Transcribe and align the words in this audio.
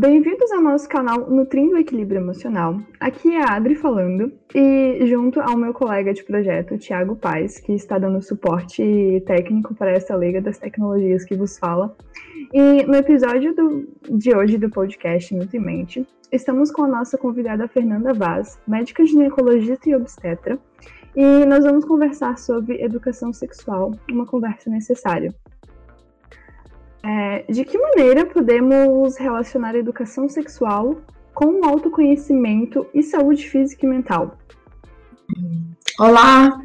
Bem-vindos 0.00 0.52
ao 0.52 0.62
nosso 0.62 0.88
canal 0.88 1.28
Nutrindo 1.28 1.74
o 1.74 1.76
Equilíbrio 1.76 2.20
Emocional. 2.20 2.80
Aqui 3.00 3.34
é 3.34 3.42
a 3.42 3.56
Adri 3.56 3.74
falando 3.74 4.32
e 4.54 5.04
junto 5.08 5.40
ao 5.40 5.56
meu 5.56 5.74
colega 5.74 6.14
de 6.14 6.22
projeto, 6.22 6.78
Tiago 6.78 7.16
Paz, 7.16 7.58
que 7.58 7.72
está 7.72 7.98
dando 7.98 8.22
suporte 8.22 9.20
técnico 9.26 9.74
para 9.74 9.90
essa 9.90 10.14
Liga 10.14 10.40
das 10.40 10.56
Tecnologias 10.56 11.24
que 11.24 11.34
vos 11.34 11.58
fala. 11.58 11.96
E 12.52 12.84
no 12.84 12.94
episódio 12.94 13.52
do, 13.56 13.88
de 14.16 14.36
hoje 14.36 14.56
do 14.56 14.70
podcast 14.70 15.34
Nutrimente, 15.34 16.06
estamos 16.30 16.70
com 16.70 16.84
a 16.84 16.88
nossa 16.88 17.18
convidada 17.18 17.66
Fernanda 17.66 18.14
Vaz, 18.14 18.56
médica 18.68 19.04
ginecologista 19.04 19.90
e 19.90 19.96
obstetra, 19.96 20.60
e 21.16 21.44
nós 21.44 21.64
vamos 21.64 21.84
conversar 21.84 22.38
sobre 22.38 22.80
educação 22.80 23.32
sexual, 23.32 23.90
uma 24.08 24.24
conversa 24.24 24.70
necessária. 24.70 25.34
É, 27.04 27.44
de 27.48 27.64
que 27.64 27.78
maneira 27.78 28.26
podemos 28.26 29.16
relacionar 29.16 29.74
a 29.74 29.78
educação 29.78 30.28
sexual 30.28 30.96
com 31.32 31.60
o 31.60 31.64
autoconhecimento 31.64 32.86
e 32.92 33.02
saúde 33.02 33.48
física 33.48 33.86
e 33.86 33.88
mental? 33.88 34.36
Olá, 36.00 36.60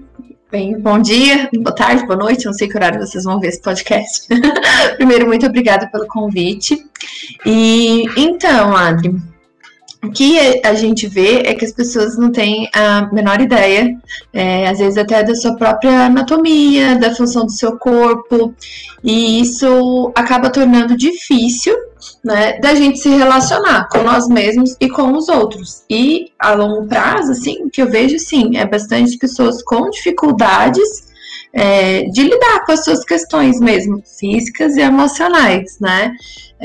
bem, 0.52 0.80
bom 0.80 1.00
dia, 1.00 1.50
boa 1.54 1.76
tarde, 1.76 2.06
boa 2.06 2.18
noite, 2.18 2.46
não 2.46 2.54
sei 2.54 2.68
que 2.68 2.76
horário 2.76 3.00
vocês 3.00 3.24
vão 3.24 3.40
ver 3.40 3.50
esse 3.50 3.62
podcast. 3.62 4.28
Primeiro, 4.98 5.28
muito 5.28 5.46
obrigada 5.46 5.88
pelo 5.88 6.08
convite. 6.08 6.84
E 7.46 8.06
então, 8.18 8.76
Adri, 8.76 9.16
o 10.04 10.12
que 10.12 10.62
a 10.66 10.74
gente 10.74 11.08
vê 11.08 11.44
é 11.46 11.54
que 11.54 11.64
as 11.64 11.72
pessoas 11.72 12.18
não 12.18 12.30
têm 12.30 12.70
a 12.74 13.10
menor 13.14 13.40
ideia, 13.40 13.98
é, 14.34 14.68
às 14.68 14.80
vezes 14.80 14.98
até 14.98 15.24
da 15.24 15.34
sua 15.34 15.56
própria 15.56 16.08
anatomia, 16.08 16.98
da 16.98 17.16
função 17.16 17.46
do 17.46 17.52
seu 17.52 17.78
corpo, 17.78 18.54
e 19.02 19.40
isso 19.40 20.12
acaba 20.14 20.50
tornando 20.50 20.98
difícil 20.98 21.76
né, 22.24 22.60
da 22.60 22.76
gente 22.76 23.00
se 23.00 23.10
relacionar 23.10 23.88
com 23.90 24.04
nós 24.04 24.28
mesmos 24.28 24.76
e 24.80 24.90
com 24.90 25.14
os 25.14 25.30
outros. 25.30 25.84
E 25.90 26.32
a 26.38 26.54
longo 26.54 26.86
prazo, 26.86 27.32
assim, 27.32 27.70
que 27.70 27.82
eu 27.82 27.90
vejo, 27.90 28.20
sim, 28.20 28.58
é 28.58 28.66
bastante 28.66 29.18
pessoas 29.18 29.64
com 29.64 29.90
dificuldades 29.90 31.14
é, 31.54 32.04
de 32.06 32.24
lidar 32.24 32.66
com 32.66 32.72
as 32.72 32.84
suas 32.84 33.06
questões 33.06 33.60
mesmo, 33.60 34.02
físicas 34.20 34.76
e 34.76 34.82
emocionais, 34.82 35.78
né? 35.80 36.12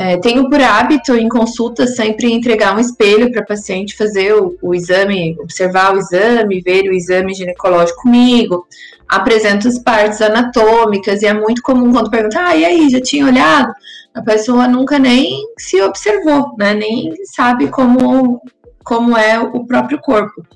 É, 0.00 0.16
tenho 0.18 0.48
por 0.48 0.60
hábito, 0.60 1.16
em 1.16 1.28
consulta, 1.28 1.84
sempre 1.84 2.32
entregar 2.32 2.72
um 2.72 2.78
espelho 2.78 3.32
para 3.32 3.44
paciente 3.44 3.96
fazer 3.96 4.32
o, 4.32 4.56
o, 4.62 4.72
exame, 4.72 5.36
observar 5.40 5.92
o 5.92 5.98
exame, 5.98 6.60
ver 6.60 6.88
o 6.88 6.92
exame 6.92 7.34
ginecológico 7.34 8.02
comigo. 8.02 8.64
Apresento 9.08 9.66
as 9.66 9.76
partes 9.80 10.22
anatômicas, 10.22 11.20
e 11.20 11.26
é 11.26 11.34
muito 11.34 11.62
comum 11.62 11.90
quando 11.90 12.10
perguntam, 12.10 12.40
ah, 12.46 12.54
e 12.54 12.64
aí, 12.64 12.88
já 12.88 13.00
tinha 13.00 13.26
olhado? 13.26 13.72
A 14.14 14.22
pessoa 14.22 14.68
nunca 14.68 15.00
nem 15.00 15.44
se 15.58 15.82
observou, 15.82 16.54
né? 16.56 16.74
Nem 16.74 17.12
sabe 17.34 17.66
como, 17.66 18.40
como 18.84 19.16
é 19.16 19.40
o 19.40 19.66
próprio 19.66 19.98
corpo. 20.00 20.46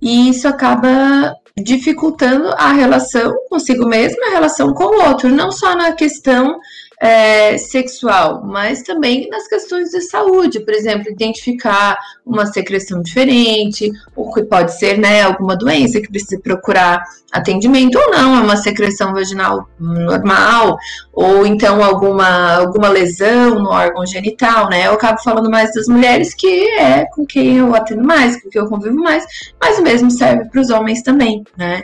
E 0.00 0.30
isso 0.30 0.48
acaba 0.48 1.36
dificultando 1.62 2.48
a 2.56 2.72
relação 2.72 3.34
consigo 3.50 3.86
mesma, 3.86 4.28
a 4.28 4.30
relação 4.30 4.72
com 4.72 4.84
o 4.84 5.08
outro, 5.08 5.28
não 5.28 5.52
só 5.52 5.76
na 5.76 5.92
questão 5.92 6.58
é, 7.00 7.56
sexual, 7.58 8.42
mas 8.44 8.82
também 8.82 9.28
nas 9.28 9.46
questões 9.46 9.90
de 9.90 10.00
saúde, 10.00 10.60
por 10.60 10.74
exemplo, 10.74 11.10
identificar 11.10 11.96
uma 12.26 12.46
secreção 12.46 13.00
diferente, 13.00 13.90
ou 14.16 14.32
que 14.32 14.42
pode 14.42 14.76
ser 14.78 14.98
né, 14.98 15.22
alguma 15.22 15.56
doença 15.56 16.00
que 16.00 16.08
precisa 16.08 16.40
procurar 16.40 17.02
atendimento 17.32 17.98
ou 17.98 18.10
não, 18.10 18.38
é 18.38 18.40
uma 18.40 18.56
secreção 18.56 19.12
vaginal 19.12 19.68
normal, 19.78 20.78
ou 21.12 21.46
então 21.46 21.84
alguma, 21.84 22.56
alguma 22.56 22.88
lesão 22.88 23.60
no 23.60 23.68
órgão 23.68 24.04
genital, 24.06 24.68
né? 24.70 24.86
Eu 24.86 24.92
acabo 24.92 25.22
falando 25.22 25.50
mais 25.50 25.72
das 25.74 25.86
mulheres, 25.88 26.34
que 26.34 26.68
é 26.78 27.04
com 27.06 27.26
quem 27.26 27.58
eu 27.58 27.74
atendo 27.74 28.02
mais, 28.02 28.42
com 28.42 28.48
quem 28.48 28.62
eu 28.62 28.68
convivo 28.68 28.96
mais, 28.96 29.24
mas 29.60 29.78
o 29.78 29.82
mesmo 29.82 30.10
serve 30.10 30.46
para 30.46 30.60
os 30.60 30.70
homens 30.70 31.02
também, 31.02 31.44
né? 31.56 31.82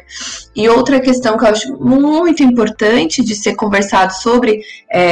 E 0.56 0.68
outra 0.68 0.98
questão 0.98 1.36
que 1.36 1.44
eu 1.44 1.48
acho 1.48 1.76
muito 1.78 2.42
importante 2.42 3.22
de 3.22 3.34
ser 3.34 3.54
conversado 3.54 4.14
sobre, 4.14 4.62
é, 4.90 5.03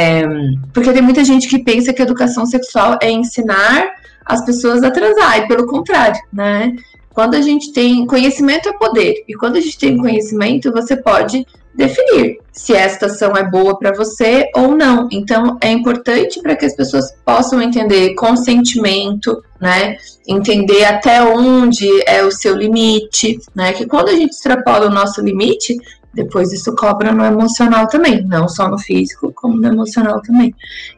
porque 0.72 0.92
tem 0.92 1.02
muita 1.02 1.24
gente 1.24 1.48
que 1.48 1.58
pensa 1.58 1.92
que 1.92 2.02
educação 2.02 2.46
sexual 2.46 2.98
é 3.02 3.10
ensinar 3.10 3.90
as 4.24 4.44
pessoas 4.44 4.82
a 4.82 4.90
transar, 4.90 5.38
e 5.38 5.48
pelo 5.48 5.66
contrário, 5.66 6.20
né? 6.32 6.74
Quando 7.10 7.34
a 7.34 7.42
gente 7.42 7.72
tem 7.72 8.06
conhecimento 8.06 8.68
é 8.68 8.72
poder, 8.72 9.24
e 9.28 9.34
quando 9.34 9.56
a 9.56 9.60
gente 9.60 9.78
tem 9.78 9.98
conhecimento, 9.98 10.72
você 10.72 10.96
pode 10.96 11.46
definir 11.74 12.38
se 12.52 12.74
esta 12.74 13.06
ação 13.06 13.36
é 13.36 13.48
boa 13.48 13.78
para 13.78 13.92
você 13.92 14.48
ou 14.54 14.76
não. 14.76 15.08
Então, 15.10 15.56
é 15.60 15.70
importante 15.70 16.40
para 16.40 16.54
que 16.54 16.66
as 16.66 16.76
pessoas 16.76 17.14
possam 17.24 17.62
entender 17.62 18.14
consentimento, 18.14 19.42
né? 19.60 19.96
Entender 20.26 20.84
até 20.84 21.22
onde 21.22 21.88
é 22.06 22.22
o 22.22 22.30
seu 22.30 22.54
limite, 22.54 23.38
né? 23.54 23.72
Que 23.72 23.86
quando 23.86 24.10
a 24.10 24.14
gente 24.14 24.32
extrapola 24.32 24.86
o 24.86 24.90
nosso 24.90 25.20
limite, 25.22 25.76
depois 26.14 26.52
isso 26.52 26.74
cobra 26.74 27.12
no 27.12 27.24
emocional 27.24 27.86
também, 27.88 28.24
não 28.24 28.48
só 28.48 28.68
no 28.68 28.78
físico, 28.78 29.32
como 29.34 29.56
no 29.56 29.68
emocional 29.68 30.20
também. 30.22 30.54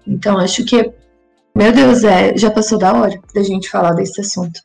Então, 0.07 0.39
acho 0.39 0.65
que, 0.65 0.93
meu 1.55 1.73
Deus, 1.73 2.05
é, 2.05 2.37
já 2.37 2.51
passou 2.51 2.79
da 2.79 2.93
hora 2.93 3.21
da 3.35 3.43
gente 3.43 3.71
falar 3.71 3.93
desse 3.93 4.21
assunto. 4.21 4.61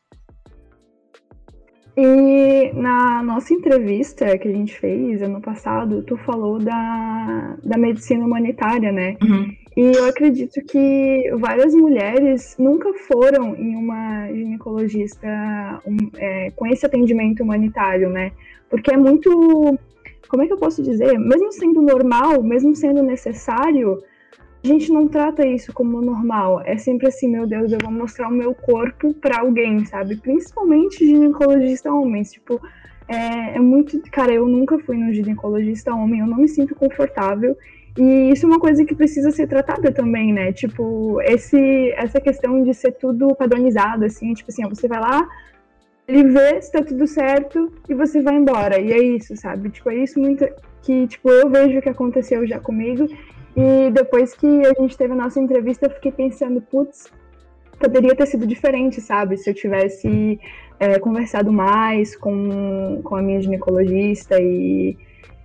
E 2.01 2.71
na 2.75 3.21
nossa 3.21 3.53
entrevista 3.53 4.37
que 4.37 4.47
a 4.47 4.51
gente 4.51 4.79
fez 4.79 5.21
ano 5.21 5.41
passado, 5.41 6.01
tu 6.03 6.15
falou 6.17 6.57
da, 6.57 7.57
da 7.61 7.77
medicina 7.77 8.25
humanitária, 8.25 8.89
né? 8.89 9.17
Uhum. 9.21 9.51
E 9.75 9.97
eu 9.97 10.05
acredito 10.05 10.61
que 10.66 11.29
várias 11.39 11.73
mulheres 11.73 12.55
nunca 12.57 12.93
foram 13.07 13.55
em 13.55 13.75
uma 13.75 14.27
ginecologista 14.27 15.27
um, 15.85 15.97
é, 16.17 16.51
com 16.51 16.66
esse 16.67 16.85
atendimento 16.85 17.43
humanitário, 17.43 18.09
né? 18.09 18.31
Porque 18.69 18.93
é 18.93 18.97
muito. 18.97 19.77
Como 20.29 20.44
é 20.44 20.47
que 20.47 20.53
eu 20.53 20.57
posso 20.57 20.81
dizer? 20.84 21.17
Mesmo 21.17 21.51
sendo 21.51 21.81
normal, 21.81 22.41
mesmo 22.41 22.75
sendo 22.75 23.01
necessário, 23.01 24.01
a 24.63 24.67
gente 24.67 24.91
não 24.91 25.07
trata 25.07 25.45
isso 25.47 25.73
como 25.73 26.00
normal. 26.00 26.62
É 26.66 26.78
sempre 26.78 27.07
assim, 27.07 27.28
meu 27.28 27.47
Deus, 27.47 27.72
eu 27.72 27.79
vou 27.81 27.91
mostrar 27.91 28.28
o 28.28 28.31
meu 28.31 28.53
corpo 28.53 29.13
para 29.16 29.40
alguém, 29.40 29.84
sabe? 29.85 30.17
Principalmente 30.17 31.06
ginecologista 31.06 31.91
homens. 31.91 32.31
Tipo, 32.31 32.62
é, 33.07 33.56
é, 33.56 33.59
muito. 33.59 34.00
Cara, 34.12 34.31
eu 34.31 34.45
nunca 34.45 34.78
fui 34.79 34.97
no 34.97 35.12
ginecologista 35.12 35.94
homem, 35.94 36.19
eu 36.19 36.28
não 36.28 36.38
me 36.38 36.47
sinto 36.47 36.75
confortável. 36.75 37.57
E 37.97 38.31
isso 38.31 38.46
é 38.46 38.50
uma 38.50 38.59
coisa 38.59 38.85
que 38.85 38.94
precisa 38.94 39.31
ser 39.31 39.47
tratada 39.47 39.91
também, 39.91 40.31
né? 40.31 40.53
Tipo, 40.53 41.19
esse, 41.22 41.91
essa 41.97 42.22
questão 42.22 42.63
de 42.63 42.73
ser 42.73 42.91
tudo 42.91 43.35
padronizado, 43.35 44.06
assim, 44.06 44.31
tipo 44.34 44.51
assim, 44.51 44.63
você 44.69 44.88
vai 44.88 45.00
lá, 45.00 45.28
ele 46.09 46.24
vê 46.24 46.59
se 46.59 46.72
tá 46.72 46.84
tudo 46.84 47.06
certo 47.06 47.72
e 47.88 47.94
você 47.94 48.20
vai 48.20 48.36
embora. 48.36 48.80
E 48.80 48.92
é 48.92 48.97
isso, 48.97 49.38
sabe? 49.38 49.70
Tipo, 49.70 49.92
é 49.92 49.97
isso 49.97 50.20
muito 50.20 50.44
que, 50.81 51.06
tipo, 51.06 51.30
eu 51.30 51.47
vejo 51.47 51.81
que 51.81 51.90
aconteceu 51.90 52.47
já 52.47 52.59
comigo 52.59 53.08
e 53.56 53.92
depois 53.92 54.34
que 54.34 54.47
a 54.66 54.74
gente 54.81 54.97
teve 54.97 55.14
a 55.14 55.16
nossa 55.16 55.40
entrevista, 55.40 55.86
eu 55.86 55.92
fiquei 55.92 56.12
pensando, 56.12 56.62
putz, 56.62 57.12
poderia 57.80 58.16
ter 58.16 58.25
sido 58.25 58.47
diferente, 58.47 59.00
sabe? 59.00 59.38
Se 59.38 59.52
eu 59.52 59.53
tivesse 59.53 60.40
é, 60.80 60.97
conversado 60.97 61.53
mais 61.53 62.16
com, 62.16 63.02
com 63.03 63.16
a 63.16 63.22
minha 63.22 63.40
ginecologista 63.40 64.36
e, 64.41 64.97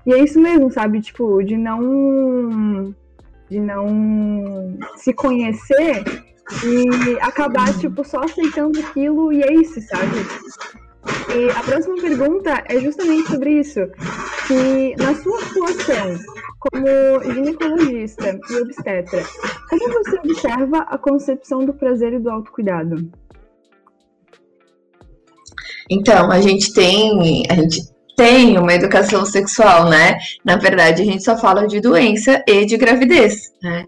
e 0.06 0.14
é 0.14 0.18
isso 0.18 0.40
mesmo, 0.40 0.70
sabe? 0.70 1.02
Tipo, 1.02 1.42
de 1.42 1.58
não 1.58 2.94
de 3.50 3.60
não 3.60 4.78
se 4.96 5.12
conhecer 5.12 6.02
e 6.64 7.18
acabar, 7.20 7.76
tipo, 7.78 8.04
só 8.04 8.20
aceitando 8.20 8.78
aquilo 8.80 9.32
e 9.32 9.42
é 9.42 9.52
isso, 9.54 9.80
sabe? 9.82 10.16
E 11.34 11.50
a 11.50 11.62
próxima 11.62 11.96
pergunta 11.96 12.64
é 12.66 12.80
justamente 12.80 13.30
sobre 13.30 13.60
isso. 13.60 13.80
Que 14.46 14.94
na 14.96 15.14
sua 15.14 15.38
atuação 15.38 16.18
como 16.58 17.32
ginecologista 17.32 18.38
e 18.50 18.56
obstetra, 18.56 19.22
como 19.68 19.92
você 19.92 20.18
observa 20.18 20.78
a 20.88 20.96
concepção 20.96 21.64
do 21.64 21.74
prazer 21.74 22.14
e 22.14 22.18
do 22.18 22.30
autocuidado? 22.30 23.10
Então, 25.90 26.30
a 26.30 26.40
gente 26.40 26.72
tem, 26.72 27.42
a 27.50 27.54
gente 27.54 27.82
tem 28.16 28.58
uma 28.58 28.72
educação 28.72 29.26
sexual, 29.26 29.88
né? 29.88 30.16
Na 30.44 30.56
verdade, 30.56 31.02
a 31.02 31.04
gente 31.04 31.22
só 31.22 31.36
fala 31.36 31.66
de 31.66 31.80
doença 31.80 32.42
e 32.46 32.64
de 32.64 32.76
gravidez, 32.76 33.52
né? 33.62 33.84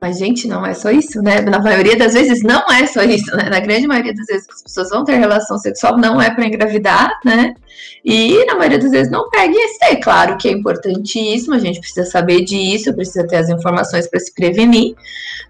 Mas, 0.00 0.18
gente, 0.18 0.48
não 0.48 0.64
é 0.64 0.72
só 0.72 0.90
isso, 0.90 1.20
né? 1.20 1.42
Na 1.42 1.60
maioria 1.60 1.94
das 1.94 2.14
vezes 2.14 2.42
não 2.42 2.64
é 2.72 2.86
só 2.86 3.02
isso, 3.02 3.36
né? 3.36 3.50
Na 3.50 3.60
grande 3.60 3.86
maioria 3.86 4.14
das 4.14 4.26
vezes 4.26 4.46
que 4.46 4.54
as 4.54 4.62
pessoas 4.62 4.88
vão 4.88 5.04
ter 5.04 5.16
relação 5.16 5.58
sexual 5.58 5.98
não 5.98 6.20
é 6.20 6.30
para 6.30 6.46
engravidar, 6.46 7.20
né? 7.22 7.54
E 8.02 8.42
na 8.46 8.54
maioria 8.54 8.78
das 8.78 8.90
vezes 8.90 9.12
não 9.12 9.28
pega 9.28 9.52
IST. 9.52 10.00
Claro 10.02 10.38
que 10.38 10.48
é 10.48 10.52
importantíssimo, 10.52 11.54
a 11.54 11.58
gente 11.58 11.80
precisa 11.80 12.06
saber 12.06 12.44
disso, 12.44 12.94
precisa 12.94 13.26
ter 13.26 13.36
as 13.36 13.50
informações 13.50 14.08
para 14.08 14.20
se 14.20 14.32
prevenir, 14.32 14.94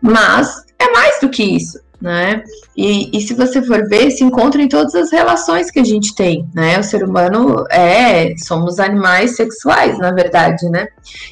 mas 0.01 0.65
é 0.81 0.91
mais 0.91 1.21
do 1.21 1.29
que 1.29 1.45
isso. 1.45 1.79
Né? 2.01 2.43
E, 2.77 3.11
e, 3.17 3.21
se 3.21 3.35
você 3.35 3.61
for 3.63 3.87
ver, 3.87 4.11
se 4.11 4.25
encontra 4.25 4.63
em 4.63 4.69
todas 4.69 4.95
as 4.95 5.13
relações 5.13 5.71
que 5.71 5.79
a 5.79 5.85
gente 5.85 6.15
tem, 6.15 6.49
né? 6.55 6.79
O 6.79 6.83
ser 6.83 7.05
humano 7.05 7.65
é, 7.71 8.35
somos 8.39 8.79
animais 8.79 9.37
sexuais, 9.37 9.99
na 9.99 10.11
verdade, 10.11 10.69
né? 10.71 10.89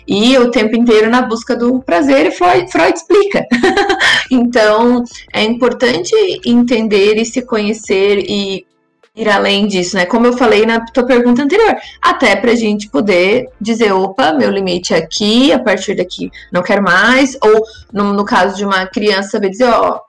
E 0.07 0.37
o 0.37 0.51
tempo 0.51 0.77
inteiro 0.77 1.11
na 1.11 1.23
busca 1.23 1.57
do 1.57 1.81
prazer, 1.81 2.27
e 2.27 2.31
Freud, 2.31 2.71
Freud 2.71 2.95
explica. 2.95 3.47
então, 4.31 5.03
é 5.33 5.43
importante 5.43 6.15
entender 6.45 7.17
e 7.17 7.25
se 7.25 7.41
conhecer 7.43 8.19
e 8.29 8.67
ir 9.19 9.29
além 9.29 9.67
disso, 9.67 9.97
né? 9.97 10.07
Como 10.07 10.27
eu 10.27 10.33
falei 10.33 10.65
na 10.65 10.81
tua 10.81 11.05
pergunta 11.05 11.43
anterior, 11.43 11.77
até 12.01 12.37
para 12.37 12.53
a 12.53 12.55
gente 12.55 12.89
poder 12.89 13.49
dizer, 13.61 13.93
opa, 13.93 14.33
meu 14.33 14.51
limite 14.51 14.95
é 14.95 14.99
aqui, 14.99 15.53
a 15.53 15.59
partir 15.59 15.97
daqui 15.97 16.31
não 16.53 16.63
quero 16.63 16.83
mais, 16.83 17.37
ou 17.43 17.63
no, 17.93 18.13
no 18.13 18.25
caso 18.25 18.57
de 18.57 18.65
uma 18.65 18.87
criança 18.87 19.31
saber 19.31 19.51
dizer, 19.51 19.65
ó, 19.65 20.01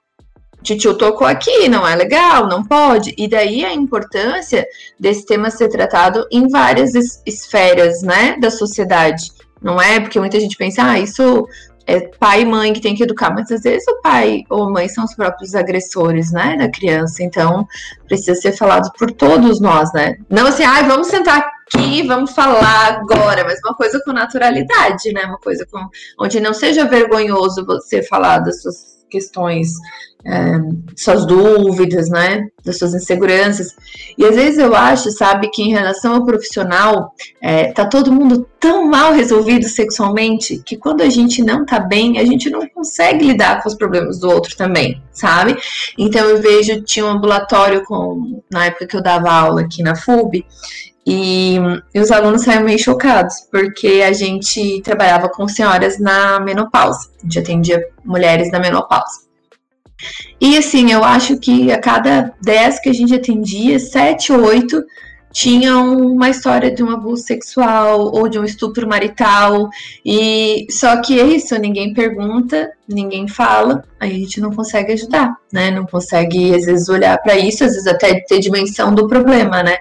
tio 0.63 0.93
tocou 0.93 1.25
aqui, 1.25 1.69
não 1.69 1.87
é 1.87 1.95
legal, 1.95 2.47
não 2.47 2.63
pode. 2.63 3.13
E 3.17 3.27
daí 3.27 3.63
a 3.63 3.73
importância 3.73 4.67
desse 4.99 5.25
tema 5.25 5.49
ser 5.49 5.69
tratado 5.69 6.25
em 6.31 6.47
várias 6.47 6.95
es 6.95 7.21
esferas, 7.25 8.01
né, 8.01 8.37
da 8.39 8.51
sociedade. 8.51 9.31
Não 9.61 9.81
é 9.81 9.99
porque 9.99 10.19
muita 10.19 10.39
gente 10.39 10.57
pensa, 10.57 10.83
ah, 10.83 10.99
isso 10.99 11.47
é 11.85 12.01
pai 12.19 12.41
e 12.41 12.45
mãe 12.45 12.71
que 12.71 12.81
tem 12.81 12.95
que 12.95 13.03
educar, 13.03 13.33
mas 13.33 13.51
às 13.51 13.61
vezes 13.61 13.87
o 13.87 13.99
pai 14.01 14.43
ou 14.49 14.65
a 14.65 14.69
mãe 14.69 14.87
são 14.87 15.03
os 15.03 15.15
próprios 15.15 15.55
agressores, 15.55 16.31
né, 16.31 16.55
da 16.55 16.69
criança. 16.69 17.23
Então, 17.23 17.67
precisa 18.07 18.35
ser 18.35 18.51
falado 18.51 18.91
por 18.97 19.11
todos 19.11 19.59
nós, 19.59 19.91
né? 19.93 20.15
Não 20.29 20.47
assim, 20.47 20.63
ah, 20.63 20.83
vamos 20.83 21.07
sentar 21.07 21.39
aqui, 21.39 22.05
vamos 22.05 22.31
falar 22.31 22.99
agora, 22.99 23.43
mas 23.43 23.59
uma 23.65 23.75
coisa 23.75 23.99
com 24.05 24.11
naturalidade, 24.11 25.11
né? 25.11 25.25
Uma 25.25 25.39
coisa 25.39 25.65
com 25.71 25.87
onde 26.19 26.39
não 26.39 26.53
seja 26.53 26.85
vergonhoso 26.85 27.65
você 27.65 28.03
falar 28.03 28.39
das 28.39 28.61
suas 28.61 28.99
questões, 29.09 29.69
é, 30.25 30.59
suas 30.95 31.25
dúvidas, 31.25 32.09
né, 32.09 32.47
das 32.63 32.77
suas 32.77 32.93
inseguranças. 32.93 33.75
E 34.17 34.25
às 34.25 34.35
vezes 34.35 34.59
eu 34.59 34.75
acho, 34.75 35.11
sabe, 35.11 35.49
que 35.49 35.63
em 35.63 35.71
relação 35.71 36.15
ao 36.15 36.25
profissional, 36.25 37.13
é, 37.41 37.71
tá 37.71 37.85
todo 37.85 38.11
mundo 38.11 38.45
tão 38.59 38.85
mal 38.85 39.13
resolvido 39.13 39.65
sexualmente 39.67 40.61
que 40.65 40.75
quando 40.75 41.01
a 41.01 41.09
gente 41.09 41.41
não 41.41 41.65
tá 41.65 41.79
bem, 41.79 42.19
a 42.19 42.25
gente 42.25 42.49
não 42.49 42.67
consegue 42.67 43.25
lidar 43.25 43.63
com 43.63 43.69
os 43.69 43.75
problemas 43.75 44.19
do 44.19 44.29
outro 44.29 44.55
também, 44.57 45.01
sabe? 45.11 45.57
Então 45.97 46.27
eu 46.27 46.41
vejo, 46.41 46.81
tinha 46.81 47.05
um 47.05 47.09
ambulatório 47.09 47.83
com, 47.85 48.41
na 48.51 48.65
época 48.65 48.87
que 48.87 48.97
eu 48.97 49.01
dava 49.01 49.31
aula 49.31 49.61
aqui 49.61 49.81
na 49.81 49.95
FUB, 49.95 50.45
e, 51.07 51.55
e, 51.95 51.99
os 51.99 52.11
alunos 52.11 52.43
saíram 52.43 52.65
meio 52.65 52.77
chocados, 52.77 53.33
porque 53.49 54.03
a 54.05 54.11
gente 54.13 54.81
trabalhava 54.83 55.27
com 55.29 55.47
senhoras 55.47 55.97
na 55.97 56.39
menopausa, 56.39 57.09
a 57.19 57.23
gente 57.23 57.39
atendia 57.39 57.83
mulheres 58.05 58.51
na 58.51 58.59
menopausa. 58.59 59.28
E 60.39 60.57
assim, 60.57 60.91
eu 60.91 61.03
acho 61.03 61.37
que 61.37 61.71
a 61.71 61.79
cada 61.79 62.33
10 62.41 62.79
que 62.79 62.89
a 62.89 62.93
gente 62.93 63.13
atendia, 63.13 63.79
7 63.79 64.31
ou 64.33 64.45
8 64.45 64.83
tinham 65.31 65.95
uma 65.95 66.29
história 66.29 66.73
de 66.73 66.83
um 66.83 66.89
abuso 66.89 67.23
sexual 67.23 68.11
ou 68.13 68.27
de 68.27 68.39
um 68.39 68.43
estupro 68.43 68.87
marital. 68.87 69.69
E 70.03 70.65
só 70.69 71.01
que 71.01 71.19
é 71.19 71.23
isso, 71.23 71.55
ninguém 71.57 71.93
pergunta, 71.93 72.71
ninguém 72.87 73.27
fala, 73.27 73.83
aí 73.99 74.11
a 74.11 74.19
gente 74.19 74.41
não 74.41 74.51
consegue 74.51 74.93
ajudar, 74.93 75.35
né? 75.51 75.71
Não 75.71 75.85
consegue 75.85 76.53
às 76.55 76.65
vezes 76.65 76.89
olhar 76.89 77.17
para 77.19 77.37
isso, 77.37 77.63
às 77.63 77.73
vezes 77.73 77.87
até 77.87 78.19
ter 78.21 78.39
dimensão 78.39 78.93
do 78.93 79.07
problema, 79.07 79.61
né? 79.61 79.77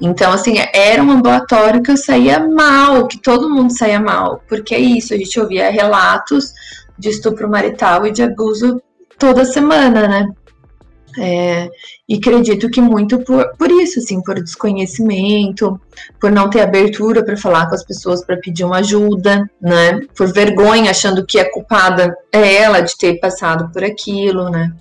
Então, 0.00 0.32
assim, 0.32 0.54
era 0.72 1.02
um 1.02 1.10
ambulatório 1.10 1.82
que 1.82 1.90
eu 1.90 1.96
saía 1.96 2.38
mal, 2.38 3.08
que 3.08 3.18
todo 3.18 3.50
mundo 3.50 3.76
saía 3.76 3.98
mal, 3.98 4.42
porque 4.48 4.74
é 4.74 4.78
isso, 4.78 5.12
a 5.12 5.16
gente 5.16 5.40
ouvia 5.40 5.70
relatos 5.70 6.52
de 6.96 7.08
estupro 7.08 7.48
marital 7.48 8.06
e 8.06 8.12
de 8.12 8.22
abuso 8.22 8.80
toda 9.18 9.44
semana, 9.44 10.06
né? 10.06 10.28
É, 11.20 11.68
e 12.08 12.16
acredito 12.16 12.70
que 12.70 12.80
muito 12.80 13.18
por, 13.24 13.56
por 13.56 13.70
isso, 13.70 13.98
assim, 13.98 14.22
por 14.22 14.40
desconhecimento, 14.40 15.80
por 16.20 16.30
não 16.30 16.48
ter 16.48 16.60
abertura 16.60 17.24
para 17.24 17.36
falar 17.36 17.68
com 17.68 17.74
as 17.74 17.84
pessoas 17.84 18.24
para 18.24 18.36
pedir 18.36 18.64
uma 18.64 18.78
ajuda, 18.78 19.50
né? 19.60 20.00
Por 20.16 20.32
vergonha, 20.32 20.90
achando 20.90 21.26
que 21.26 21.40
a 21.40 21.50
culpada 21.50 22.16
é 22.32 22.56
ela 22.56 22.80
de 22.80 22.96
ter 22.96 23.18
passado 23.18 23.72
por 23.72 23.82
aquilo, 23.82 24.48
né? 24.50 24.72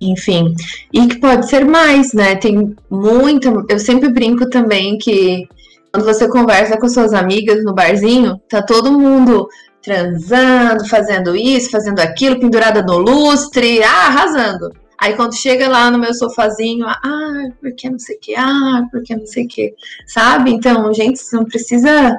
enfim, 0.00 0.54
e 0.92 1.06
que 1.08 1.18
pode 1.18 1.48
ser 1.48 1.64
mais, 1.64 2.12
né? 2.12 2.36
Tem 2.36 2.76
muita. 2.88 3.52
Eu 3.68 3.78
sempre 3.78 4.08
brinco 4.08 4.48
também 4.48 4.96
que 4.96 5.48
quando 5.92 6.04
você 6.04 6.28
conversa 6.28 6.78
com 6.78 6.88
suas 6.88 7.12
amigas 7.12 7.64
no 7.64 7.74
barzinho, 7.74 8.40
tá 8.48 8.62
todo 8.62 8.92
mundo 8.92 9.48
transando, 9.82 10.86
fazendo 10.88 11.36
isso, 11.36 11.70
fazendo 11.70 12.00
aquilo, 12.00 12.40
pendurada 12.40 12.82
no 12.82 12.98
lustre, 12.98 13.82
ah, 13.82 14.06
arrasando. 14.06 14.70
Aí 15.00 15.14
quando 15.14 15.36
chega 15.36 15.68
lá 15.68 15.90
no 15.90 15.98
meu 15.98 16.12
sofazinho, 16.12 16.86
ah, 16.86 17.44
porque 17.60 17.88
não 17.88 17.98
sei 17.98 18.16
o 18.16 18.20
que, 18.20 18.34
ah, 18.34 18.82
porque 18.90 19.14
não 19.14 19.26
sei 19.26 19.44
o 19.44 19.48
que, 19.48 19.74
sabe? 20.06 20.52
Então, 20.52 20.92
gente, 20.92 21.20
não 21.32 21.44
precisa 21.44 22.18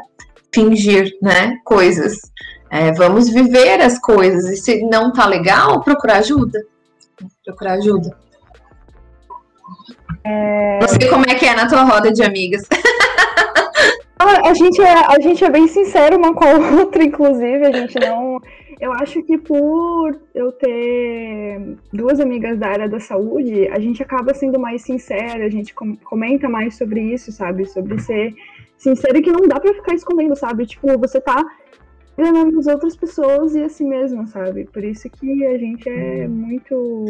fingir, 0.54 1.12
né, 1.22 1.58
coisas. 1.66 2.18
É, 2.72 2.92
vamos 2.94 3.30
viver 3.30 3.82
as 3.82 4.00
coisas 4.00 4.46
e 4.46 4.56
se 4.56 4.82
não 4.84 5.12
tá 5.12 5.26
legal, 5.26 5.82
procurar 5.82 6.18
ajuda 6.18 6.60
procurar 7.46 7.74
ajuda. 7.74 8.16
É... 10.24 10.80
Não 10.82 10.88
sei 10.88 11.10
como 11.10 11.26
é 11.28 11.36
que 11.36 11.46
é 11.46 11.56
na 11.56 11.68
tua 11.68 11.84
roda 11.84 12.12
de 12.12 12.24
amigas. 12.24 12.64
a, 14.20 14.54
gente 14.54 14.82
é, 14.82 14.94
a 14.94 15.20
gente 15.20 15.44
é 15.44 15.50
bem 15.50 15.68
sincero 15.68 16.18
uma 16.18 16.34
com 16.34 16.44
a 16.44 16.54
outra, 16.80 17.04
inclusive, 17.04 17.66
a 17.66 17.72
gente 17.72 17.98
não. 18.00 18.42
Eu 18.80 18.94
acho 18.94 19.22
que 19.24 19.38
por 19.38 20.18
eu 20.34 20.52
ter 20.54 21.76
duas 21.92 22.20
amigas 22.20 22.58
da 22.58 22.68
área 22.68 22.88
da 22.88 23.00
saúde, 23.00 23.68
a 23.68 23.80
gente 23.80 24.02
acaba 24.02 24.34
sendo 24.34 24.58
mais 24.58 24.82
sincera, 24.84 25.46
a 25.46 25.50
gente 25.50 25.74
comenta 25.74 26.48
mais 26.48 26.76
sobre 26.76 27.02
isso, 27.02 27.32
sabe? 27.32 27.66
Sobre 27.66 28.00
ser 28.00 28.34
sincero 28.78 29.18
e 29.18 29.22
que 29.22 29.32
não 29.32 29.48
dá 29.48 29.60
pra 29.60 29.74
ficar 29.74 29.94
escondendo, 29.94 30.36
sabe? 30.36 30.66
Tipo, 30.66 30.98
você 30.98 31.20
tá 31.20 31.46
enganando 32.18 32.58
as 32.60 32.68
outras 32.68 32.96
pessoas 32.96 33.54
e 33.56 33.64
assim 33.64 33.88
mesmo, 33.88 34.26
sabe? 34.28 34.66
Por 34.66 34.84
isso 34.84 35.10
que 35.10 35.46
a 35.46 35.58
gente 35.58 35.90
é 35.90 36.28
muito 36.28 37.06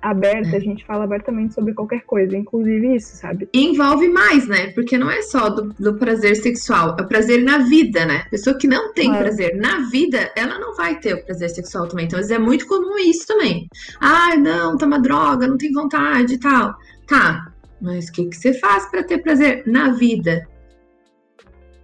aberta, 0.00 0.56
a 0.56 0.60
gente 0.60 0.84
fala 0.84 1.04
abertamente 1.04 1.54
sobre 1.54 1.74
qualquer 1.74 2.02
coisa, 2.02 2.36
inclusive 2.36 2.96
isso, 2.96 3.16
sabe? 3.16 3.48
E 3.52 3.66
envolve 3.66 4.08
mais, 4.08 4.46
né? 4.46 4.68
Porque 4.72 4.96
não 4.96 5.10
é 5.10 5.22
só 5.22 5.48
do, 5.48 5.74
do 5.74 5.94
prazer 5.94 6.36
sexual, 6.36 6.96
é 6.98 7.02
o 7.02 7.08
prazer 7.08 7.42
na 7.42 7.58
vida, 7.58 8.06
né? 8.06 8.24
Pessoa 8.30 8.56
que 8.56 8.68
não 8.68 8.92
tem 8.92 9.14
é. 9.14 9.18
prazer 9.18 9.56
na 9.56 9.88
vida, 9.88 10.32
ela 10.36 10.58
não 10.58 10.74
vai 10.74 10.98
ter 10.98 11.14
o 11.14 11.24
prazer 11.24 11.50
sexual 11.50 11.88
também. 11.88 12.06
Então, 12.06 12.18
é 12.18 12.38
muito 12.38 12.66
comum 12.66 12.96
isso 12.98 13.26
também. 13.26 13.68
Ah, 14.00 14.36
não, 14.36 14.76
toma 14.76 15.00
droga, 15.00 15.46
não 15.46 15.58
tem 15.58 15.72
vontade 15.72 16.34
e 16.34 16.38
tal. 16.38 16.74
Tá, 17.06 17.52
mas 17.80 18.08
o 18.08 18.12
que, 18.12 18.26
que 18.26 18.36
você 18.36 18.52
faz 18.54 18.86
para 18.90 19.02
ter 19.02 19.18
prazer 19.18 19.62
na 19.66 19.90
vida? 19.90 20.46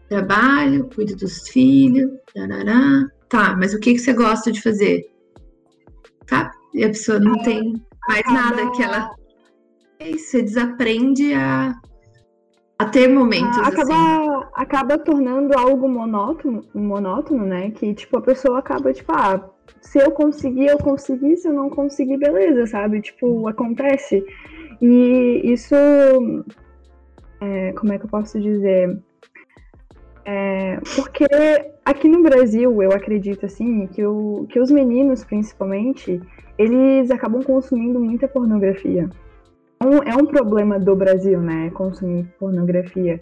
Trabalho, 0.08 0.88
cuido 0.94 1.16
dos 1.16 1.48
filhos, 1.48 2.10
tarará. 2.32 3.08
Tá, 3.28 3.56
mas 3.56 3.74
o 3.74 3.80
que, 3.80 3.94
que 3.94 3.98
você 3.98 4.12
gosta 4.12 4.52
de 4.52 4.60
fazer? 4.60 5.02
Tá? 6.26 6.52
E 6.74 6.84
a 6.84 6.88
pessoa 6.88 7.18
não 7.18 7.40
tem 7.42 7.74
mais 8.08 8.22
nada 8.26 8.70
que 8.72 8.82
ela. 8.82 9.10
Isso, 10.00 10.30
você 10.30 10.42
desaprende 10.42 11.32
a, 11.34 11.74
a 12.78 12.84
ter 12.86 13.08
momentos. 13.08 13.58
acaba, 13.58 13.94
assim. 13.94 14.46
acaba 14.54 14.98
tornando 14.98 15.56
algo 15.56 15.88
monótono, 15.88 16.62
monótono, 16.74 17.46
né? 17.46 17.70
Que 17.70 17.94
tipo, 17.94 18.18
a 18.18 18.22
pessoa 18.22 18.58
acaba, 18.58 18.92
tipo, 18.92 19.12
ah, 19.12 19.50
se 19.80 19.98
eu 19.98 20.10
conseguir, 20.10 20.66
eu 20.66 20.78
consegui, 20.78 21.36
se 21.36 21.48
eu 21.48 21.52
não 21.52 21.70
conseguir, 21.70 22.16
beleza, 22.16 22.66
sabe? 22.66 23.00
Tipo, 23.00 23.48
acontece. 23.48 24.24
E 24.80 25.40
isso. 25.44 25.74
É, 27.40 27.72
como 27.72 27.92
é 27.92 27.98
que 27.98 28.04
eu 28.04 28.10
posso 28.10 28.40
dizer? 28.40 28.98
É, 30.26 30.80
porque 30.96 31.26
aqui 31.84 32.08
no 32.08 32.22
Brasil, 32.22 32.82
eu 32.82 32.92
acredito 32.92 33.44
assim, 33.44 33.86
que, 33.88 34.04
o, 34.04 34.46
que 34.48 34.58
os 34.58 34.70
meninos, 34.70 35.22
principalmente, 35.22 36.20
eles 36.58 37.10
acabam 37.10 37.42
consumindo 37.42 38.00
muita 38.00 38.28
pornografia. 38.28 39.08
Um, 39.82 40.02
é 40.02 40.14
um 40.16 40.26
problema 40.26 40.78
do 40.78 40.94
Brasil, 40.94 41.40
né? 41.40 41.70
Consumir 41.70 42.24
pornografia. 42.38 43.20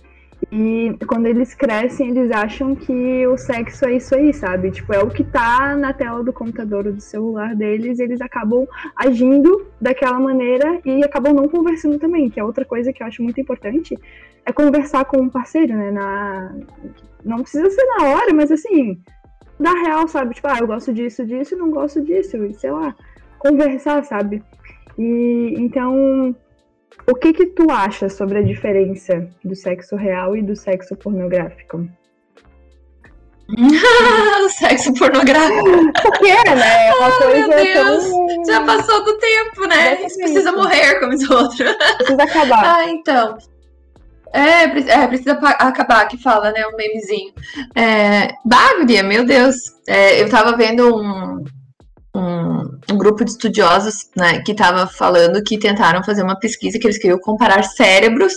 E 0.51 0.97
quando 1.07 1.27
eles 1.27 1.55
crescem, 1.55 2.11
eles 2.11 2.31
acham 2.33 2.75
que 2.75 3.27
o 3.27 3.37
sexo 3.37 3.87
é 3.87 3.97
isso 3.97 4.15
aí, 4.15 4.33
sabe? 4.35 4.71
Tipo, 4.71 4.93
é 4.93 4.99
o 4.99 5.09
que 5.09 5.23
tá 5.23 5.77
na 5.77 5.93
tela 5.93 6.23
do 6.23 6.33
computador 6.33 6.87
ou 6.87 6.93
do 6.93 7.01
celular 7.01 7.55
deles, 7.55 8.01
eles 8.01 8.21
acabam 8.21 8.67
agindo 8.97 9.67
daquela 9.81 10.19
maneira 10.19 10.81
e 10.85 11.05
acabam 11.05 11.33
não 11.33 11.49
conversando 11.49 11.99
também, 11.99 12.29
que 12.29 12.41
é 12.41 12.45
outra 12.45 12.65
coisa 12.65 12.93
que 12.93 13.03
eu 13.03 13.07
acho 13.07 13.23
muito 13.23 13.41
importante, 13.41 13.97
é 14.45 14.53
conversar 14.53 15.05
com 15.05 15.23
um 15.23 15.29
parceiro, 15.29 15.77
né? 15.77 15.91
Na... 15.93 16.55
Não 17.25 17.39
precisa 17.43 17.71
ser 17.71 17.85
na 17.97 18.09
hora, 18.09 18.35
mas 18.35 18.51
assim, 18.51 19.01
da 19.61 19.73
real, 19.73 20.09
sabe? 20.09 20.35
Tipo, 20.35 20.49
ah, 20.49 20.59
eu 20.61 20.67
gosto 20.67 20.93
disso, 20.93 21.25
disso, 21.25 21.57
não 21.57 21.71
gosto 21.71 22.03
disso, 22.03 22.37
sei 22.55 22.71
lá, 22.71 22.95
conversar, 23.43 24.05
sabe? 24.05 24.43
E 24.99 25.55
então 25.59 26.35
o 27.11 27.15
que 27.15 27.33
que 27.33 27.47
tu 27.47 27.71
acha 27.71 28.09
sobre 28.09 28.39
a 28.39 28.43
diferença 28.43 29.29
do 29.45 29.57
sexo 29.57 29.97
real 29.97 30.37
e 30.37 30.43
do 30.43 30.55
sexo 30.55 30.95
pornográfico? 30.97 31.89
Sexo 34.51 34.95
pornográfico. 34.95 35.93
Porque 36.01 36.29
é, 36.29 36.55
né? 36.55 36.89
É 36.89 36.95
uma 36.95 37.09
oh, 37.15 37.19
coisa 37.19 37.49
meu 37.49 37.49
Deus. 37.49 38.09
Tão... 38.09 38.45
Já 38.47 38.65
passou 38.65 39.05
do 39.05 39.19
tempo, 39.19 39.67
né? 39.67 40.07
Isso 40.07 40.17
precisa 40.17 40.53
morrer, 40.53 41.01
como 41.01 41.15
diz 41.15 41.29
o 41.29 41.35
outro. 41.35 41.67
Precisa 41.99 42.23
acabar. 42.23 42.77
ah, 42.77 42.89
então. 42.89 43.37
É, 44.33 44.63
é, 44.63 45.07
precisa 45.07 45.33
acabar, 45.33 46.09
que 46.09 46.17
fala, 46.17 46.51
né? 46.53 46.67
Um 46.67 46.77
memezinho. 46.77 47.35
É, 47.75 49.03
meu 49.03 49.27
Deus. 49.27 49.57
É, 49.87 50.23
eu 50.23 50.31
tava 50.31 50.57
vendo 50.57 50.97
um, 50.97 51.45
um, 52.17 52.62
um, 52.91 52.97
grupo 52.97 53.25
de 53.25 53.31
estudiosos 53.31 54.09
né, 54.17 54.41
que 54.41 54.53
estava 54.53 54.87
falando 54.87 55.43
que 55.43 55.59
tentaram 55.59 56.03
fazer 56.03 56.23
uma 56.23 56.39
pesquisa 56.39 56.79
que 56.79 56.87
eles 56.87 56.99
queriam 56.99 57.19
comparar 57.19 57.62
cérebros 57.62 58.33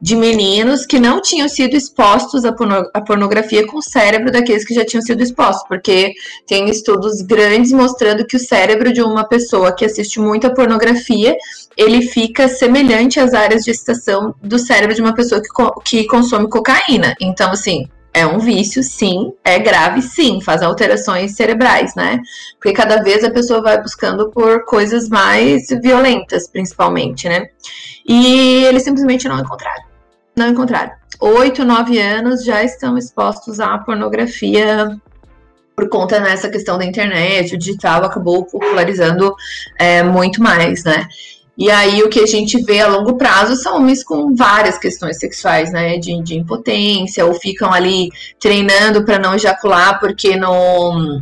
de 0.00 0.16
meninos 0.16 0.86
que 0.86 0.98
não 0.98 1.20
tinham 1.20 1.48
sido 1.48 1.74
expostos 1.74 2.44
à, 2.44 2.52
porno, 2.52 2.88
à 2.94 3.00
pornografia 3.00 3.66
com 3.66 3.78
o 3.78 3.82
cérebro 3.82 4.30
daqueles 4.30 4.64
que 4.64 4.74
já 4.74 4.84
tinham 4.84 5.02
sido 5.02 5.22
expostos, 5.22 5.66
porque 5.68 6.12
tem 6.46 6.68
estudos 6.68 7.22
grandes 7.22 7.72
mostrando 7.72 8.26
que 8.26 8.36
o 8.36 8.40
cérebro 8.40 8.92
de 8.92 9.02
uma 9.02 9.24
pessoa 9.24 9.74
que 9.74 9.84
assiste 9.84 10.20
muita 10.20 10.52
pornografia 10.52 11.36
ele 11.76 12.02
fica 12.02 12.48
semelhante 12.48 13.20
às 13.20 13.32
áreas 13.34 13.62
de 13.62 13.70
excitação 13.70 14.34
do 14.42 14.58
cérebro 14.58 14.94
de 14.94 15.00
uma 15.00 15.14
pessoa 15.14 15.40
que, 15.40 15.48
que 15.84 16.06
consome 16.08 16.48
cocaína. 16.48 17.14
Então, 17.20 17.52
assim, 17.52 17.88
é 18.12 18.26
um 18.26 18.38
vício, 18.38 18.82
sim, 18.82 19.32
é 19.44 19.58
grave, 19.58 20.02
sim, 20.02 20.40
faz 20.40 20.62
alterações 20.62 21.36
cerebrais, 21.36 21.94
né? 21.94 22.20
Porque 22.58 22.72
cada 22.72 23.02
vez 23.02 23.22
a 23.22 23.30
pessoa 23.30 23.62
vai 23.62 23.80
buscando 23.80 24.30
por 24.30 24.64
coisas 24.64 25.08
mais 25.08 25.68
violentas, 25.82 26.48
principalmente, 26.48 27.28
né? 27.28 27.48
E 28.06 28.64
eles 28.64 28.82
simplesmente 28.82 29.28
não 29.28 29.38
encontraram. 29.38 29.84
Não 30.36 30.48
encontraram. 30.48 30.92
Oito, 31.20 31.64
nove 31.64 32.00
anos 32.00 32.44
já 32.44 32.62
estão 32.62 32.96
expostos 32.96 33.60
à 33.60 33.76
pornografia 33.78 34.98
por 35.78 35.88
conta 35.88 36.18
dessa 36.18 36.48
questão 36.48 36.76
da 36.76 36.84
internet, 36.84 37.54
o 37.54 37.58
digital 37.58 38.04
acabou 38.04 38.44
popularizando 38.44 39.32
é, 39.78 40.02
muito 40.02 40.42
mais, 40.42 40.82
né? 40.82 41.06
E 41.58 41.70
aí 41.70 42.02
o 42.04 42.08
que 42.08 42.20
a 42.20 42.26
gente 42.26 42.62
vê 42.62 42.80
a 42.80 42.86
longo 42.86 43.16
prazo 43.16 43.56
são 43.56 43.78
homens 43.78 44.04
com 44.04 44.32
várias 44.34 44.78
questões 44.78 45.18
sexuais, 45.18 45.72
né? 45.72 45.98
De, 45.98 46.22
de 46.22 46.36
impotência, 46.36 47.26
ou 47.26 47.34
ficam 47.34 47.72
ali 47.72 48.10
treinando 48.38 49.04
para 49.04 49.18
não 49.18 49.34
ejacular, 49.34 49.98
porque 49.98 50.36
no 50.36 51.20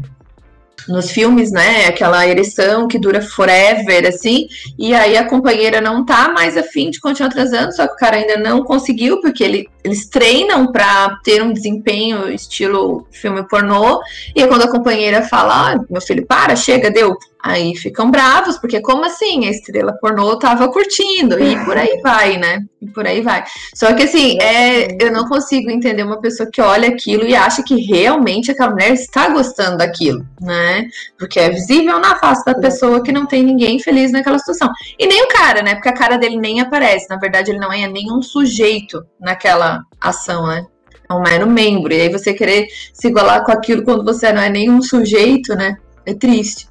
nos 0.89 1.11
filmes, 1.11 1.51
né? 1.51 1.87
Aquela 1.87 2.27
ereção 2.27 2.87
que 2.87 2.99
dura 2.99 3.21
forever, 3.21 4.07
assim, 4.07 4.47
e 4.79 4.95
aí 4.95 5.17
a 5.17 5.29
companheira 5.29 5.81
não 5.81 6.05
tá 6.05 6.29
mais 6.29 6.57
afim 6.57 6.91
de 6.91 7.01
continuar 7.01 7.31
transando, 7.31 7.75
só 7.75 7.87
que 7.87 7.95
o 7.95 7.97
cara 7.97 8.17
ainda 8.17 8.37
não 8.37 8.63
conseguiu, 8.63 9.21
porque 9.21 9.43
ele, 9.43 9.69
eles 9.83 10.09
treinam 10.09 10.71
para 10.71 11.19
ter 11.25 11.43
um 11.43 11.53
desempenho 11.53 12.31
estilo 12.31 13.07
filme 13.11 13.43
pornô, 13.49 14.01
e 14.35 14.43
aí 14.43 14.49
quando 14.49 14.63
a 14.63 14.71
companheira 14.71 15.23
fala, 15.23 15.73
ah, 15.73 15.85
meu 15.91 16.01
filho, 16.01 16.25
para, 16.27 16.55
chega, 16.55 16.91
deu, 16.91 17.17
Aí 17.47 17.77
ficam 17.77 18.11
bravos, 18.11 18.59
porque 18.59 18.81
como 18.81 19.05
assim? 19.05 19.47
A 19.47 19.51
estrela 19.51 19.93
pornô 19.93 20.37
tava 20.37 20.69
curtindo, 20.69 21.39
e 21.39 21.57
por 21.65 21.79
aí 21.79 22.01
vai, 22.03 22.37
né? 22.37 22.59
E 22.83 22.89
por 22.89 23.07
aí 23.07 23.21
vai. 23.21 23.45
Só 23.73 23.95
que 23.95 24.03
assim, 24.03 24.37
é, 24.43 24.89
eu 25.01 25.13
não 25.13 25.29
consigo 25.29 25.71
entender 25.71 26.03
uma 26.03 26.21
pessoa 26.21 26.51
que 26.51 26.61
olha 26.61 26.89
aquilo 26.89 27.25
e 27.25 27.37
acha 27.37 27.63
que 27.63 27.77
realmente 27.77 28.51
aquela 28.51 28.73
mulher 28.73 28.93
está 28.93 29.29
gostando 29.29 29.77
daquilo, 29.77 30.27
né? 30.41 30.89
Porque 31.17 31.39
é 31.39 31.49
visível 31.49 32.01
na 32.01 32.17
face 32.17 32.45
da 32.45 32.55
pessoa 32.55 33.01
que 33.01 33.13
não 33.13 33.27
tem 33.27 33.45
ninguém 33.45 33.79
feliz 33.79 34.11
naquela 34.11 34.41
situação. 34.41 34.69
E 34.99 35.07
nem 35.07 35.23
o 35.23 35.29
cara, 35.29 35.63
né? 35.63 35.75
Porque 35.77 35.89
a 35.89 35.95
cara 35.95 36.19
dele 36.19 36.39
nem 36.39 36.61
aparece. 36.61 37.09
Na 37.09 37.17
verdade, 37.17 37.53
ele 37.53 37.61
não 37.61 37.73
é 37.73 37.87
nenhum 37.87 38.21
sujeito 38.23 39.07
naquela 39.21 39.83
ação, 40.01 40.49
né? 40.49 40.67
É 41.09 41.15
um 41.15 41.23
mero 41.23 41.47
membro. 41.47 41.93
E 41.93 42.01
aí 42.01 42.09
você 42.09 42.35
querer 42.35 42.67
se 42.93 43.07
igualar 43.07 43.45
com 43.45 43.53
aquilo 43.53 43.85
quando 43.85 44.05
você 44.05 44.33
não 44.33 44.43
é 44.43 44.49
nenhum 44.49 44.83
sujeito, 44.83 45.55
né? 45.55 45.77
É 46.05 46.13
triste. 46.13 46.67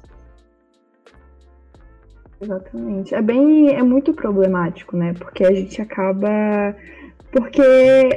Exatamente. 2.40 3.14
É 3.14 3.22
bem, 3.22 3.70
é 3.74 3.82
muito 3.82 4.12
problemático, 4.12 4.96
né? 4.96 5.14
Porque 5.18 5.44
a 5.44 5.52
gente 5.52 5.80
acaba 5.80 6.74
porque 7.32 7.60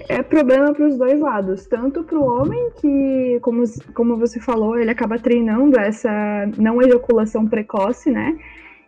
é 0.07 0.23
problema 0.23 0.73
para 0.73 0.87
os 0.87 0.97
dois 0.97 1.19
lados, 1.19 1.65
tanto 1.65 2.03
para 2.03 2.17
o 2.17 2.23
homem 2.23 2.69
que, 2.79 3.37
como, 3.41 3.63
como 3.93 4.15
você 4.15 4.39
falou, 4.39 4.79
ele 4.79 4.91
acaba 4.91 5.19
treinando 5.19 5.77
essa 5.77 6.09
não 6.57 6.81
ejaculação 6.81 7.45
precoce, 7.45 8.09
né? 8.11 8.37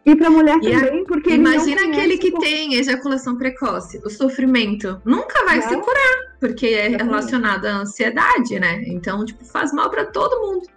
E 0.05 0.15
para 0.15 0.27
a 0.27 0.31
mulher 0.31 0.59
também, 0.59 1.03
porque 1.05 1.33
imagina 1.33 1.85
aquele 1.85 2.17
que 2.17 2.31
por... 2.31 2.39
tem 2.39 2.75
ejaculação 2.75 3.37
precoce, 3.37 3.99
o 4.05 4.09
sofrimento 4.09 5.01
nunca 5.05 5.43
vai 5.43 5.59
é. 5.59 5.61
se 5.61 5.75
curar, 5.75 6.37
porque 6.39 6.67
é 6.67 6.87
relacionado 6.87 7.65
à 7.65 7.81
ansiedade, 7.81 8.59
né? 8.59 8.83
Então, 8.87 9.23
tipo, 9.25 9.43
faz 9.43 9.73
mal 9.73 9.89
para 9.89 10.05
todo 10.05 10.39
mundo. 10.39 10.67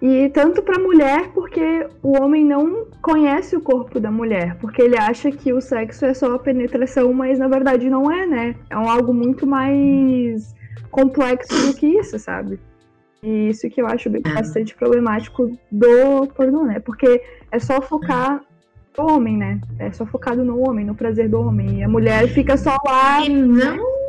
E 0.00 0.28
tanto 0.28 0.62
para 0.62 0.76
a 0.76 0.82
mulher, 0.82 1.30
porque 1.34 1.86
o 2.02 2.22
homem 2.22 2.44
não 2.44 2.86
conhece 3.02 3.56
o 3.56 3.60
corpo 3.60 3.98
da 3.98 4.10
mulher, 4.10 4.56
porque 4.60 4.80
ele 4.80 4.96
acha 4.96 5.30
que 5.30 5.52
o 5.52 5.60
sexo 5.60 6.04
é 6.04 6.14
só 6.14 6.34
a 6.34 6.38
penetração, 6.38 7.12
mas 7.12 7.38
na 7.38 7.48
verdade 7.48 7.90
não 7.90 8.10
é, 8.10 8.24
né? 8.24 8.54
É 8.70 8.78
um 8.78 8.88
algo 8.88 9.12
muito 9.12 9.44
mais 9.44 10.54
complexo 10.90 11.66
do 11.66 11.74
que 11.74 11.86
isso, 11.86 12.16
sabe? 12.18 12.60
E 13.22 13.48
isso 13.48 13.68
que 13.68 13.82
eu 13.82 13.86
acho 13.86 14.08
é. 14.08 14.20
bastante 14.20 14.74
problemático 14.74 15.50
do 15.70 16.26
pornô, 16.28 16.64
né? 16.64 16.78
Porque 16.78 17.20
é 17.50 17.58
só 17.58 17.80
focar 17.80 18.40
no 18.96 19.12
homem, 19.12 19.36
né? 19.36 19.60
É 19.78 19.90
só 19.90 20.06
focado 20.06 20.44
no 20.44 20.60
homem, 20.60 20.84
no 20.84 20.94
prazer 20.94 21.28
do 21.28 21.40
homem. 21.40 21.80
E 21.80 21.82
a 21.82 21.88
mulher 21.88 22.28
fica 22.28 22.56
só 22.56 22.76
lá. 22.84 23.24
E 23.24 23.28
não. 23.28 24.07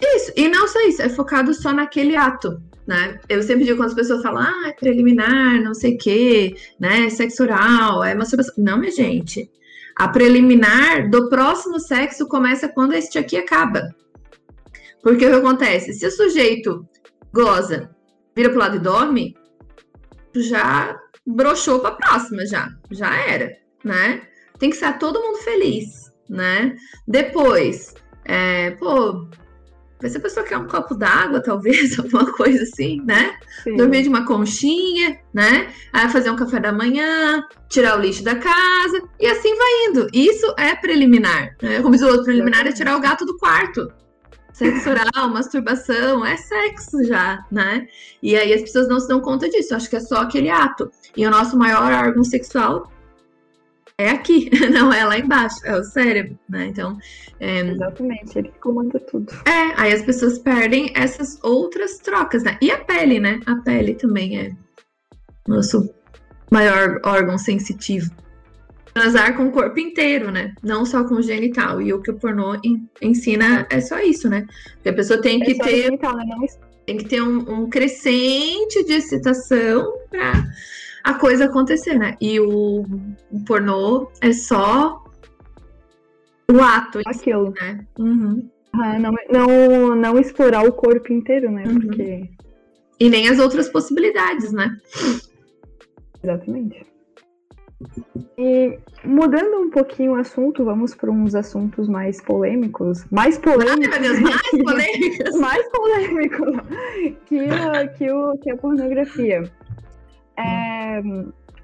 Isso, 0.00 0.32
e 0.36 0.48
não 0.48 0.66
só 0.66 0.80
isso, 0.86 1.02
é 1.02 1.08
focado 1.08 1.52
só 1.52 1.72
naquele 1.72 2.16
ato 2.16 2.60
né? 2.90 3.20
Eu 3.28 3.40
sempre 3.40 3.64
digo 3.64 3.76
quando 3.76 3.90
as 3.90 3.94
pessoas 3.94 4.20
falam, 4.20 4.42
ah, 4.42 4.68
é 4.68 4.72
preliminar, 4.72 5.62
não 5.62 5.72
sei 5.72 5.94
o 5.94 5.98
quê, 5.98 6.56
né? 6.78 7.08
Sexo 7.08 7.44
oral, 7.44 8.02
é 8.02 8.16
masturbação. 8.16 8.54
Não, 8.58 8.78
minha 8.78 8.90
gente. 8.90 9.48
A 9.94 10.08
preliminar 10.08 11.08
do 11.08 11.28
próximo 11.28 11.78
sexo 11.78 12.26
começa 12.26 12.68
quando 12.68 12.94
este 12.94 13.16
aqui 13.16 13.36
acaba. 13.36 13.94
Porque 15.04 15.24
o 15.24 15.30
que 15.30 15.36
acontece? 15.36 15.92
Se 15.94 16.04
o 16.04 16.10
sujeito 16.10 16.84
goza, 17.32 17.94
vira 18.34 18.50
pro 18.50 18.58
lado 18.58 18.74
e 18.74 18.80
dorme, 18.80 19.36
já 20.34 20.98
broxou 21.24 21.78
pra 21.78 21.92
próxima, 21.92 22.44
já. 22.44 22.70
Já 22.90 23.14
era, 23.14 23.56
né? 23.84 24.22
Tem 24.58 24.68
que 24.68 24.74
estar 24.74 24.98
todo 24.98 25.22
mundo 25.22 25.38
feliz, 25.38 26.10
né? 26.28 26.76
Depois, 27.06 27.94
é, 28.24 28.72
pô, 28.72 29.28
Mas 30.02 30.12
se 30.12 30.18
a 30.18 30.20
pessoa 30.20 30.44
quer 30.44 30.56
um 30.56 30.66
copo 30.66 30.94
d'água, 30.94 31.40
talvez, 31.44 31.98
alguma 31.98 32.32
coisa 32.32 32.62
assim, 32.62 33.00
né? 33.04 33.34
Sim. 33.62 33.76
Dormir 33.76 34.02
de 34.02 34.08
uma 34.08 34.24
conchinha, 34.24 35.18
né? 35.32 35.72
Aí 35.92 36.08
fazer 36.08 36.30
um 36.30 36.36
café 36.36 36.58
da 36.60 36.72
manhã, 36.72 37.44
tirar 37.68 37.98
o 37.98 38.00
lixo 38.00 38.22
da 38.22 38.36
casa, 38.36 39.02
e 39.18 39.26
assim 39.26 39.54
vai 39.56 39.86
indo. 39.86 40.08
Isso 40.12 40.54
é 40.58 40.74
preliminar. 40.74 41.56
Né? 41.62 41.82
Como 41.82 41.94
diz 41.94 42.02
o 42.02 42.08
outro, 42.08 42.24
preliminar 42.24 42.66
é 42.66 42.72
tirar 42.72 42.96
o 42.96 43.00
gato 43.00 43.24
do 43.24 43.36
quarto. 43.38 43.92
Sexo 44.52 44.90
oral, 44.90 45.28
masturbação, 45.32 46.24
é 46.24 46.36
sexo 46.36 47.04
já, 47.04 47.44
né? 47.50 47.86
E 48.22 48.36
aí 48.36 48.52
as 48.52 48.60
pessoas 48.60 48.88
não 48.88 49.00
se 49.00 49.08
dão 49.08 49.20
conta 49.20 49.48
disso, 49.48 49.74
acho 49.74 49.88
que 49.88 49.96
é 49.96 50.00
só 50.00 50.16
aquele 50.16 50.50
ato. 50.50 50.90
E 51.16 51.26
o 51.26 51.30
nosso 51.30 51.56
maior 51.56 51.92
órgão 51.92 52.24
sexual 52.24 52.90
é 54.00 54.10
aqui, 54.10 54.50
não 54.72 54.92
é 54.92 55.04
lá 55.04 55.18
embaixo, 55.18 55.56
é 55.64 55.76
o 55.76 55.84
cérebro, 55.84 56.38
né? 56.48 56.66
Então. 56.66 56.98
É... 57.38 57.60
Exatamente, 57.60 58.38
ele 58.38 58.52
comanda 58.60 58.98
tudo. 59.00 59.32
É, 59.46 59.80
aí 59.80 59.92
as 59.92 60.02
pessoas 60.02 60.38
perdem 60.38 60.92
essas 60.94 61.38
outras 61.42 61.98
trocas, 61.98 62.42
né? 62.42 62.58
E 62.60 62.70
a 62.70 62.78
pele, 62.78 63.20
né? 63.20 63.40
A 63.46 63.56
pele 63.56 63.94
também 63.94 64.38
é 64.38 64.52
nosso 65.46 65.88
maior 66.50 67.00
órgão 67.04 67.38
sensitivo. 67.38 68.10
Transar 68.92 69.36
com 69.36 69.46
o 69.46 69.52
corpo 69.52 69.78
inteiro, 69.78 70.30
né? 70.30 70.52
Não 70.62 70.84
só 70.84 71.04
com 71.04 71.14
o 71.14 71.22
genital. 71.22 71.80
E 71.80 71.92
o 71.92 72.02
que 72.02 72.10
o 72.10 72.18
pornô 72.18 72.60
ensina 73.00 73.66
é 73.70 73.80
só 73.80 74.00
isso, 74.00 74.28
né? 74.28 74.46
Porque 74.74 74.88
a 74.88 74.92
pessoa 74.92 75.20
tem 75.20 75.40
é 75.40 75.44
que 75.44 75.54
ter. 75.58 75.82
Genital, 75.84 76.16
né? 76.16 76.24
Não... 76.28 76.70
Tem 76.86 76.96
que 76.96 77.04
ter 77.04 77.22
um, 77.22 77.38
um 77.48 77.70
crescente 77.70 78.84
de 78.84 78.94
excitação 78.94 79.92
para 80.10 80.44
a 81.04 81.14
coisa 81.14 81.46
acontecer, 81.46 81.98
né? 81.98 82.16
E 82.20 82.38
o, 82.40 82.84
o 83.30 83.44
pornô 83.46 84.10
é 84.20 84.32
só 84.32 85.02
o 86.50 86.60
ato. 86.60 87.00
Aquilo. 87.06 87.52
Si, 87.56 87.62
né? 87.62 87.86
Uhum. 87.98 88.48
Ah, 88.72 88.98
não, 88.98 89.14
não, 89.30 89.96
não 89.96 90.18
explorar 90.18 90.64
o 90.64 90.72
corpo 90.72 91.12
inteiro, 91.12 91.50
né? 91.50 91.64
Uhum. 91.66 91.80
Porque. 91.80 92.30
E 92.98 93.08
nem 93.08 93.28
as 93.28 93.38
outras 93.38 93.68
possibilidades, 93.68 94.52
né? 94.52 94.76
Exatamente. 96.22 96.86
E 98.36 98.78
mudando 99.04 99.58
um 99.58 99.70
pouquinho 99.70 100.12
o 100.12 100.16
assunto, 100.16 100.64
vamos 100.64 100.94
para 100.94 101.10
uns 101.10 101.34
assuntos 101.34 101.88
mais 101.88 102.20
polêmicos. 102.20 103.04
Mais 103.10 103.38
polêmicos. 103.38 103.94
Ai, 103.94 104.00
meu 104.00 104.14
Deus, 104.14 104.20
mais 104.20 104.50
polêmicos. 104.62 105.40
mais 105.40 105.68
polêmicos 105.70 106.56
que, 107.24 107.38
que, 107.96 108.12
o, 108.12 108.38
que 108.38 108.50
a 108.50 108.56
pornografia. 108.58 109.50
É, 110.40 111.02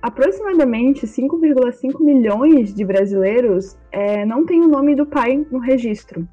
aproximadamente 0.02 1.06
5,5 1.06 2.00
milhões 2.00 2.74
de 2.74 2.84
brasileiros 2.84 3.76
é, 3.90 4.24
não 4.24 4.46
têm 4.46 4.60
o 4.60 4.68
nome 4.68 4.94
do 4.94 5.06
pai 5.06 5.44
no 5.50 5.58
registro 5.58 6.28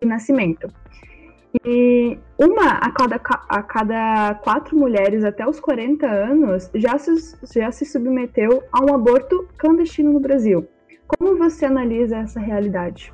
de 0.00 0.08
nascimento. 0.08 0.68
E 1.64 2.18
uma 2.38 2.72
a 2.72 2.90
cada, 2.90 3.16
a 3.48 3.62
cada 3.62 4.34
quatro 4.42 4.76
mulheres 4.76 5.24
até 5.24 5.48
os 5.48 5.58
40 5.58 6.06
anos 6.06 6.70
já 6.74 6.98
se, 6.98 7.12
já 7.54 7.70
se 7.70 7.84
submeteu 7.84 8.62
a 8.72 8.84
um 8.84 8.94
aborto 8.94 9.48
clandestino 9.56 10.12
no 10.12 10.20
Brasil. 10.20 10.66
Como 11.06 11.36
você 11.38 11.64
analisa 11.64 12.16
essa 12.18 12.40
realidade? 12.40 13.12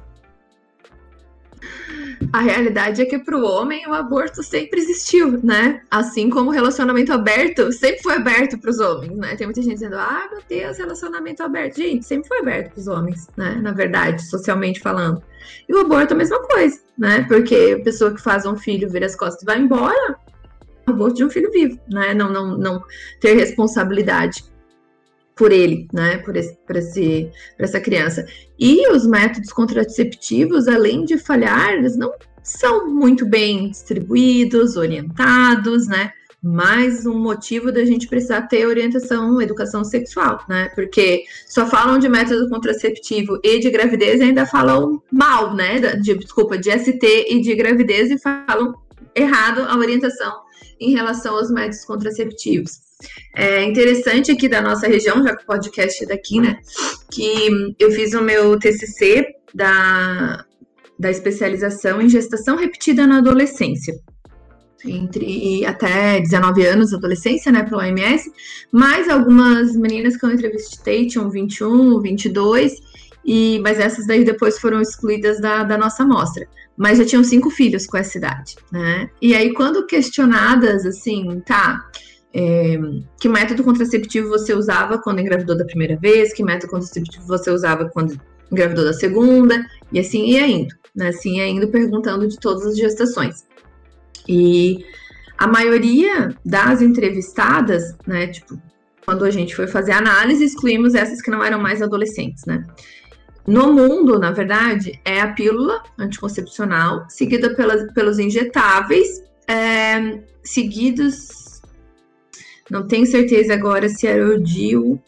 A 2.32 2.40
realidade 2.40 3.02
é 3.02 3.04
que 3.04 3.18
para 3.18 3.36
o 3.36 3.44
homem 3.44 3.86
o 3.86 3.92
aborto 3.92 4.42
sempre 4.42 4.80
existiu, 4.80 5.40
né? 5.42 5.82
Assim 5.90 6.30
como 6.30 6.50
o 6.50 6.52
relacionamento 6.52 7.12
aberto 7.12 7.70
sempre 7.72 8.02
foi 8.02 8.14
aberto 8.14 8.58
para 8.58 8.70
os 8.70 8.78
homens, 8.78 9.16
né? 9.16 9.36
Tem 9.36 9.46
muita 9.46 9.62
gente 9.62 9.74
dizendo, 9.74 9.96
ah, 9.96 10.28
meu 10.30 10.40
Deus, 10.48 10.78
relacionamento 10.78 11.42
aberto. 11.42 11.76
Gente, 11.76 12.06
sempre 12.06 12.28
foi 12.28 12.38
aberto 12.38 12.72
para 12.72 12.80
os 12.80 12.86
homens, 12.86 13.28
né? 13.36 13.58
Na 13.62 13.72
verdade, 13.72 14.22
socialmente 14.22 14.80
falando. 14.80 15.22
E 15.68 15.74
o 15.74 15.80
aborto 15.80 16.12
é 16.12 16.14
a 16.14 16.18
mesma 16.18 16.40
coisa, 16.40 16.80
né? 16.96 17.24
Porque 17.28 17.76
a 17.80 17.84
pessoa 17.84 18.14
que 18.14 18.22
faz 18.22 18.46
um 18.46 18.56
filho 18.56 18.88
vira 18.88 19.06
as 19.06 19.16
costas 19.16 19.42
e 19.42 19.46
vai 19.46 19.58
embora, 19.58 20.16
aborto 20.86 21.16
de 21.16 21.24
um 21.24 21.30
filho 21.30 21.50
vivo, 21.50 21.78
né? 21.90 22.14
Não, 22.14 22.30
não, 22.30 22.56
não 22.56 22.82
ter 23.20 23.34
responsabilidade 23.34 24.44
por 25.36 25.50
ele, 25.50 25.88
né, 25.92 26.18
por, 26.18 26.36
esse, 26.36 26.56
por, 26.66 26.76
esse, 26.76 27.30
por 27.56 27.64
essa 27.64 27.80
criança. 27.80 28.24
E 28.58 28.88
os 28.90 29.06
métodos 29.06 29.52
contraceptivos, 29.52 30.68
além 30.68 31.04
de 31.04 31.18
falhar, 31.18 31.72
eles 31.72 31.96
não 31.96 32.12
são 32.42 32.88
muito 32.88 33.24
bem 33.24 33.70
distribuídos, 33.70 34.76
orientados, 34.76 35.86
né? 35.86 36.12
Mais 36.42 37.06
um 37.06 37.16
motivo 37.16 37.70
da 37.70 37.84
gente 37.84 38.08
precisar 38.08 38.42
ter 38.42 38.66
orientação, 38.66 39.40
educação 39.40 39.84
sexual, 39.84 40.44
né? 40.48 40.70
Porque 40.74 41.22
só 41.46 41.66
falam 41.66 41.98
de 41.98 42.08
método 42.08 42.48
contraceptivo 42.48 43.38
e 43.44 43.60
de 43.60 43.70
gravidez 43.70 44.20
e 44.20 44.24
ainda 44.24 44.44
falam 44.44 45.00
mal, 45.10 45.54
né? 45.54 45.78
De, 45.78 46.16
desculpa, 46.16 46.58
de 46.58 46.76
ST 46.76 47.26
e 47.28 47.40
de 47.40 47.54
gravidez 47.54 48.10
e 48.10 48.18
falam 48.18 48.74
errado 49.14 49.62
a 49.62 49.76
orientação 49.76 50.32
em 50.80 50.92
relação 50.92 51.36
aos 51.36 51.48
métodos 51.48 51.84
contraceptivos. 51.84 52.80
É 53.34 53.64
interessante 53.64 54.30
aqui 54.30 54.48
da 54.48 54.60
nossa 54.60 54.86
região, 54.86 55.22
já 55.22 55.34
que 55.36 55.42
o 55.42 55.46
podcast 55.46 56.04
é 56.04 56.06
daqui, 56.06 56.40
né? 56.40 56.58
Que 57.10 57.74
eu 57.78 57.90
fiz 57.90 58.12
o 58.14 58.22
meu 58.22 58.58
TCC 58.58 59.26
da, 59.54 60.44
da 60.98 61.10
especialização 61.10 62.00
em 62.00 62.08
gestação 62.08 62.56
repetida 62.56 63.06
na 63.06 63.18
adolescência. 63.18 63.94
Entre 64.84 65.64
até 65.64 66.20
19 66.20 66.66
anos, 66.66 66.92
adolescência, 66.92 67.52
né, 67.52 67.62
pelo 67.62 67.80
OMS, 67.80 68.28
mas 68.72 69.08
algumas 69.08 69.76
meninas 69.76 70.16
que 70.16 70.26
eu 70.26 70.32
entrevistei 70.32 71.06
tinham 71.06 71.30
21, 71.30 72.00
22, 72.00 72.72
e, 73.24 73.60
mas 73.60 73.78
essas 73.78 74.06
daí 74.06 74.24
depois 74.24 74.58
foram 74.58 74.80
excluídas 74.80 75.40
da, 75.40 75.62
da 75.62 75.78
nossa 75.78 76.02
amostra. 76.02 76.46
Mas 76.76 76.98
já 76.98 77.04
tinham 77.04 77.22
cinco 77.22 77.50
filhos 77.50 77.86
com 77.86 77.96
essa 77.96 78.18
idade, 78.18 78.56
né? 78.72 79.08
E 79.20 79.34
aí, 79.34 79.52
quando 79.52 79.86
questionadas, 79.86 80.84
assim, 80.84 81.40
tá, 81.46 81.78
é, 82.34 82.78
que 83.20 83.28
método 83.28 83.62
contraceptivo 83.62 84.28
você 84.28 84.54
usava 84.54 84.98
quando 84.98 85.20
engravidou 85.20 85.56
da 85.56 85.64
primeira 85.64 85.96
vez, 85.96 86.32
que 86.32 86.42
método 86.42 86.70
contraceptivo 86.70 87.26
você 87.26 87.50
usava 87.50 87.88
quando 87.90 88.18
engravidou 88.50 88.84
da 88.84 88.92
segunda, 88.92 89.64
e 89.90 89.98
assim 90.00 90.26
ia 90.26 90.46
indo, 90.46 90.74
né? 90.94 91.08
Assim 91.08 91.38
ia 91.38 91.48
indo 91.48 91.68
perguntando 91.68 92.26
de 92.26 92.38
todas 92.38 92.66
as 92.66 92.76
gestações. 92.76 93.46
E 94.26 94.84
a 95.36 95.46
maioria 95.46 96.34
das 96.44 96.80
entrevistadas, 96.80 97.96
né, 98.06 98.28
tipo, 98.28 98.60
quando 99.04 99.24
a 99.24 99.30
gente 99.30 99.56
foi 99.56 99.66
fazer 99.66 99.92
análise, 99.92 100.44
excluímos 100.44 100.94
essas 100.94 101.20
que 101.20 101.30
não 101.30 101.42
eram 101.42 101.60
mais 101.60 101.82
adolescentes, 101.82 102.44
né? 102.46 102.64
No 103.46 103.72
mundo, 103.72 104.20
na 104.20 104.30
verdade, 104.30 105.00
é 105.04 105.20
a 105.20 105.32
pílula 105.32 105.82
anticoncepcional, 105.98 107.04
seguida 107.08 107.54
pelos 107.92 108.18
injetáveis, 108.20 109.20
é, 109.48 110.20
seguidos 110.44 111.41
não 112.70 112.86
tenho 112.86 113.06
certeza 113.06 113.54
agora 113.54 113.88
se 113.88 114.06
era 114.06 114.24
o 114.24 114.42
DIU 114.42 115.00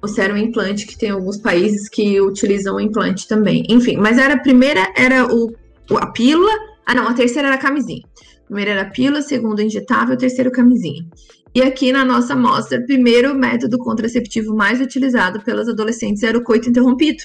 ou 0.00 0.08
se 0.08 0.20
era 0.20 0.32
um 0.32 0.36
implante, 0.36 0.86
que 0.86 0.96
tem 0.96 1.10
alguns 1.10 1.38
países 1.38 1.88
que 1.88 2.20
utilizam 2.20 2.76
o 2.76 2.80
implante 2.80 3.26
também. 3.26 3.64
Enfim, 3.68 3.96
mas 3.96 4.18
era 4.18 4.34
a 4.34 4.40
primeira 4.40 4.92
era 4.96 5.26
o, 5.26 5.54
a 5.96 6.06
pílula. 6.06 6.52
Ah, 6.86 6.94
não, 6.94 7.08
a 7.08 7.14
terceira 7.14 7.48
era 7.48 7.56
a 7.56 7.60
camisinha. 7.60 8.02
A 8.42 8.46
primeira 8.46 8.70
era 8.70 8.82
a 8.82 8.90
pílula, 8.90 9.22
segundo 9.22 9.60
injetável, 9.60 10.16
terceiro 10.16 10.50
camisinha. 10.50 11.04
E 11.54 11.62
aqui 11.62 11.92
na 11.92 12.04
nossa 12.04 12.34
amostra, 12.34 12.84
primeiro 12.84 13.34
método 13.34 13.78
contraceptivo 13.78 14.54
mais 14.54 14.80
utilizado 14.80 15.40
pelas 15.40 15.68
adolescentes 15.68 16.22
era 16.22 16.38
o 16.38 16.44
coito 16.44 16.68
interrompido. 16.68 17.24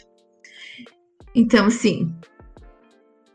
Então, 1.35 1.67
assim, 1.67 2.11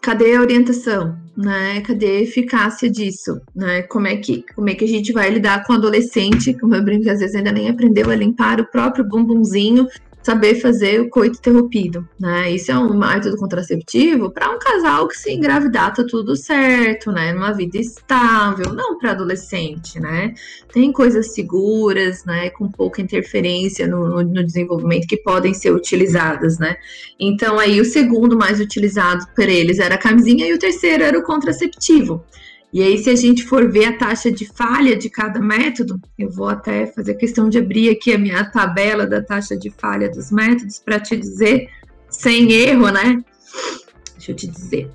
cadê 0.00 0.34
a 0.36 0.40
orientação? 0.40 1.16
né? 1.38 1.80
Cadê 1.82 2.06
a 2.06 2.22
eficácia 2.22 2.90
disso, 2.90 3.40
né? 3.54 3.82
Como 3.82 4.08
é 4.08 4.16
que 4.16 4.44
como 4.56 4.68
é 4.68 4.74
que 4.74 4.84
a 4.84 4.88
gente 4.88 5.12
vai 5.12 5.30
lidar 5.30 5.64
com 5.64 5.72
o 5.72 5.76
adolescente, 5.76 6.52
como 6.52 6.74
eu 6.74 6.84
brinco, 6.84 7.08
às 7.08 7.20
vezes 7.20 7.36
ainda 7.36 7.52
nem 7.52 7.68
aprendeu 7.68 8.10
a 8.10 8.14
limpar 8.16 8.60
o 8.60 8.66
próprio 8.66 9.04
bumbumzinho 9.04 9.86
saber 10.22 10.56
fazer 10.56 11.00
o 11.00 11.08
coito 11.08 11.38
interrompido, 11.38 12.06
né? 12.18 12.50
Isso 12.50 12.70
é 12.70 12.78
um 12.78 12.98
método 12.98 13.36
contraceptivo 13.36 14.30
para 14.30 14.50
um 14.50 14.58
casal 14.58 15.08
que 15.08 15.16
se 15.16 15.32
engravidar 15.32 15.94
tá 15.94 16.04
tudo 16.04 16.36
certo, 16.36 17.10
né? 17.10 17.32
Numa 17.32 17.52
vida 17.52 17.78
estável, 17.78 18.74
não 18.74 18.98
para 18.98 19.12
adolescente, 19.12 19.98
né? 19.98 20.34
Tem 20.72 20.92
coisas 20.92 21.34
seguras, 21.34 22.24
né? 22.24 22.50
Com 22.50 22.70
pouca 22.70 23.00
interferência 23.00 23.86
no, 23.86 24.08
no, 24.08 24.22
no, 24.22 24.44
desenvolvimento 24.44 25.06
que 25.06 25.16
podem 25.16 25.54
ser 25.54 25.70
utilizadas, 25.70 26.58
né? 26.58 26.76
Então 27.18 27.58
aí 27.58 27.80
o 27.80 27.84
segundo 27.84 28.36
mais 28.36 28.60
utilizado 28.60 29.24
por 29.34 29.48
eles 29.48 29.78
era 29.78 29.94
a 29.94 29.98
camisinha 29.98 30.46
e 30.46 30.52
o 30.52 30.58
terceiro 30.58 31.02
era 31.04 31.18
o 31.18 31.22
contraceptivo. 31.22 32.22
E 32.72 32.82
aí, 32.82 32.98
se 32.98 33.08
a 33.08 33.16
gente 33.16 33.44
for 33.44 33.70
ver 33.70 33.86
a 33.86 33.96
taxa 33.96 34.30
de 34.30 34.46
falha 34.46 34.94
de 34.94 35.08
cada 35.08 35.40
método, 35.40 35.98
eu 36.18 36.30
vou 36.30 36.48
até 36.48 36.86
fazer 36.86 37.14
questão 37.14 37.48
de 37.48 37.58
abrir 37.58 37.90
aqui 37.90 38.12
a 38.12 38.18
minha 38.18 38.44
tabela 38.50 39.06
da 39.06 39.22
taxa 39.22 39.56
de 39.56 39.70
falha 39.70 40.10
dos 40.10 40.30
métodos 40.30 40.78
para 40.78 41.00
te 41.00 41.16
dizer, 41.16 41.70
sem 42.10 42.52
erro, 42.52 42.90
né? 42.90 43.24
Deixa 44.12 44.32
eu 44.32 44.36
te 44.36 44.46
dizer. 44.46 44.90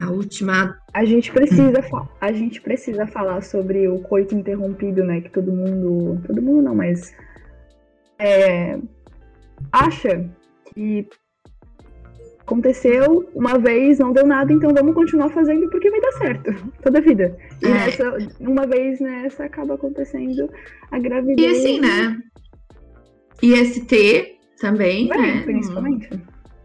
A 0.00 0.10
última. 0.10 0.78
A 0.92 1.04
gente 1.04 1.32
precisa, 1.32 1.80
a 2.20 2.32
gente 2.32 2.60
precisa 2.60 3.06
falar 3.06 3.42
sobre 3.42 3.88
o 3.88 3.98
coito 4.00 4.34
interrompido, 4.34 5.02
né? 5.02 5.22
Que 5.22 5.30
todo 5.30 5.50
mundo. 5.50 6.20
Todo 6.26 6.42
mundo 6.42 6.62
não, 6.62 6.74
mas. 6.74 7.12
É, 8.18 8.78
acha 9.72 10.28
que 10.74 11.08
aconteceu 12.48 13.28
uma 13.34 13.58
vez, 13.58 13.98
não 13.98 14.12
deu 14.12 14.26
nada, 14.26 14.50
então 14.50 14.72
vamos 14.72 14.94
continuar 14.94 15.28
fazendo 15.28 15.68
porque 15.68 15.90
vai 15.90 16.00
dar 16.00 16.12
certo 16.12 16.54
toda 16.82 16.98
a 16.98 17.02
vida. 17.02 17.36
E 17.62 17.66
é. 17.66 17.68
nessa, 17.68 18.18
uma 18.40 18.66
vez 18.66 18.98
nessa 19.00 19.44
acaba 19.44 19.74
acontecendo 19.74 20.50
a 20.90 20.98
gravidez. 20.98 21.38
E 21.38 21.60
assim, 21.60 21.80
né? 21.80 22.18
IST 23.42 24.38
também, 24.58 25.10
é, 25.12 25.16
né? 25.16 25.42
Principalmente. 25.42 26.08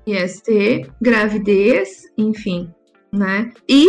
IST, 0.08 0.89
gravidez, 1.02 2.12
enfim, 2.17 2.74
né? 3.12 3.52
E 3.67 3.88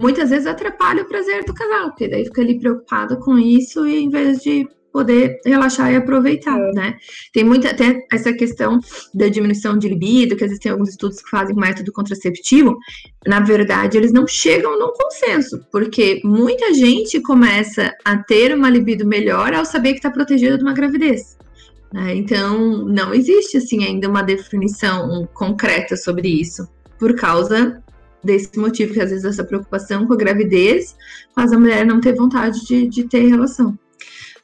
muitas 0.00 0.30
vezes 0.30 0.46
atrapalha 0.46 1.02
o 1.02 1.08
prazer 1.08 1.44
do 1.44 1.52
casal, 1.52 1.90
porque 1.90 2.08
daí 2.08 2.24
fica 2.24 2.42
ali 2.42 2.58
preocupado 2.58 3.18
com 3.18 3.36
isso 3.36 3.86
e 3.86 4.04
em 4.04 4.08
vez 4.08 4.38
de 4.38 4.68
poder 4.92 5.40
relaxar 5.44 5.92
e 5.92 5.96
aproveitar, 5.96 6.58
é. 6.58 6.72
né? 6.72 6.96
Tem 7.32 7.44
muita 7.44 7.70
até 7.70 8.06
essa 8.12 8.32
questão 8.32 8.80
da 9.14 9.28
diminuição 9.28 9.76
de 9.78 9.88
libido, 9.88 10.36
que 10.36 10.44
às 10.44 10.50
vezes 10.50 10.62
tem 10.62 10.72
alguns 10.72 10.90
estudos 10.90 11.22
que 11.22 11.30
fazem 11.30 11.54
método 11.54 11.92
contraceptivo, 11.92 12.76
na 13.26 13.40
verdade, 13.40 13.96
eles 13.96 14.12
não 14.12 14.26
chegam 14.26 14.78
num 14.78 14.92
consenso, 14.92 15.60
porque 15.70 16.20
muita 16.24 16.72
gente 16.72 17.20
começa 17.20 17.92
a 18.04 18.16
ter 18.16 18.54
uma 18.54 18.70
libido 18.70 19.06
melhor 19.06 19.52
ao 19.52 19.64
saber 19.64 19.90
que 19.90 19.98
está 19.98 20.10
protegida 20.10 20.56
de 20.56 20.64
uma 20.64 20.72
gravidez. 20.72 21.36
Né? 21.92 22.14
Então, 22.16 22.86
não 22.86 23.14
existe 23.14 23.56
assim 23.56 23.84
ainda 23.84 24.08
uma 24.08 24.22
definição 24.22 25.28
concreta 25.34 25.96
sobre 25.96 26.28
isso, 26.28 26.68
por 26.98 27.14
causa 27.14 27.82
desse 28.22 28.58
motivo, 28.58 28.92
que 28.92 29.00
às 29.00 29.10
vezes 29.10 29.24
essa 29.24 29.44
preocupação 29.44 30.06
com 30.06 30.12
a 30.12 30.16
gravidez 30.16 30.96
faz 31.34 31.52
a 31.52 31.58
mulher 31.58 31.86
não 31.86 32.00
ter 32.00 32.14
vontade 32.14 32.64
de, 32.66 32.86
de 32.86 33.04
ter 33.04 33.26
relação. 33.28 33.78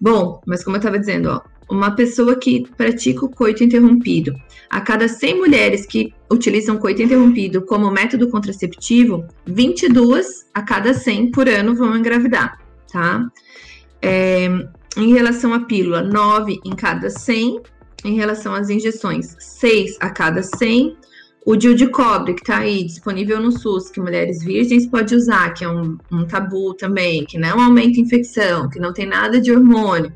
Bom, 0.00 0.40
mas 0.46 0.64
como 0.64 0.76
eu 0.76 0.78
estava 0.78 0.98
dizendo, 0.98 1.30
ó, 1.30 1.40
uma 1.68 1.92
pessoa 1.92 2.36
que 2.36 2.66
pratica 2.76 3.24
o 3.24 3.30
coito 3.30 3.64
interrompido, 3.64 4.34
a 4.70 4.80
cada 4.80 5.08
100 5.08 5.38
mulheres 5.38 5.86
que 5.86 6.12
utilizam 6.30 6.76
coito 6.76 7.02
interrompido 7.02 7.62
como 7.62 7.90
método 7.90 8.28
contraceptivo, 8.28 9.26
22 9.46 10.46
a 10.52 10.62
cada 10.62 10.92
100 10.92 11.30
por 11.30 11.48
ano 11.48 11.74
vão 11.74 11.96
engravidar, 11.96 12.58
tá? 12.92 13.26
É, 14.02 14.48
em 14.96 15.12
relação 15.12 15.52
à 15.52 15.60
pílula, 15.60 16.02
9 16.02 16.60
em 16.64 16.74
cada 16.74 17.10
100. 17.10 17.60
Em 18.04 18.14
relação 18.14 18.52
às 18.54 18.68
injeções, 18.68 19.34
6 19.38 19.96
a 19.98 20.10
cada 20.10 20.42
100. 20.42 20.96
O 21.46 21.56
DIU 21.56 21.74
de 21.74 21.86
cobre, 21.88 22.32
que 22.32 22.40
está 22.40 22.58
aí 22.58 22.84
disponível 22.84 23.38
no 23.38 23.52
SUS, 23.52 23.90
que 23.90 24.00
mulheres 24.00 24.42
virgens 24.42 24.86
pode 24.86 25.14
usar, 25.14 25.52
que 25.52 25.62
é 25.62 25.68
um, 25.68 25.98
um 26.10 26.26
tabu 26.26 26.72
também, 26.72 27.26
que 27.26 27.36
não 27.36 27.60
aumenta 27.60 28.00
infecção, 28.00 28.68
que 28.70 28.80
não 28.80 28.94
tem 28.94 29.04
nada 29.04 29.38
de 29.38 29.52
hormônio. 29.52 30.10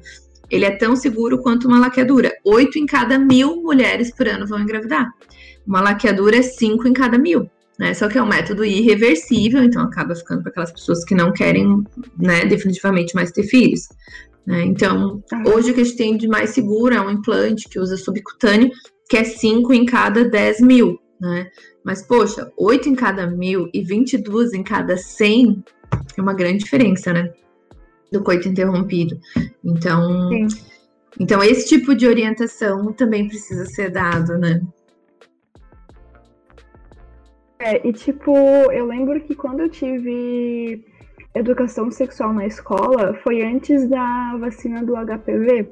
Ele 0.50 0.64
é 0.64 0.70
tão 0.70 0.96
seguro 0.96 1.42
quanto 1.42 1.68
uma 1.68 1.78
laqueadura. 1.78 2.32
Oito 2.44 2.78
em 2.78 2.86
cada 2.86 3.18
mil 3.18 3.62
mulheres 3.62 4.10
por 4.10 4.26
ano 4.26 4.46
vão 4.46 4.60
engravidar. 4.60 5.06
Uma 5.66 5.82
laqueadura 5.82 6.38
é 6.38 6.42
cinco 6.42 6.88
em 6.88 6.94
cada 6.94 7.18
mil. 7.18 7.50
né? 7.78 7.92
Só 7.92 8.08
que 8.08 8.16
é 8.16 8.22
um 8.22 8.28
método 8.28 8.64
irreversível, 8.64 9.62
então 9.62 9.82
acaba 9.82 10.14
ficando 10.14 10.40
para 10.40 10.50
aquelas 10.50 10.72
pessoas 10.72 11.04
que 11.04 11.14
não 11.14 11.30
querem, 11.30 11.84
né, 12.18 12.46
definitivamente 12.46 13.14
mais 13.14 13.30
ter 13.30 13.42
filhos. 13.42 13.86
Né? 14.46 14.64
Então, 14.64 15.22
ah. 15.30 15.42
hoje 15.50 15.70
o 15.70 15.74
que 15.74 15.82
a 15.82 15.84
gente 15.84 15.96
tem 15.96 16.16
de 16.16 16.26
mais 16.26 16.50
seguro 16.50 16.94
é 16.94 17.00
um 17.02 17.10
implante 17.10 17.68
que 17.68 17.78
usa 17.78 17.98
subcutâneo, 17.98 18.70
que 19.10 19.18
é 19.18 19.24
5 19.24 19.74
em 19.74 19.84
cada 19.84 20.24
10 20.24 20.60
mil, 20.60 20.98
né? 21.20 21.50
Mas, 21.84 22.02
poxa, 22.02 22.52
8 22.56 22.88
em 22.88 22.94
cada 22.94 23.26
mil 23.26 23.68
e 23.72 23.82
22 23.82 24.52
em 24.52 24.62
cada 24.62 24.96
100 24.96 25.64
é 26.16 26.20
uma 26.20 26.34
grande 26.34 26.64
diferença, 26.64 27.12
né? 27.12 27.32
Do 28.10 28.22
coito 28.22 28.48
interrompido. 28.48 29.18
Então, 29.64 30.30
então 31.18 31.42
esse 31.42 31.68
tipo 31.68 31.94
de 31.94 32.06
orientação 32.06 32.92
também 32.92 33.28
precisa 33.28 33.66
ser 33.66 33.90
dado, 33.90 34.38
né? 34.38 34.60
É, 37.58 37.86
e 37.86 37.92
tipo, 37.92 38.36
eu 38.70 38.86
lembro 38.86 39.20
que 39.20 39.34
quando 39.34 39.60
eu 39.60 39.68
tive 39.68 40.84
educação 41.34 41.90
sexual 41.90 42.32
na 42.32 42.46
escola, 42.46 43.14
foi 43.22 43.42
antes 43.42 43.88
da 43.88 44.36
vacina 44.38 44.84
do 44.84 44.94
HPV. 44.94 45.68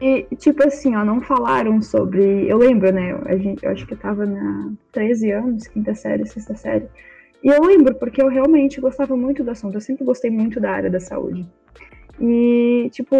E, 0.00 0.26
tipo 0.36 0.66
assim, 0.66 0.94
ó, 0.96 1.04
não 1.04 1.20
falaram 1.20 1.80
sobre. 1.80 2.48
Eu 2.48 2.58
lembro, 2.58 2.92
né? 2.92 3.18
A 3.26 3.36
gente, 3.36 3.64
eu 3.64 3.70
acho 3.70 3.86
que 3.86 3.94
eu 3.94 3.98
tava 3.98 4.26
na 4.26 4.72
13 4.92 5.30
anos, 5.30 5.66
quinta 5.68 5.94
série, 5.94 6.26
sexta 6.26 6.54
série. 6.54 6.88
E 7.42 7.48
eu 7.48 7.62
lembro, 7.62 7.94
porque 7.94 8.22
eu 8.22 8.28
realmente 8.28 8.80
gostava 8.80 9.16
muito 9.16 9.44
do 9.44 9.50
assunto. 9.50 9.76
Eu 9.76 9.80
sempre 9.80 10.04
gostei 10.04 10.30
muito 10.30 10.58
da 10.60 10.72
área 10.72 10.90
da 10.90 11.00
saúde. 11.00 11.46
E, 12.20 12.88
tipo, 12.92 13.16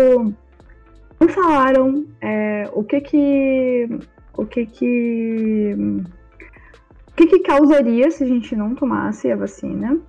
não 1.20 1.28
falaram 1.28 2.06
é, 2.20 2.68
o 2.72 2.82
que 2.82 3.00
que. 3.00 3.88
O 4.36 4.44
que 4.44 4.66
que 4.66 5.76
o 7.14 7.16
que, 7.16 7.26
que 7.28 7.38
causaria 7.40 8.10
se 8.10 8.24
a 8.24 8.26
gente 8.26 8.56
não 8.56 8.74
tomasse 8.74 9.30
a 9.30 9.36
vacina. 9.36 10.00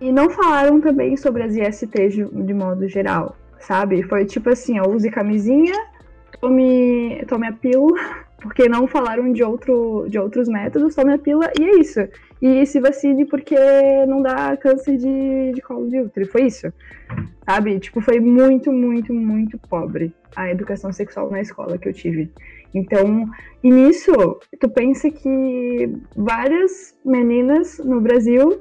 E 0.00 0.10
não 0.10 0.28
falaram 0.28 0.80
também 0.80 1.16
sobre 1.16 1.44
as 1.44 1.54
ISTs 1.54 2.12
de, 2.12 2.24
de 2.24 2.52
modo 2.52 2.88
geral, 2.88 3.36
sabe? 3.60 4.02
Foi 4.02 4.24
tipo 4.24 4.50
assim, 4.50 4.78
ó, 4.80 4.88
use 4.88 5.10
camisinha, 5.10 5.74
tome, 6.40 7.24
tome 7.26 7.46
a 7.46 7.52
pílula, 7.52 7.98
porque 8.40 8.68
não 8.68 8.86
falaram 8.86 9.32
de, 9.32 9.42
outro, 9.42 10.06
de 10.08 10.18
outros 10.18 10.48
métodos, 10.48 10.94
tome 10.94 11.12
a 11.12 11.18
pílula 11.18 11.50
e 11.58 11.64
é 11.64 11.76
isso. 11.78 12.00
E 12.40 12.64
se 12.66 12.78
vacine 12.78 13.24
porque 13.24 13.56
não 14.06 14.22
dá 14.22 14.56
câncer 14.56 14.96
de, 14.96 15.52
de 15.52 15.60
colo 15.60 15.88
de 15.88 16.00
útero. 16.00 16.30
Foi 16.30 16.42
isso, 16.42 16.72
sabe? 17.44 17.80
Tipo, 17.80 18.00
foi 18.00 18.20
muito, 18.20 18.70
muito, 18.72 19.12
muito 19.12 19.58
pobre 19.58 20.14
a 20.36 20.48
educação 20.50 20.92
sexual 20.92 21.30
na 21.30 21.40
escola 21.40 21.76
que 21.76 21.88
eu 21.88 21.92
tive. 21.92 22.30
Então, 22.72 23.28
e 23.64 23.70
nisso, 23.70 24.12
tu 24.60 24.68
pensa 24.68 25.10
que 25.10 25.92
várias 26.14 26.94
meninas 27.04 27.78
no 27.78 28.00
Brasil 28.00 28.60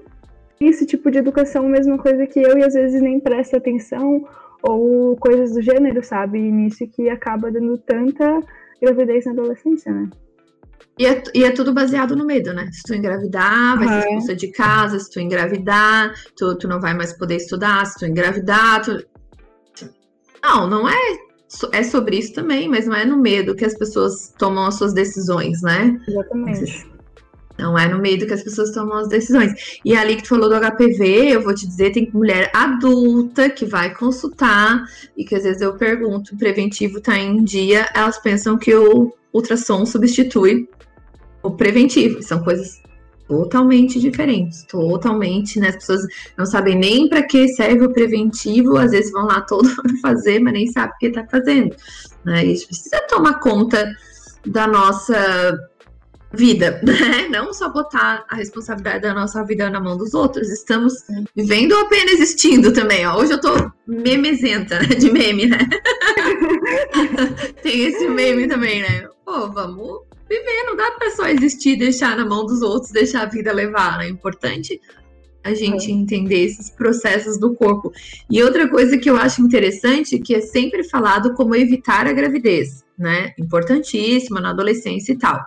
esse 0.60 0.86
tipo 0.86 1.12
de 1.12 1.20
educação, 1.20 1.68
mesma 1.68 1.98
coisa 1.98 2.26
que 2.26 2.42
eu, 2.42 2.58
e 2.58 2.64
às 2.64 2.74
vezes 2.74 3.02
nem 3.02 3.20
presta 3.20 3.58
atenção, 3.58 4.28
ou 4.63 5.15
coisas 5.17 5.54
do 5.54 5.62
gênero, 5.62 6.04
sabe? 6.04 6.39
E 6.39 6.52
nisso 6.52 6.88
que 6.88 7.10
acaba 7.10 7.52
dando 7.52 7.78
tanta 7.78 8.41
gravidez 8.82 9.26
na 9.26 9.32
adolescência, 9.32 9.91
né? 9.91 10.10
E 11.00 11.06
é, 11.06 11.24
e 11.34 11.43
é, 11.43 11.52
tudo 11.52 11.74
baseado 11.74 12.15
no 12.15 12.26
medo, 12.26 12.54
né? 12.54 12.67
Se 12.72 12.82
tu 12.84 12.96
engravidar, 12.96 13.78
vai 13.78 13.88
ser 13.88 14.00
expulsa 14.00 14.36
de 14.36 14.48
casa, 14.52 15.00
se 15.00 15.12
tu 15.12 15.20
engravidar, 15.20 16.12
tu, 16.36 16.58
tu 16.58 16.67
não 16.67 16.80
vai 16.80 16.96
mais 16.96 17.13
poder 17.13 17.36
estudar, 17.36 17.86
se 17.86 18.00
tu 18.00 18.06
engravidar, 18.06 18.82
tu... 18.84 19.06
Não, 20.43 20.67
não 20.67 20.89
é 20.89 21.28
é 21.72 21.82
sobre 21.82 22.17
isso 22.17 22.34
também, 22.34 22.67
mas 22.67 22.88
não 22.88 22.96
é 22.96 23.06
no 23.06 23.17
medo 23.17 23.56
que 23.56 23.63
as 23.63 23.78
pessoas 23.78 24.34
tomam 24.38 24.65
as 24.65 24.76
suas 24.76 24.93
decisões, 24.93 25.62
né? 25.62 25.98
Exatamente. 26.08 26.97
Não 27.58 27.78
é 27.78 27.88
no 27.88 28.00
medo 28.00 28.28
que 28.28 28.34
as 28.34 28.43
pessoas 28.43 28.72
tomam 28.72 28.98
as 29.00 29.08
decisões. 29.08 29.80
E 29.84 29.96
ali 29.96 30.15
que 30.15 30.24
tu 30.24 30.30
falou 30.30 30.50
do 30.50 30.56
HPV, 30.56 31.34
eu 31.34 31.41
vou 31.41 31.56
te 31.56 31.67
dizer, 31.67 31.91
tem 31.91 32.10
mulher 32.13 32.52
adulta 32.54 33.50
que 33.50 33.65
vai 33.65 33.93
consultar 33.93 34.86
e 35.17 35.26
que 35.26 35.36
às 35.36 35.43
vezes 35.43 35.62
eu 35.62 35.74
pergunto, 35.74 36.36
o 36.36 36.38
preventivo 36.38 37.02
tá 37.02 37.17
em 37.17 37.43
dia, 37.43 37.89
elas 37.96 38.20
pensam 38.20 38.58
que 38.58 38.74
o 38.76 39.12
ultrassom 39.34 39.86
substitui 39.86 40.70
o 41.41 41.52
preventivo. 41.52 42.22
São 42.22 42.43
coisas 42.43 42.82
totalmente 43.28 44.00
diferentes, 44.00 44.63
totalmente, 44.63 45.60
né? 45.60 45.70
As 45.70 45.76
pessoas 45.76 46.02
não 46.38 46.46
sabem 46.46 46.78
nem 46.78 47.10
para 47.10 47.24
que 47.24 47.48
serve 47.50 47.86
o 47.86 47.91
preventivo, 47.91 48.78
às 48.78 48.91
vezes 48.91 49.12
vão 49.12 49.26
lá 49.26 49.41
todo 49.41 49.67
ano 49.67 49.98
fazer, 50.02 50.39
mas 50.39 50.54
nem 50.54 50.67
sabe 50.67 50.93
o 50.93 50.98
que 50.98 51.08
está 51.08 51.26
fazendo. 51.28 51.76
Né? 52.24 52.39
A 52.39 52.46
gente 52.46 52.65
precisa 52.65 53.02
tomar 53.10 53.39
conta 53.39 53.93
da 54.46 54.65
nossa 54.65 55.58
vida, 56.34 56.82
né? 56.84 57.28
Não 57.30 57.54
só 57.54 57.70
botar 57.70 58.26
a 58.30 58.36
responsabilidade 58.36 59.02
da 59.02 59.13
nossa 59.13 59.44
vida 59.44 59.70
na 59.70 59.80
mão 59.80 59.98
dos 59.98 60.13
outros. 60.13 60.50
Estamos 60.50 60.94
vivendo 61.36 61.74
ou 61.74 61.82
apenas 61.82 62.13
existindo 62.13 62.74
também, 62.74 63.06
ó. 63.06 63.18
Hoje 63.18 63.34
eu 63.34 63.42
tô 63.42 63.72
memezenta, 63.86 64.80
né? 64.80 64.88
De 64.88 65.12
meme, 65.12 65.48
né? 65.48 65.60
Tem 67.62 67.86
esse 67.86 68.08
meme 68.08 68.48
também, 68.48 68.82
né? 68.82 69.08
Pô, 69.26 69.50
vamos 69.52 70.02
viver, 70.30 70.63
não 70.66 70.76
dá 70.76 70.92
pra 70.92 71.12
só 71.12 71.28
existir, 71.28 71.78
deixar 71.78 72.18
na 72.18 72.26
mão 72.26 72.46
dos 72.46 72.62
outros, 72.62 72.92
deixar 72.92 73.24
a 73.24 73.30
vida 73.30 73.52
levar, 73.54 73.98
né? 73.98 74.08
É 74.08 74.10
importante 74.10 74.80
a 75.48 75.56
gente 75.56 75.90
é. 75.90 75.94
entender 75.94 76.46
esses 76.46 76.70
processos 76.70 77.40
do 77.40 77.54
corpo. 77.56 77.92
E 78.30 78.44
outra 78.44 78.68
coisa 78.68 78.98
que 78.98 79.10
eu 79.10 79.18
acho 79.18 79.42
interessante, 79.42 80.20
que 80.20 80.36
é 80.36 80.42
sempre 80.42 80.84
falado 80.84 81.34
como 81.34 81.56
evitar 81.56 82.08
a 82.08 82.14
gravidez, 82.14 82.84
né? 82.98 83.34
Importantíssima 83.38 84.42
na 84.42 84.50
adolescência 84.50 85.14
e 85.14 85.18
tal. 85.18 85.44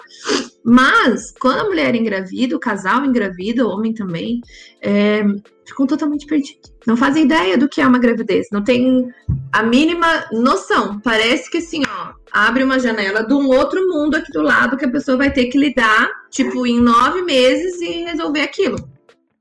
Mas, 0.65 1.33
quando 1.41 1.61
a 1.61 1.65
mulher 1.65 1.95
engravida, 1.95 2.55
o 2.55 2.61
casal 2.61 3.05
engravida, 3.05 3.67
o 3.67 3.71
homem 3.71 3.95
também, 3.95 4.41
é, 4.81 5.25
ficam 5.67 5.87
totalmente 5.87 6.27
perdidos. 6.27 6.73
Não 6.87 6.97
fazem 6.97 7.25
ideia 7.25 7.57
do 7.57 7.69
que 7.69 7.81
é 7.81 7.87
uma 7.87 7.99
gravidez, 7.99 8.49
não 8.53 8.63
tem 8.63 9.09
a 9.53 9.63
mínima 9.63 10.27
noção. 10.33 11.01
Parece 11.01 11.51
que 11.51 11.59
assim, 11.59 11.83
ó, 11.87 12.13
abre 12.33 12.63
uma 12.63 12.79
janela 12.79 13.25
de 13.25 13.35
um 13.35 13.49
outro 13.49 13.81
mundo 13.89 14.17
aqui 14.17 14.33
do 14.33 14.43
lado 14.43 14.77
que 14.77 14.85
a 14.85 14.91
pessoa 14.91 15.17
vai 15.17 15.33
ter 15.33 15.47
que 15.47 15.59
lidar, 15.59 16.09
tipo, 16.31 16.67
em 16.67 16.81
nove 16.81 17.23
meses 17.23 17.81
e 17.81 18.05
resolver 18.05 18.43
aquilo, 18.43 18.77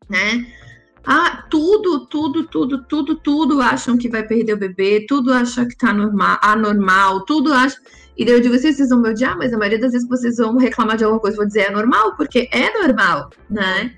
né? 0.09 0.45
Ah, 1.05 1.45
tudo, 1.49 2.05
tudo, 2.07 2.45
tudo, 2.47 2.83
tudo, 2.83 3.15
tudo 3.15 3.61
acham 3.61 3.97
que 3.97 4.09
vai 4.09 4.23
perder 4.23 4.53
o 4.53 4.57
bebê, 4.57 5.05
tudo 5.07 5.33
acham 5.33 5.67
que 5.67 5.77
tá 5.77 5.93
normal, 5.93 6.37
anormal, 6.41 7.25
tudo 7.25 7.53
acham. 7.53 7.81
E 8.17 8.25
daí 8.25 8.35
eu 8.35 8.41
digo 8.41 8.55
assim, 8.55 8.73
vocês 8.73 8.89
vão 8.89 9.01
me 9.01 9.09
odiar, 9.09 9.37
mas 9.37 9.53
a 9.53 9.57
maioria 9.57 9.79
das 9.79 9.93
vezes 9.93 10.07
vocês 10.07 10.37
vão 10.37 10.57
reclamar 10.57 10.97
de 10.97 11.05
alguma 11.05 11.21
coisa, 11.21 11.37
vou 11.37 11.47
dizer 11.47 11.61
é 11.61 11.71
normal, 11.71 12.15
porque 12.17 12.49
é 12.51 12.73
normal, 12.81 13.29
né? 13.49 13.95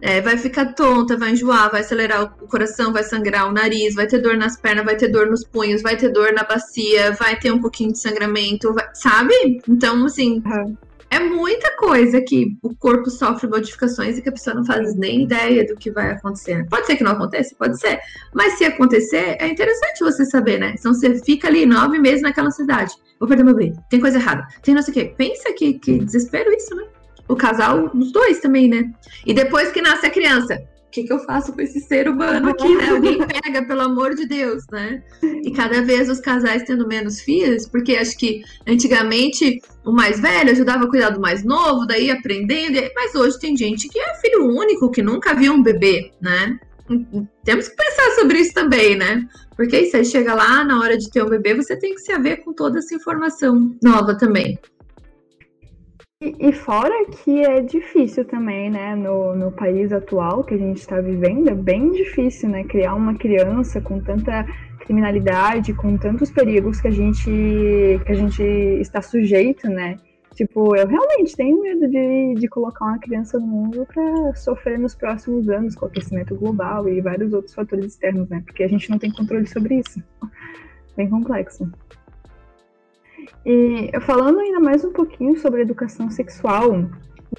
É, 0.00 0.22
vai 0.22 0.38
ficar 0.38 0.72
tonta, 0.72 1.14
vai 1.14 1.32
enjoar, 1.32 1.70
vai 1.70 1.82
acelerar 1.82 2.22
o 2.22 2.48
coração, 2.48 2.90
vai 2.90 3.04
sangrar 3.04 3.46
o 3.48 3.52
nariz, 3.52 3.94
vai 3.94 4.06
ter 4.06 4.18
dor 4.18 4.34
nas 4.34 4.56
pernas, 4.56 4.86
vai 4.86 4.96
ter 4.96 5.08
dor 5.08 5.26
nos 5.26 5.44
punhos, 5.44 5.82
vai 5.82 5.94
ter 5.94 6.08
dor 6.08 6.32
na 6.32 6.42
bacia, 6.42 7.12
vai 7.12 7.38
ter 7.38 7.52
um 7.52 7.60
pouquinho 7.60 7.92
de 7.92 7.98
sangramento, 7.98 8.72
vai, 8.72 8.88
sabe? 8.94 9.60
Então, 9.68 10.06
assim, 10.06 10.42
uhum. 10.46 10.76
É 11.10 11.18
muita 11.18 11.76
coisa 11.76 12.20
que 12.20 12.56
o 12.62 12.74
corpo 12.74 13.10
sofre 13.10 13.48
modificações 13.48 14.16
e 14.16 14.22
que 14.22 14.28
a 14.28 14.32
pessoa 14.32 14.54
não 14.54 14.64
faz 14.64 14.94
nem 14.94 15.22
ideia 15.22 15.66
do 15.66 15.74
que 15.74 15.90
vai 15.90 16.12
acontecer. 16.12 16.66
Pode 16.68 16.86
ser 16.86 16.96
que 16.96 17.04
não 17.04 17.12
aconteça, 17.12 17.54
pode 17.58 17.78
ser. 17.80 17.98
Mas 18.32 18.56
se 18.56 18.64
acontecer, 18.64 19.36
é 19.40 19.48
interessante 19.48 20.04
você 20.04 20.24
saber, 20.24 20.58
né? 20.58 20.74
Então 20.78 20.94
você 20.94 21.18
fica 21.22 21.48
ali 21.48 21.66
nove 21.66 21.98
meses 21.98 22.22
naquela 22.22 22.50
cidade. 22.50 22.94
Vou 23.18 23.28
perder 23.28 23.44
meu 23.44 23.54
bebê, 23.54 23.74
tem 23.90 24.00
coisa 24.00 24.18
errada, 24.18 24.46
tem 24.62 24.74
não 24.74 24.82
sei 24.82 24.92
o 24.92 24.94
quê. 24.94 25.14
Pensa 25.16 25.52
que, 25.52 25.74
que 25.74 25.98
desespero 25.98 26.50
isso, 26.52 26.74
né? 26.74 26.84
o 27.30 27.36
casal, 27.36 27.90
os 27.94 28.10
dois 28.10 28.40
também, 28.40 28.68
né? 28.68 28.90
E 29.24 29.32
depois 29.32 29.70
que 29.70 29.80
nasce 29.80 30.04
a 30.04 30.10
criança, 30.10 30.60
o 30.90 30.92
que, 30.92 31.04
que 31.04 31.12
eu 31.12 31.20
faço 31.20 31.52
com 31.52 31.60
esse 31.60 31.78
ser 31.78 32.08
humano 32.08 32.50
aqui, 32.50 32.74
né? 32.74 32.90
Alguém 32.90 33.18
pega, 33.24 33.64
pelo 33.64 33.82
amor 33.82 34.12
de 34.16 34.26
Deus, 34.26 34.64
né? 34.72 35.00
E 35.22 35.52
cada 35.52 35.82
vez 35.82 36.10
os 36.10 36.18
casais 36.18 36.64
tendo 36.64 36.84
menos 36.88 37.20
filhos, 37.20 37.64
porque 37.68 37.94
acho 37.94 38.18
que 38.18 38.42
antigamente 38.66 39.62
o 39.84 39.92
mais 39.92 40.18
velho 40.18 40.50
ajudava 40.50 40.84
a 40.86 40.88
cuidar 40.88 41.10
do 41.10 41.20
mais 41.20 41.44
novo, 41.44 41.86
daí 41.86 42.10
aprendendo, 42.10 42.80
mas 42.96 43.14
hoje 43.14 43.38
tem 43.38 43.56
gente 43.56 43.88
que 43.88 44.00
é 44.00 44.14
filho 44.16 44.44
único, 44.44 44.90
que 44.90 45.00
nunca 45.00 45.32
viu 45.32 45.52
um 45.52 45.62
bebê, 45.62 46.10
né? 46.20 46.58
Temos 47.44 47.68
que 47.68 47.76
pensar 47.76 48.10
sobre 48.18 48.40
isso 48.40 48.52
também, 48.52 48.96
né? 48.96 49.24
Porque 49.56 49.76
aí 49.76 49.86
você 49.86 50.02
chega 50.02 50.34
lá, 50.34 50.64
na 50.64 50.80
hora 50.80 50.98
de 50.98 51.08
ter 51.08 51.22
um 51.22 51.28
bebê, 51.28 51.54
você 51.54 51.76
tem 51.76 51.94
que 51.94 52.00
se 52.00 52.10
haver 52.10 52.42
com 52.42 52.52
toda 52.52 52.80
essa 52.80 52.96
informação 52.96 53.76
nova 53.80 54.18
também. 54.18 54.58
E, 56.22 56.52
fora 56.52 57.06
que 57.06 57.42
é 57.42 57.62
difícil 57.62 58.26
também, 58.26 58.68
né, 58.68 58.94
no, 58.94 59.34
no 59.34 59.50
país 59.50 59.90
atual 59.90 60.44
que 60.44 60.52
a 60.52 60.58
gente 60.58 60.76
está 60.76 61.00
vivendo, 61.00 61.48
é 61.48 61.54
bem 61.54 61.92
difícil, 61.92 62.50
né, 62.50 62.62
criar 62.64 62.94
uma 62.94 63.14
criança 63.14 63.80
com 63.80 63.98
tanta 63.98 64.44
criminalidade, 64.80 65.72
com 65.72 65.96
tantos 65.96 66.30
perigos 66.30 66.78
que 66.78 66.88
a 66.88 66.90
gente, 66.90 67.24
que 67.24 68.12
a 68.12 68.14
gente 68.14 68.42
está 68.42 69.00
sujeito, 69.00 69.66
né. 69.66 69.96
Tipo, 70.34 70.76
eu 70.76 70.86
realmente 70.86 71.34
tenho 71.34 71.62
medo 71.62 71.88
de, 71.88 72.34
de 72.34 72.48
colocar 72.48 72.84
uma 72.84 72.98
criança 72.98 73.38
no 73.38 73.46
mundo 73.46 73.86
para 73.86 74.34
sofrer 74.34 74.78
nos 74.78 74.94
próximos 74.94 75.48
anos 75.48 75.74
com 75.74 75.86
o 75.86 75.88
aquecimento 75.88 76.36
global 76.36 76.86
e 76.86 77.00
vários 77.00 77.32
outros 77.32 77.54
fatores 77.54 77.86
externos, 77.86 78.28
né, 78.28 78.42
porque 78.44 78.62
a 78.62 78.68
gente 78.68 78.90
não 78.90 78.98
tem 78.98 79.10
controle 79.10 79.46
sobre 79.46 79.76
isso. 79.76 80.02
Bem 80.94 81.08
complexo. 81.08 81.66
E 83.44 83.90
falando 84.00 84.40
ainda 84.40 84.60
mais 84.60 84.84
um 84.84 84.92
pouquinho 84.92 85.38
sobre 85.38 85.62
educação 85.62 86.10
sexual, 86.10 86.88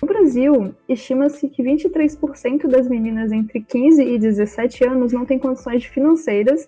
No 0.02 0.08
Brasil, 0.08 0.74
estima-se 0.88 1.50
que 1.50 1.62
23% 1.62 2.68
das 2.68 2.88
meninas 2.88 3.32
entre 3.32 3.62
15 3.62 4.02
e 4.02 4.18
17 4.18 4.86
anos 4.86 5.12
não 5.12 5.26
têm 5.26 5.38
condições 5.38 5.84
financeiras 5.84 6.68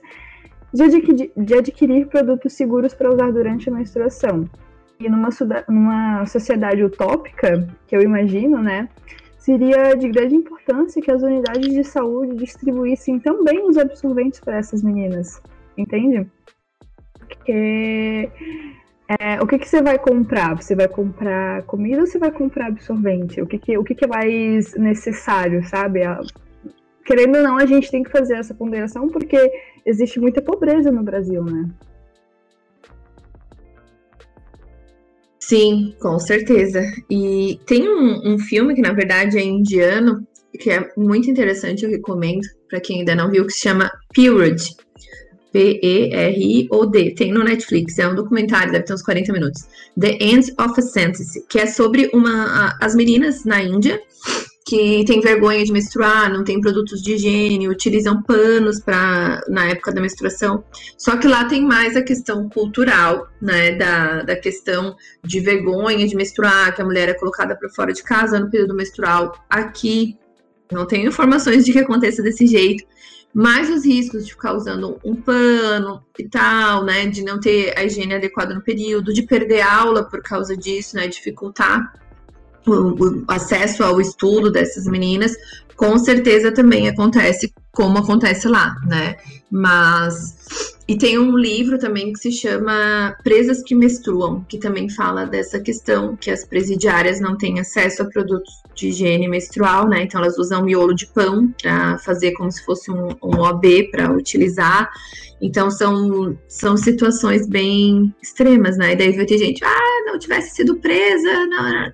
de 0.73 0.83
adquirir, 0.83 1.31
de 1.37 1.53
adquirir 1.53 2.07
produtos 2.07 2.53
seguros 2.53 2.93
para 2.93 3.09
usar 3.09 3.31
durante 3.31 3.69
a 3.69 3.71
menstruação. 3.71 4.49
E 4.99 5.09
numa, 5.09 5.29
numa 5.69 6.25
sociedade 6.25 6.83
utópica, 6.83 7.65
que 7.87 7.95
eu 7.95 8.01
imagino, 8.01 8.61
né, 8.61 8.89
seria 9.37 9.95
de 9.95 10.09
grande 10.09 10.35
importância 10.35 11.01
que 11.01 11.11
as 11.11 11.23
unidades 11.23 11.73
de 11.73 11.83
saúde 11.83 12.35
distribuíssem 12.35 13.19
também 13.19 13.65
os 13.67 13.77
absorventes 13.77 14.39
para 14.41 14.57
essas 14.57 14.83
meninas, 14.83 15.41
entende? 15.77 16.27
Porque 17.19 18.29
é, 19.07 19.41
o 19.41 19.47
que, 19.47 19.59
que 19.59 19.67
você 19.67 19.81
vai 19.81 19.99
comprar? 19.99 20.55
Você 20.55 20.75
vai 20.75 20.87
comprar 20.87 21.63
comida 21.63 22.01
ou 22.01 22.07
você 22.07 22.17
vai 22.17 22.31
comprar 22.31 22.67
absorvente? 22.67 23.41
O 23.41 23.47
que, 23.47 23.57
que, 23.57 23.77
o 23.77 23.83
que, 23.83 23.95
que 23.95 24.05
é 24.05 24.07
mais 24.07 24.73
necessário, 24.75 25.63
sabe? 25.67 26.01
Querendo 27.05 27.37
ou 27.37 27.43
não, 27.43 27.57
a 27.57 27.65
gente 27.65 27.91
tem 27.91 28.03
que 28.03 28.11
fazer 28.11 28.35
essa 28.35 28.53
ponderação 28.53 29.09
porque 29.09 29.51
existe 29.85 30.19
muita 30.19 30.41
pobreza 30.41 30.89
no 30.89 31.03
Brasil, 31.03 31.43
né? 31.43 31.69
Sim, 35.37 35.93
com 35.99 36.17
certeza. 36.17 36.81
E 37.09 37.59
tem 37.67 37.89
um, 37.89 38.33
um 38.33 38.39
filme 38.39 38.73
que, 38.73 38.81
na 38.81 38.93
verdade, 38.93 39.37
é 39.37 39.43
indiano, 39.43 40.25
que 40.57 40.71
é 40.71 40.89
muito 40.95 41.29
interessante, 41.29 41.83
eu 41.83 41.91
recomendo 41.91 42.47
para 42.69 42.79
quem 42.79 42.99
ainda 42.99 43.13
não 43.13 43.29
viu, 43.29 43.45
que 43.45 43.51
se 43.51 43.59
chama 43.59 43.91
Period. 44.15 44.63
P-E-R-I-O-D. 45.53 47.11
Tem 47.15 47.31
no 47.31 47.43
Netflix, 47.43 47.97
é 47.99 48.07
um 48.07 48.15
documentário, 48.15 48.71
deve 48.71 48.85
ter 48.85 48.93
uns 48.93 49.03
40 49.03 49.31
minutos. 49.31 49.61
The 49.97 50.17
End 50.19 50.51
of 50.59 50.73
a 50.77 50.81
Sentence, 50.81 51.45
que 51.47 51.59
é 51.59 51.67
sobre 51.67 52.09
uma, 52.13 52.75
as 52.81 52.95
meninas 52.95 53.45
na 53.45 53.61
Índia 53.61 54.01
que 54.65 55.03
tem 55.05 55.19
vergonha 55.19 55.63
de 55.63 55.73
menstruar, 55.73 56.31
não 56.31 56.43
tem 56.43 56.59
produtos 56.61 57.01
de 57.01 57.13
higiene, 57.13 57.67
utilizam 57.67 58.23
panos 58.23 58.79
para 58.79 59.43
na 59.49 59.67
época 59.67 59.91
da 59.91 60.01
menstruação. 60.01 60.63
Só 60.97 61.17
que 61.17 61.27
lá 61.27 61.45
tem 61.45 61.61
mais 61.65 61.97
a 61.97 62.01
questão 62.01 62.47
cultural, 62.47 63.27
né, 63.41 63.73
da, 63.73 64.23
da 64.23 64.35
questão 64.35 64.95
de 65.23 65.39
vergonha 65.41 66.07
de 66.07 66.15
menstruar, 66.15 66.73
que 66.73 66.81
a 66.81 66.85
mulher 66.85 67.09
é 67.09 67.13
colocada 67.13 67.55
para 67.55 67.69
fora 67.69 67.91
de 67.91 68.01
casa 68.03 68.39
no 68.39 68.49
período 68.49 68.73
menstrual. 68.73 69.37
Aqui 69.49 70.17
não 70.71 70.87
tenho 70.87 71.09
informações 71.09 71.65
de 71.65 71.73
que 71.73 71.79
aconteça 71.79 72.23
desse 72.23 72.47
jeito, 72.47 72.85
mas 73.33 73.69
os 73.69 73.83
riscos 73.83 74.25
de 74.25 74.31
ficar 74.33 74.53
usando 74.53 74.99
um 75.03 75.15
pano 75.15 76.03
e 76.19 76.27
tal, 76.27 76.85
né, 76.85 77.07
de 77.07 77.23
não 77.23 77.39
ter 77.39 77.73
a 77.77 77.83
higiene 77.83 78.13
adequada 78.13 78.53
no 78.53 78.61
período, 78.61 79.13
de 79.13 79.23
perder 79.23 79.61
aula 79.61 80.03
por 80.03 80.21
causa 80.21 80.55
disso, 80.55 80.95
né, 80.95 81.07
dificultar 81.07 81.91
o, 82.67 83.23
acesso 83.27 83.83
ao 83.83 83.99
estudo 83.99 84.51
dessas 84.51 84.85
meninas, 84.85 85.35
com 85.75 85.97
certeza 85.97 86.51
também 86.51 86.87
acontece 86.87 87.51
como 87.71 87.97
acontece 87.97 88.47
lá, 88.47 88.75
né? 88.85 89.17
Mas 89.49 90.35
e 90.87 90.97
tem 90.97 91.17
um 91.17 91.37
livro 91.37 91.79
também 91.79 92.13
que 92.13 92.19
se 92.19 92.31
chama 92.31 93.15
Presas 93.23 93.63
que 93.63 93.73
Menstruam, 93.73 94.43
que 94.47 94.57
também 94.57 94.89
fala 94.89 95.25
dessa 95.25 95.59
questão 95.59 96.15
que 96.15 96.29
as 96.29 96.45
presidiárias 96.45 97.19
não 97.19 97.37
têm 97.37 97.59
acesso 97.59 98.03
a 98.03 98.05
produtos 98.05 98.62
de 98.75 98.89
higiene 98.89 99.27
menstrual, 99.27 99.87
né? 99.87 100.03
Então 100.03 100.21
elas 100.21 100.37
usam 100.37 100.63
miolo 100.63 100.93
de 100.93 101.07
pão 101.07 101.53
para 101.61 101.97
fazer 101.99 102.31
como 102.33 102.51
se 102.51 102.63
fosse 102.65 102.91
um, 102.91 103.09
um 103.23 103.39
OB 103.41 103.89
para 103.91 104.11
utilizar. 104.11 104.89
Então 105.41 105.69
são, 105.69 106.37
são 106.47 106.77
situações 106.77 107.47
bem 107.47 108.13
extremas, 108.21 108.77
né? 108.77 108.93
E 108.93 108.95
daí 108.95 109.15
vai 109.15 109.25
ter 109.25 109.37
gente, 109.37 109.63
ah, 109.63 110.03
não 110.05 110.17
tivesse 110.17 110.55
sido 110.55 110.77
presa, 110.77 111.45
não, 111.47 111.91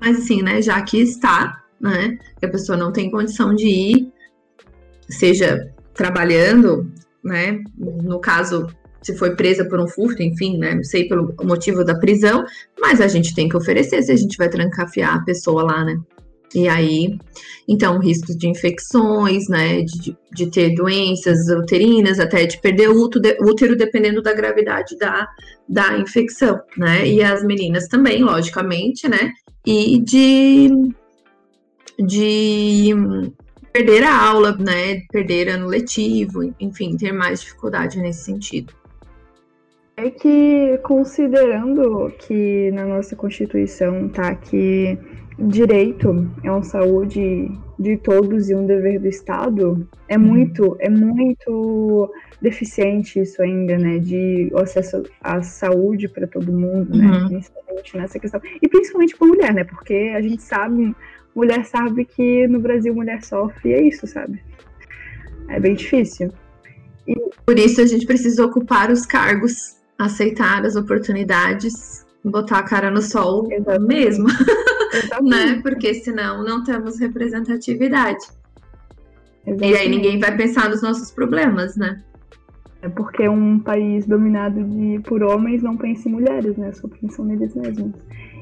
mas 0.00 0.18
assim, 0.18 0.42
né, 0.42 0.60
já 0.60 0.80
que 0.82 0.98
está, 0.98 1.62
né, 1.80 2.18
que 2.38 2.46
a 2.46 2.50
pessoa 2.50 2.76
não 2.76 2.92
tem 2.92 3.10
condição 3.10 3.54
de 3.54 3.66
ir, 3.66 4.12
seja 5.08 5.72
trabalhando, 5.94 6.90
né, 7.24 7.60
no 7.76 8.20
caso, 8.20 8.66
se 9.02 9.16
foi 9.16 9.34
presa 9.34 9.64
por 9.64 9.80
um 9.80 9.88
furto, 9.88 10.22
enfim, 10.22 10.58
né, 10.58 10.74
não 10.74 10.84
sei 10.84 11.08
pelo 11.08 11.34
motivo 11.42 11.84
da 11.84 11.98
prisão, 11.98 12.44
mas 12.78 13.00
a 13.00 13.08
gente 13.08 13.34
tem 13.34 13.48
que 13.48 13.56
oferecer 13.56 14.02
se 14.02 14.12
a 14.12 14.16
gente 14.16 14.36
vai 14.36 14.48
trancafiar 14.48 15.16
a 15.16 15.24
pessoa 15.24 15.62
lá, 15.62 15.84
né. 15.84 15.98
E 16.54 16.68
aí, 16.68 17.18
então, 17.68 17.98
riscos 17.98 18.36
de 18.36 18.48
infecções, 18.48 19.48
né, 19.48 19.82
de, 19.82 20.16
de 20.32 20.50
ter 20.50 20.74
doenças 20.74 21.48
uterinas, 21.48 22.18
até 22.20 22.46
de 22.46 22.60
perder 22.60 22.88
o 22.88 23.02
útero, 23.02 23.76
dependendo 23.76 24.22
da 24.22 24.32
gravidade 24.32 24.96
da, 24.96 25.28
da 25.68 25.98
infecção, 25.98 26.60
né, 26.76 27.06
e 27.06 27.22
as 27.22 27.44
meninas 27.44 27.88
também, 27.88 28.22
logicamente, 28.22 29.08
né, 29.08 29.32
e 29.66 29.98
de, 30.00 30.70
de 31.98 32.94
perder 33.76 34.04
a 34.04 34.28
aula, 34.28 34.56
né? 34.56 35.02
Perder 35.12 35.50
ano 35.50 35.66
letivo, 35.66 36.54
enfim, 36.58 36.96
ter 36.96 37.12
mais 37.12 37.40
dificuldade 37.40 37.98
nesse 37.98 38.24
sentido. 38.24 38.72
É 39.98 40.10
que 40.10 40.78
considerando 40.82 42.10
que 42.18 42.70
na 42.72 42.86
nossa 42.86 43.14
Constituição 43.14 44.08
tá 44.08 44.34
que 44.34 44.98
direito 45.38 46.30
é 46.42 46.50
uma 46.50 46.62
saúde 46.62 47.50
de 47.78 47.96
todos 47.98 48.48
e 48.48 48.54
um 48.54 48.66
dever 48.66 48.98
do 48.98 49.06
Estado, 49.06 49.86
é 50.08 50.16
uhum. 50.16 50.24
muito, 50.24 50.76
é 50.80 50.88
muito 50.88 52.10
deficiente 52.40 53.20
isso 53.20 53.42
ainda, 53.42 53.76
né? 53.76 53.98
De 53.98 54.50
acesso 54.56 55.02
à 55.20 55.42
saúde 55.42 56.08
para 56.08 56.26
todo 56.26 56.50
mundo, 56.52 56.96
né? 56.96 57.06
Uhum. 57.06 57.28
Principalmente 57.28 57.96
nessa 57.96 58.18
questão. 58.18 58.40
E 58.62 58.68
principalmente 58.68 59.16
para 59.16 59.26
mulher, 59.26 59.54
né? 59.54 59.64
Porque 59.64 60.12
a 60.16 60.22
gente 60.22 60.42
sabe, 60.42 60.94
mulher 61.34 61.64
sabe 61.66 62.04
que 62.06 62.46
no 62.48 62.58
Brasil 62.58 62.94
mulher 62.94 63.22
sofre 63.22 63.70
e 63.70 63.74
é 63.74 63.82
isso, 63.82 64.06
sabe? 64.06 64.42
É 65.48 65.60
bem 65.60 65.74
difícil. 65.74 66.32
E... 67.06 67.14
Por 67.44 67.58
isso 67.58 67.80
a 67.80 67.86
gente 67.86 68.06
precisa 68.06 68.44
ocupar 68.44 68.90
os 68.90 69.04
cargos, 69.04 69.76
aceitar 69.98 70.64
as 70.64 70.76
oportunidades, 70.76 72.06
botar 72.24 72.58
a 72.60 72.62
cara 72.62 72.90
no 72.90 73.02
sol 73.02 73.46
Exatamente. 73.52 73.86
mesmo. 73.86 74.26
né? 75.22 75.60
Porque 75.62 75.94
senão 75.94 76.42
não 76.44 76.62
temos 76.64 76.98
representatividade. 76.98 78.24
Exatamente. 79.46 79.72
E 79.72 79.76
aí 79.76 79.88
ninguém 79.88 80.18
vai 80.18 80.36
pensar 80.36 80.68
nos 80.68 80.82
nossos 80.82 81.10
problemas, 81.10 81.76
né? 81.76 82.02
É 82.82 82.88
porque 82.88 83.28
um 83.28 83.58
país 83.58 84.06
dominado 84.06 84.62
de, 84.62 85.00
por 85.00 85.22
homens 85.22 85.62
não 85.62 85.76
pensa 85.76 86.08
em 86.08 86.12
mulheres, 86.12 86.56
né? 86.56 86.72
Só 86.72 86.88
pensam 86.88 87.24
neles 87.24 87.54
mesmos. 87.54 87.92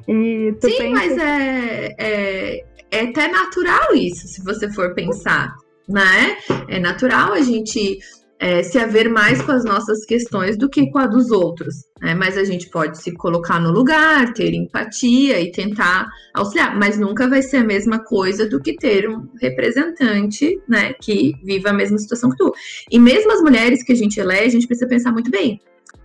E 0.09 0.55
Sim, 0.61 0.77
pensa... 0.77 0.90
mas 0.90 1.19
é, 1.19 1.95
é, 1.99 2.64
é 2.90 3.01
até 3.03 3.29
natural 3.29 3.95
isso, 3.95 4.27
se 4.27 4.43
você 4.43 4.71
for 4.73 4.95
pensar, 4.95 5.55
né? 5.88 6.37
É 6.69 6.79
natural 6.79 7.33
a 7.33 7.40
gente 7.40 7.99
é, 8.44 8.62
se 8.62 8.78
haver 8.78 9.09
mais 9.09 9.40
com 9.40 9.52
as 9.52 9.64
nossas 9.64 10.04
questões 10.04 10.59
do 10.59 10.68
que 10.68 10.90
com 10.90 10.98
a 10.98 11.07
dos 11.07 11.30
outros. 11.30 11.76
Né? 11.98 12.14
Mas 12.14 12.37
a 12.37 12.44
gente 12.44 12.68
pode 12.68 12.98
se 12.98 13.11
colocar 13.12 13.59
no 13.59 13.72
lugar, 13.72 14.35
ter 14.35 14.52
empatia 14.52 15.40
e 15.40 15.50
tentar 15.50 16.07
auxiliar, 16.35 16.78
mas 16.78 16.98
nunca 16.98 17.26
vai 17.26 17.40
ser 17.40 17.57
a 17.57 17.64
mesma 17.64 18.04
coisa 18.04 18.46
do 18.46 18.61
que 18.61 18.76
ter 18.76 19.09
um 19.09 19.26
representante 19.40 20.61
né, 20.68 20.92
que 20.92 21.33
viva 21.42 21.70
a 21.70 21.72
mesma 21.72 21.96
situação 21.96 22.28
que 22.28 22.37
tu. 22.37 22.52
E 22.90 22.98
mesmo 22.98 23.33
as 23.33 23.40
mulheres 23.40 23.83
que 23.83 23.92
a 23.92 23.96
gente 23.96 24.20
elege, 24.20 24.44
a 24.44 24.50
gente 24.50 24.66
precisa 24.66 24.90
pensar 24.90 25.11
muito 25.11 25.30
bem. 25.30 25.59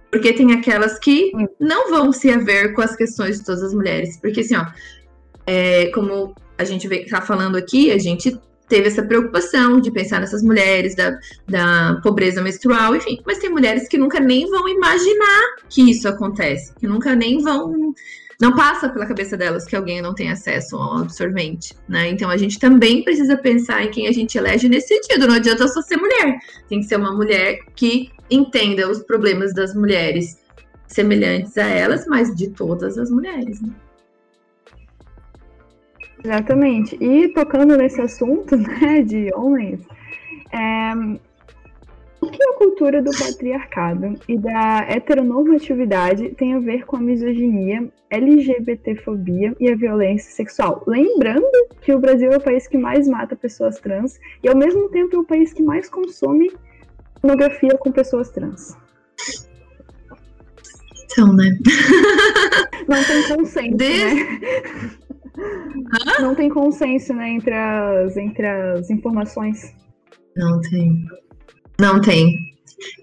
Porque 0.10 0.32
tem 0.32 0.54
aquelas 0.54 0.98
que 0.98 1.34
não 1.60 1.90
vão 1.90 2.14
se 2.14 2.32
haver 2.32 2.74
com 2.74 2.82
as 2.82 2.96
questões 2.96 3.40
de 3.40 3.46
todas 3.46 3.64
as 3.64 3.74
mulheres. 3.74 4.16
Porque 4.16 4.40
assim, 4.40 4.56
ó, 4.56 4.66
é, 5.46 5.88
como 5.88 6.34
a 6.58 6.64
gente 6.64 6.88
está 6.88 7.20
falando 7.20 7.58
aqui, 7.58 7.92
a 7.92 7.98
gente 7.98 8.40
teve 8.70 8.88
essa 8.88 9.04
preocupação 9.04 9.82
de 9.82 9.92
pensar 9.92 10.22
nessas 10.22 10.44
mulheres 10.44 10.96
da, 10.96 11.20
da 11.48 12.00
pobreza 12.02 12.42
menstrual, 12.42 12.96
enfim. 12.96 13.20
Mas 13.26 13.40
tem 13.40 13.50
mulheres 13.50 13.88
que 13.88 13.98
nunca 13.98 14.20
nem 14.20 14.50
vão 14.50 14.70
imaginar 14.70 15.56
que 15.68 15.90
isso 15.90 16.08
acontece, 16.08 16.74
que 16.80 16.88
nunca 16.88 17.16
nem 17.16 17.40
vão. 17.40 17.94
Não 18.40 18.56
passa 18.56 18.88
pela 18.88 19.06
cabeça 19.06 19.36
delas 19.36 19.66
que 19.66 19.76
alguém 19.76 20.02
não 20.02 20.16
tem 20.16 20.32
acesso 20.32 20.78
ao 20.78 21.00
absorvente, 21.00 21.76
né? 21.90 22.08
Então 22.08 22.30
a 22.30 22.38
gente 22.38 22.58
também 22.58 23.04
precisa 23.04 23.36
pensar 23.36 23.84
em 23.84 23.92
quem 23.92 24.08
a 24.08 24.14
gente 24.14 24.38
elege 24.38 24.70
nesse 24.70 24.88
sentido. 24.88 25.28
Não 25.28 25.36
adianta 25.36 25.68
só 25.68 25.82
ser 25.82 25.98
mulher. 25.98 26.40
Tem 26.70 26.80
que 26.80 26.86
ser 26.86 26.96
uma 26.96 27.14
mulher 27.14 27.60
que 27.76 28.10
entenda 28.32 28.90
os 28.90 29.00
problemas 29.00 29.54
das 29.54 29.76
mulheres 29.76 30.38
semelhantes 30.88 31.58
a 31.58 31.68
elas, 31.68 32.06
mas 32.08 32.34
de 32.34 32.50
todas 32.50 32.98
as 32.98 33.10
mulheres, 33.12 33.62
né? 33.62 33.70
Exatamente. 36.24 36.98
E 37.02 37.30
tocando 37.30 37.78
nesse 37.78 38.02
assunto, 38.02 38.56
né, 38.58 39.02
de 39.02 39.30
homens, 39.34 39.80
é, 40.52 40.94
o 42.22 42.28
que 42.30 42.44
a 42.44 42.54
cultura 42.54 43.02
do 43.02 43.12
patriarcado 43.12 44.20
e 44.28 44.38
da 44.38 44.86
heteronormatividade 44.90 46.30
tem 46.30 46.54
a 46.54 46.60
ver 46.60 46.86
com 46.86 46.98
a 46.98 47.00
misoginia, 47.00 47.88
LGBTfobia 48.10 49.56
e 49.60 49.72
a 49.72 49.76
violência 49.76 50.32
sexual? 50.32 50.84
Lembrando 50.86 51.68
que 51.82 51.94
o 51.94 52.00
Brasil 52.00 52.32
é 52.32 52.38
o 52.38 52.42
país 52.42 52.68
que 52.68 52.78
mais 52.78 53.08
mata 53.08 53.36
pessoas 53.36 53.80
trans 53.80 54.20
e, 54.44 54.50
ao 54.50 54.56
mesmo 54.56 54.90
tempo, 54.90 55.16
é 55.16 55.20
o 55.20 55.24
país 55.24 55.54
que 55.54 55.64
mais 55.64 55.90
consome 55.90 56.52
pornografia 57.22 57.78
com 57.78 57.92
pessoas 57.92 58.30
trans. 58.30 58.76
Então, 61.06 61.34
né? 61.34 61.58
Não 62.88 63.04
tem 63.04 63.36
consenso, 63.36 63.78
né? 63.78 65.00
Não 66.20 66.36
tem 66.36 66.50
consenso, 66.50 67.14
né, 67.14 67.30
entre 67.30 67.54
as, 67.54 68.18
entre 68.18 68.46
as 68.46 68.90
informações. 68.90 69.74
Não 70.36 70.60
tem. 70.62 71.06
Não 71.80 72.02
tem. 72.02 72.50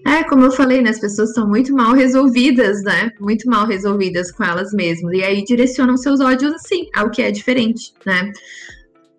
É, 0.05 0.23
como 0.23 0.43
eu 0.43 0.51
falei, 0.51 0.81
né, 0.81 0.89
as 0.89 0.99
pessoas 0.99 1.29
estão 1.29 1.47
muito 1.47 1.73
mal 1.73 1.93
resolvidas, 1.93 2.81
né? 2.83 3.11
Muito 3.19 3.47
mal 3.49 3.67
resolvidas 3.67 4.31
com 4.31 4.43
elas 4.43 4.71
mesmas. 4.71 5.13
E 5.13 5.23
aí 5.23 5.43
direcionam 5.43 5.97
seus 5.97 6.19
ódios 6.19 6.53
assim, 6.53 6.87
ao 6.95 7.11
que 7.11 7.21
é 7.21 7.31
diferente, 7.31 7.93
né? 8.05 8.31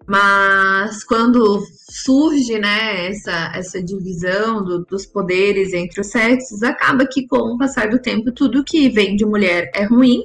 Mas 0.07 1.05
quando 1.05 1.63
surge 1.91 2.59
né, 2.59 3.09
essa, 3.09 3.53
essa 3.55 3.83
divisão 3.83 4.65
do, 4.65 4.85
dos 4.85 5.05
poderes 5.05 5.73
entre 5.75 6.01
os 6.01 6.09
sexos, 6.09 6.63
acaba 6.63 7.07
que 7.07 7.27
com 7.27 7.55
o 7.55 7.59
passar 7.59 7.91
do 7.91 7.99
tempo, 7.99 8.33
tudo 8.33 8.65
que 8.65 8.89
vem 8.89 9.17
de 9.17 9.27
mulher 9.27 9.71
é 9.75 9.85
ruim, 9.85 10.25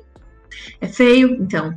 é 0.80 0.88
feio. 0.88 1.38
Então, 1.42 1.74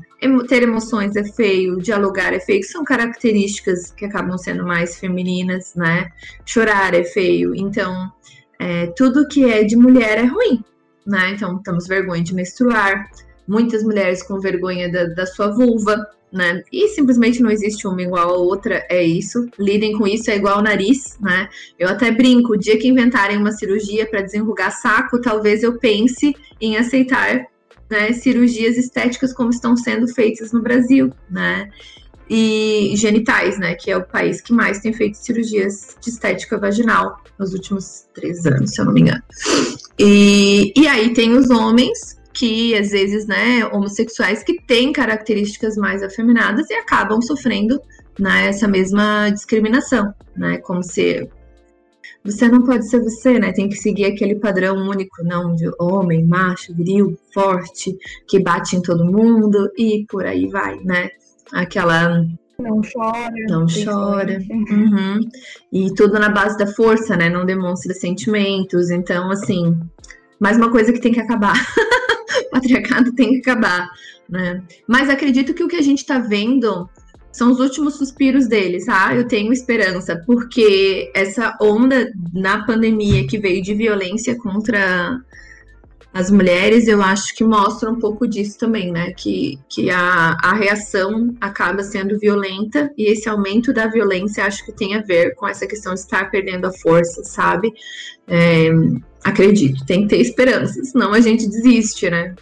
ter 0.48 0.62
emoções 0.62 1.16
é 1.16 1.24
feio, 1.24 1.80
dialogar 1.80 2.32
é 2.32 2.40
feio, 2.40 2.62
são 2.64 2.84
características 2.84 3.90
que 3.92 4.04
acabam 4.04 4.36
sendo 4.38 4.64
mais 4.64 4.98
femininas, 4.98 5.74
né? 5.74 6.10
Chorar 6.44 6.94
é 6.94 7.04
feio. 7.04 7.54
Então, 7.54 8.10
é, 8.58 8.86
tudo 8.96 9.28
que 9.28 9.44
é 9.44 9.62
de 9.62 9.76
mulher 9.76 10.18
é 10.18 10.24
ruim, 10.24 10.64
né? 11.06 11.30
Então, 11.30 11.58
temos 11.62 11.86
vergonha 11.86 12.22
de 12.22 12.34
menstruar, 12.34 13.10
muitas 13.46 13.82
mulheres 13.82 14.22
com 14.22 14.40
vergonha 14.40 14.90
da, 14.90 15.04
da 15.04 15.26
sua 15.26 15.48
vulva, 15.48 16.04
né? 16.32 16.62
E 16.72 16.88
simplesmente 16.88 17.42
não 17.42 17.50
existe 17.50 17.86
uma 17.86 18.02
igual 18.02 18.30
a 18.30 18.36
outra, 18.36 18.84
é 18.88 19.02
isso. 19.02 19.48
Lidem 19.58 19.96
com 19.96 20.06
isso, 20.06 20.30
é 20.30 20.36
igual 20.36 20.56
ao 20.56 20.62
nariz, 20.62 21.16
né? 21.20 21.48
Eu 21.78 21.88
até 21.88 22.10
brinco, 22.10 22.54
o 22.54 22.58
dia 22.58 22.78
que 22.78 22.88
inventarem 22.88 23.38
uma 23.38 23.52
cirurgia 23.52 24.06
para 24.06 24.22
desenrugar 24.22 24.72
saco, 24.72 25.20
talvez 25.20 25.62
eu 25.62 25.78
pense 25.78 26.34
em 26.60 26.76
aceitar 26.76 27.46
né, 27.90 28.12
cirurgias 28.12 28.76
estéticas 28.76 29.32
como 29.32 29.50
estão 29.50 29.76
sendo 29.76 30.08
feitas 30.08 30.52
no 30.52 30.60
Brasil, 30.60 31.12
né? 31.30 31.70
E 32.28 32.92
genitais, 32.96 33.58
né? 33.58 33.74
Que 33.74 33.90
é 33.90 33.96
o 33.96 34.04
país 34.04 34.40
que 34.40 34.52
mais 34.52 34.80
tem 34.80 34.92
feito 34.92 35.16
cirurgias 35.16 35.96
de 36.00 36.10
estética 36.10 36.58
vaginal 36.58 37.22
nos 37.38 37.52
últimos 37.52 38.06
três 38.14 38.44
anos, 38.46 38.72
se 38.72 38.80
eu 38.80 38.84
não 38.84 38.92
me 38.92 39.02
engano. 39.02 39.22
E, 39.98 40.72
e 40.76 40.88
aí 40.88 41.12
tem 41.12 41.36
os 41.36 41.50
homens 41.50 42.16
que 42.32 42.74
às 42.76 42.90
vezes, 42.90 43.26
né, 43.26 43.64
homossexuais 43.72 44.42
que 44.42 44.60
têm 44.62 44.92
características 44.92 45.76
mais 45.76 46.02
afeminadas 46.02 46.68
e 46.68 46.74
acabam 46.74 47.22
sofrendo 47.22 47.80
né, 48.18 48.48
essa 48.48 48.68
mesma 48.68 49.30
discriminação, 49.30 50.12
né, 50.36 50.58
como 50.58 50.82
se 50.82 51.28
você 52.26 52.48
não 52.48 52.62
pode 52.62 52.88
ser 52.88 53.00
você, 53.00 53.38
né, 53.38 53.52
tem 53.52 53.68
que 53.68 53.76
seguir 53.76 54.06
aquele 54.06 54.34
padrão 54.34 54.76
único, 54.88 55.22
não, 55.24 55.54
de 55.54 55.70
homem, 55.78 56.26
macho, 56.26 56.74
viril, 56.74 57.18
forte, 57.32 57.96
que 58.28 58.38
bate 58.38 58.76
em 58.76 58.82
todo 58.82 59.04
mundo 59.04 59.70
e 59.76 60.04
por 60.08 60.26
aí 60.26 60.46
vai, 60.48 60.78
né, 60.84 61.08
aquela 61.52 62.24
não 62.58 62.80
chora. 62.80 63.34
Não 63.48 63.66
chora. 63.66 64.38
Uhum. 64.50 65.20
E 65.72 65.92
tudo 65.94 66.18
na 66.18 66.30
base 66.30 66.56
da 66.56 66.66
força, 66.66 67.16
né? 67.16 67.28
Não 67.28 67.44
demonstra 67.44 67.92
sentimentos. 67.92 68.90
Então, 68.90 69.30
assim, 69.30 69.78
mais 70.40 70.56
uma 70.56 70.70
coisa 70.70 70.92
que 70.92 71.00
tem 71.00 71.12
que 71.12 71.20
acabar. 71.20 71.54
o 72.46 72.50
patriarcado 72.50 73.14
tem 73.14 73.32
que 73.32 73.50
acabar, 73.50 73.88
né? 74.28 74.62
Mas 74.88 75.10
acredito 75.10 75.54
que 75.54 75.62
o 75.62 75.68
que 75.68 75.76
a 75.76 75.82
gente 75.82 75.98
está 75.98 76.18
vendo 76.18 76.88
são 77.36 77.50
os 77.50 77.60
últimos 77.60 77.96
suspiros 77.96 78.46
deles, 78.46 78.86
tá? 78.86 79.14
Eu 79.14 79.28
tenho 79.28 79.52
esperança, 79.52 80.22
porque 80.26 81.10
essa 81.14 81.56
onda 81.60 82.10
na 82.32 82.64
pandemia 82.64 83.26
que 83.26 83.38
veio 83.38 83.62
de 83.62 83.74
violência 83.74 84.36
contra 84.36 85.20
as 86.14 86.30
mulheres, 86.30 86.88
eu 86.88 87.02
acho 87.02 87.34
que 87.34 87.44
mostra 87.44 87.90
um 87.90 88.00
pouco 88.00 88.26
disso 88.26 88.58
também, 88.58 88.90
né? 88.90 89.12
Que, 89.12 89.58
que 89.68 89.90
a, 89.90 90.34
a 90.42 90.54
reação 90.54 91.36
acaba 91.42 91.82
sendo 91.82 92.18
violenta 92.18 92.90
e 92.96 93.12
esse 93.12 93.28
aumento 93.28 93.70
da 93.70 93.86
violência 93.86 94.46
acho 94.46 94.64
que 94.64 94.72
tem 94.72 94.94
a 94.94 95.02
ver 95.02 95.34
com 95.34 95.46
essa 95.46 95.66
questão 95.66 95.92
de 95.92 96.00
estar 96.00 96.30
perdendo 96.30 96.66
a 96.66 96.72
força, 96.72 97.22
sabe? 97.22 97.70
É, 98.26 98.70
acredito, 99.22 99.84
tem 99.84 100.02
que 100.02 100.08
ter 100.08 100.20
esperança, 100.22 100.82
senão 100.84 101.12
a 101.12 101.20
gente 101.20 101.46
desiste, 101.46 102.08
né? 102.08 102.34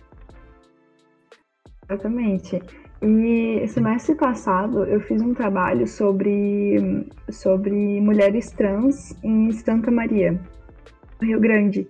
Exatamente. 1.90 2.62
E 3.06 3.68
semestre 3.68 4.14
passado 4.14 4.84
eu 4.84 4.98
fiz 4.98 5.20
um 5.20 5.34
trabalho 5.34 5.86
sobre, 5.86 7.06
sobre 7.30 8.00
mulheres 8.00 8.50
trans 8.50 9.14
em 9.22 9.52
Santa 9.52 9.90
Maria, 9.90 10.40
Rio 11.20 11.38
Grande. 11.38 11.86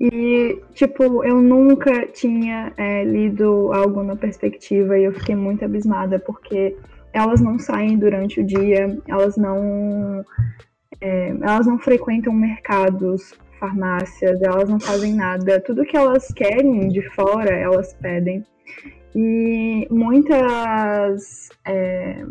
E, 0.00 0.60
tipo, 0.74 1.22
eu 1.22 1.40
nunca 1.40 2.04
tinha 2.08 2.72
é, 2.76 3.04
lido 3.04 3.72
algo 3.72 4.02
na 4.02 4.16
perspectiva 4.16 4.98
e 4.98 5.04
eu 5.04 5.12
fiquei 5.12 5.36
muito 5.36 5.64
abismada, 5.64 6.18
porque 6.18 6.76
elas 7.12 7.40
não 7.40 7.56
saem 7.56 7.96
durante 7.96 8.40
o 8.40 8.44
dia, 8.44 8.98
elas 9.06 9.36
não. 9.36 10.24
É, 11.00 11.28
elas 11.28 11.66
não 11.66 11.78
frequentam 11.78 12.32
mercados, 12.32 13.38
farmácias, 13.60 14.42
elas 14.42 14.68
não 14.68 14.80
fazem 14.80 15.14
nada. 15.14 15.60
Tudo 15.60 15.84
que 15.84 15.96
elas 15.96 16.26
querem 16.32 16.88
de 16.88 17.02
fora, 17.10 17.54
elas 17.54 17.92
pedem. 17.94 18.44
E 19.14 19.86
muitas. 19.90 21.48
É, 21.64 22.24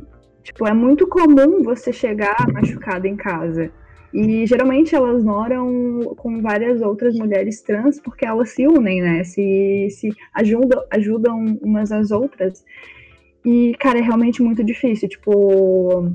tipo, 0.43 0.67
é 0.67 0.73
muito 0.73 1.07
comum 1.07 1.61
você 1.63 1.91
chegar 1.91 2.35
machucada 2.51 3.07
em 3.07 3.15
casa. 3.15 3.71
E 4.13 4.45
geralmente 4.47 4.95
elas 4.95 5.23
moram 5.23 6.15
com 6.17 6.41
várias 6.41 6.81
outras 6.81 7.15
mulheres 7.15 7.61
trans 7.61 7.99
porque 7.99 8.25
elas 8.25 8.49
se 8.49 8.65
unem, 8.65 9.01
né? 9.01 9.23
Se, 9.23 9.87
se 9.91 10.09
ajudam, 10.33 10.83
ajudam 10.89 11.59
umas 11.61 11.91
às 11.91 12.09
outras. 12.09 12.63
E, 13.45 13.75
cara, 13.79 13.99
é 13.99 14.01
realmente 14.01 14.41
muito 14.41 14.63
difícil. 14.63 15.07
Tipo, 15.07 16.11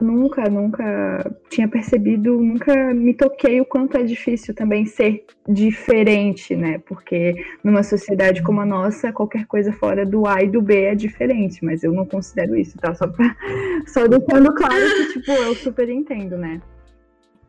nunca, 0.00 0.48
nunca 0.48 1.36
tinha 1.48 1.68
percebido, 1.68 2.40
nunca 2.40 2.94
me 2.94 3.14
toquei 3.14 3.60
o 3.60 3.64
quanto 3.64 3.96
é 3.96 4.02
difícil 4.02 4.54
também 4.54 4.86
ser 4.86 5.24
diferente, 5.48 6.56
né? 6.56 6.80
Porque 6.86 7.34
numa 7.62 7.82
sociedade 7.82 8.42
como 8.42 8.60
a 8.60 8.66
nossa, 8.66 9.12
qualquer 9.12 9.46
coisa 9.46 9.72
fora 9.72 10.06
do 10.06 10.26
A 10.26 10.42
e 10.42 10.48
do 10.48 10.62
B 10.62 10.84
é 10.84 10.94
diferente, 10.94 11.64
mas 11.64 11.82
eu 11.82 11.92
não 11.92 12.06
considero 12.06 12.56
isso, 12.56 12.78
tá? 12.78 12.94
Só, 12.94 13.06
pra, 13.06 13.36
só 13.86 14.06
deixando 14.06 14.54
claro 14.54 14.84
que, 14.96 15.12
tipo, 15.14 15.32
eu 15.32 15.54
super 15.54 15.88
entendo, 15.88 16.36
né? 16.36 16.60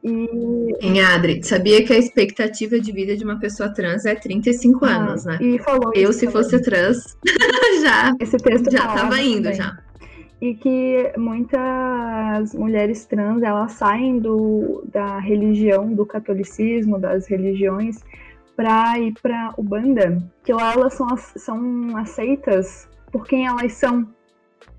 E... 0.04 0.76
Em 0.82 1.00
Adri, 1.00 1.44
sabia 1.44 1.86
que 1.86 1.94
a 1.94 1.98
expectativa 1.98 2.80
de 2.80 2.92
vida 2.92 3.16
de 3.16 3.24
uma 3.24 3.40
pessoa 3.40 3.70
trans 3.70 4.04
é 4.06 4.16
35 4.16 4.84
ah, 4.84 4.90
anos, 4.90 5.26
né? 5.26 5.38
E 5.40 5.60
falou 5.60 5.92
Eu, 5.96 6.12
se 6.12 6.28
fosse 6.28 6.60
trans, 6.62 7.18
já, 7.84 8.16
Esse 8.20 8.38
texto 8.38 8.72
já 8.72 8.88
tava 8.88 9.22
indo, 9.22 9.44
também. 9.44 9.56
já. 9.56 9.91
E 10.42 10.56
que 10.56 11.14
muitas 11.18 12.56
mulheres 12.56 13.06
trans, 13.06 13.44
elas 13.44 13.74
saem 13.74 14.18
do, 14.18 14.84
da 14.92 15.20
religião, 15.20 15.94
do 15.94 16.04
catolicismo, 16.04 17.00
das 17.00 17.28
religiões, 17.28 18.04
para 18.56 18.98
ir 19.00 19.14
para 19.22 19.54
Ubanda, 19.56 20.18
que 20.44 20.52
lá 20.52 20.74
elas 20.74 20.96
são, 20.96 21.08
são 21.18 21.96
aceitas 21.96 22.90
por 23.12 23.28
quem 23.28 23.46
elas 23.46 23.74
são, 23.74 24.08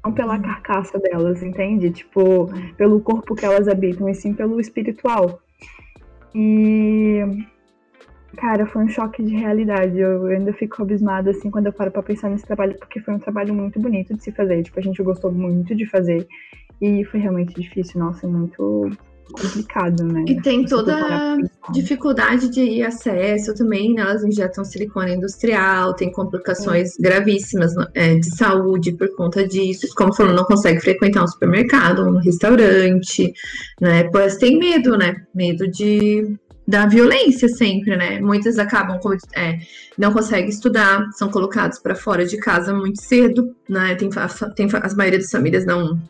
não 0.05 0.13
pela 0.13 0.35
uhum. 0.35 0.43
carcaça 0.43 0.99
delas, 0.99 1.43
entende? 1.43 1.91
Tipo, 1.91 2.49
pelo 2.77 3.01
corpo 3.01 3.35
que 3.35 3.45
elas 3.45 3.69
habitam, 3.69 4.09
e 4.09 4.15
sim 4.15 4.35
pelo 4.35 4.61
espiritual. 4.61 5.41
E. 6.35 7.21
Cara, 8.37 8.67
foi 8.67 8.85
um 8.85 8.89
choque 8.89 9.23
de 9.23 9.35
realidade. 9.37 9.99
Eu 9.99 10.27
ainda 10.27 10.53
fico 10.53 10.83
abismada, 10.83 11.31
assim, 11.31 11.51
quando 11.51 11.67
eu 11.67 11.73
paro 11.73 11.91
pra 11.91 12.03
pensar 12.03 12.31
nesse 12.31 12.47
trabalho, 12.47 12.77
porque 12.79 13.01
foi 13.01 13.15
um 13.15 13.19
trabalho 13.19 13.55
muito 13.55 13.79
bonito 13.79 14.15
de 14.15 14.23
se 14.23 14.33
fazer. 14.33 14.63
Tipo, 14.63 14.81
a 14.81 14.83
gente 14.83 15.03
gostou 15.03 15.31
muito 15.31 15.75
de 15.75 15.87
fazer. 15.87 16.27
E 16.81 17.05
foi 17.05 17.21
realmente 17.21 17.55
difícil, 17.55 18.01
nossa, 18.01 18.27
muito 18.27 18.91
complicado, 19.33 20.05
né? 20.05 20.25
E 20.29 20.41
tem 20.41 20.65
toda 20.65 20.95
a 20.95 21.37
dificuldade 21.73 22.51
de 22.51 22.83
acesso 22.83 23.55
também, 23.55 23.95
né? 23.95 24.03
Elas 24.03 24.25
injetam 24.25 24.65
silicone 24.65 25.15
industrial, 25.15 25.95
tem 25.95 26.11
complicações 26.13 26.99
é. 26.99 27.03
gravíssimas 27.03 27.73
é, 27.95 28.17
de 28.17 28.37
saúde 28.37 28.93
por 28.93 29.15
conta 29.17 29.47
disso. 29.47 29.87
Como 29.97 30.15
falou, 30.15 30.35
não 30.35 30.45
consegue 30.45 30.81
frequentar 30.81 31.25
um 31.25 31.29
supermercado, 31.29 32.03
um 32.03 32.19
restaurante, 32.19 33.33
né? 33.81 34.05
Pois 34.11 34.37
tem 34.37 34.59
medo, 34.59 34.97
né? 34.97 35.17
Medo 35.35 35.69
de 35.71 36.37
da 36.67 36.87
violência 36.87 37.49
sempre, 37.49 37.97
né? 37.97 38.21
Muitas 38.21 38.59
acabam 38.59 38.99
é, 39.35 39.59
não 39.99 40.13
conseguem 40.13 40.49
estudar, 40.49 41.11
são 41.13 41.31
colocados 41.31 41.79
para 41.79 41.95
fora 41.95 42.25
de 42.25 42.37
casa 42.37 42.73
muito 42.73 43.01
cedo, 43.03 43.55
né? 43.69 43.95
Tem, 43.95 44.09
tem 44.55 44.69
as 44.83 44.95
maioria 44.95 45.19
das 45.19 45.31
famílias 45.31 45.67
não 45.67 46.01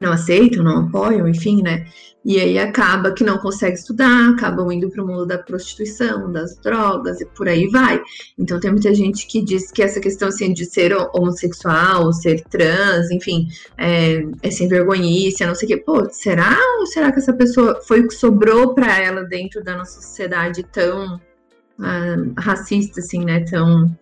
não 0.00 0.12
aceitam, 0.12 0.64
não 0.64 0.86
apoiam, 0.86 1.28
enfim, 1.28 1.62
né? 1.62 1.86
E 2.22 2.38
aí 2.38 2.58
acaba 2.58 3.12
que 3.12 3.24
não 3.24 3.38
consegue 3.38 3.76
estudar, 3.76 4.30
acabam 4.30 4.70
indo 4.70 4.90
para 4.90 5.02
o 5.02 5.06
mundo 5.06 5.24
da 5.24 5.38
prostituição, 5.38 6.30
das 6.30 6.56
drogas 6.58 7.20
e 7.20 7.26
por 7.26 7.48
aí 7.48 7.66
vai. 7.68 8.00
Então 8.38 8.60
tem 8.60 8.70
muita 8.70 8.94
gente 8.94 9.26
que 9.26 9.42
diz 9.42 9.70
que 9.70 9.82
essa 9.82 10.00
questão 10.00 10.28
assim, 10.28 10.52
de 10.52 10.66
ser 10.66 10.94
homossexual, 11.14 12.12
ser 12.12 12.42
trans, 12.44 13.10
enfim, 13.10 13.48
é, 13.78 14.22
é 14.42 14.50
sem 14.50 14.68
vergonhice, 14.68 15.46
não 15.46 15.54
sei 15.54 15.66
o 15.66 15.68
quê. 15.70 15.76
Pô, 15.78 16.08
será 16.10 16.56
ou 16.78 16.86
será 16.86 17.10
que 17.10 17.18
essa 17.18 17.32
pessoa 17.32 17.80
foi 17.86 18.00
o 18.00 18.08
que 18.08 18.14
sobrou 18.14 18.74
para 18.74 18.98
ela 18.98 19.24
dentro 19.24 19.64
da 19.64 19.76
nossa 19.76 20.00
sociedade 20.00 20.62
tão 20.62 21.16
uh, 21.16 22.32
racista, 22.38 23.00
assim, 23.00 23.24
né? 23.24 23.40
Tão 23.44 23.96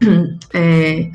é, 0.54 1.10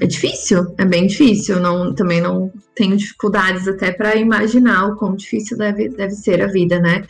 é 0.00 0.06
difícil, 0.06 0.74
é 0.78 0.84
bem 0.84 1.06
difícil. 1.06 1.60
Não, 1.60 1.94
também 1.94 2.20
não 2.20 2.52
tenho 2.74 2.96
dificuldades 2.96 3.68
até 3.68 3.92
para 3.92 4.16
imaginar 4.16 4.88
o 4.88 4.96
quão 4.96 5.14
difícil 5.14 5.56
deve, 5.56 5.88
deve 5.88 6.12
ser 6.14 6.42
a 6.42 6.46
vida, 6.46 6.80
né? 6.80 7.04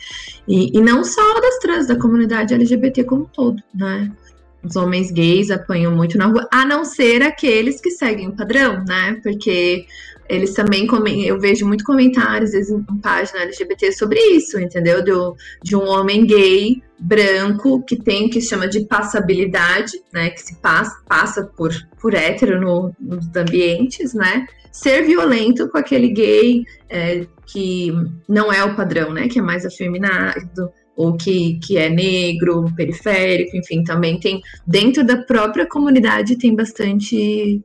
E, 0.47 0.77
e 0.77 0.81
não 0.81 1.03
só 1.03 1.39
das 1.39 1.57
trans, 1.59 1.87
da 1.87 1.97
comunidade 1.97 2.53
LGBT 2.53 3.03
como 3.03 3.23
um 3.23 3.25
todo, 3.25 3.61
né? 3.73 4.11
Os 4.63 4.75
homens 4.77 5.11
gays 5.11 5.51
apanham 5.51 5.93
muito 5.93 6.17
na 6.17 6.27
rua, 6.27 6.47
a 6.51 6.65
não 6.65 6.85
ser 6.85 7.21
aqueles 7.21 7.81
que 7.81 7.91
seguem 7.91 8.29
o 8.29 8.35
padrão, 8.35 8.83
né? 8.85 9.19
Porque 9.21 9.85
eles 10.29 10.53
também 10.53 10.87
eu 11.25 11.39
vejo 11.39 11.65
muito 11.65 11.83
comentários 11.83 12.49
às 12.49 12.55
vezes 12.55 12.71
em 12.71 12.97
página 12.99 13.41
LGBT 13.41 13.91
sobre 13.91 14.19
isso, 14.19 14.59
entendeu? 14.59 15.03
De 15.61 15.75
um 15.75 15.83
homem 15.83 16.25
gay 16.25 16.81
branco 16.99 17.83
que 17.83 17.97
tem 17.97 18.27
o 18.27 18.29
que 18.29 18.41
se 18.41 18.49
chama 18.49 18.67
de 18.67 18.85
passabilidade, 18.85 20.01
né? 20.11 20.29
Que 20.29 20.41
se 20.41 20.55
passa, 20.55 20.95
passa 21.07 21.43
por, 21.43 21.71
por 21.99 22.13
hétero 22.13 22.59
no, 22.59 22.93
nos 22.99 23.27
ambientes, 23.35 24.13
né? 24.13 24.45
Ser 24.71 25.03
violento 25.03 25.69
com 25.69 25.77
aquele 25.77 26.09
gay 26.09 26.63
é, 26.89 27.27
que 27.45 27.91
não 28.27 28.51
é 28.51 28.63
o 28.63 28.75
padrão, 28.75 29.13
né? 29.13 29.27
Que 29.27 29.39
é 29.39 29.41
mais 29.41 29.65
afeminado 29.65 30.71
ou 30.95 31.17
que, 31.17 31.59
que 31.59 31.77
é 31.77 31.89
negro, 31.89 32.65
periférico, 32.75 33.57
enfim, 33.57 33.83
também 33.83 34.19
tem 34.19 34.41
dentro 34.65 35.03
da 35.03 35.17
própria 35.17 35.67
comunidade 35.67 36.37
tem 36.37 36.55
bastante 36.55 37.63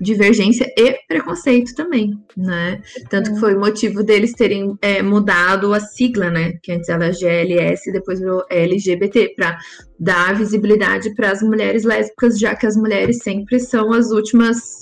divergência 0.00 0.72
e 0.76 0.98
preconceito 1.06 1.74
também, 1.74 2.18
né? 2.36 2.80
Tanto 3.08 3.34
que 3.34 3.40
foi 3.40 3.54
o 3.54 3.60
motivo 3.60 4.02
deles 4.02 4.32
terem 4.32 4.78
é, 4.80 5.02
mudado 5.02 5.72
a 5.74 5.80
sigla, 5.80 6.30
né? 6.30 6.54
Que 6.62 6.72
antes 6.72 6.88
era 6.88 7.10
GLS, 7.10 7.92
depois 7.92 8.20
virou 8.20 8.44
LGBT, 8.50 9.34
para 9.36 9.58
dar 9.98 10.36
visibilidade 10.36 11.14
para 11.14 11.32
as 11.32 11.42
mulheres 11.42 11.84
lésbicas, 11.84 12.38
já 12.38 12.54
que 12.54 12.66
as 12.66 12.76
mulheres 12.76 13.18
sempre 13.22 13.58
são 13.58 13.92
as 13.92 14.10
últimas 14.10 14.80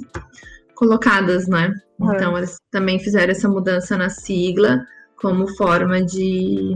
colocadas, 0.74 1.48
né? 1.48 1.72
É. 2.00 2.16
Então 2.16 2.36
eles 2.36 2.58
também 2.70 2.98
fizeram 2.98 3.32
essa 3.32 3.48
mudança 3.48 3.96
na 3.96 4.10
sigla 4.10 4.84
como 5.16 5.48
forma 5.56 6.02
de 6.02 6.74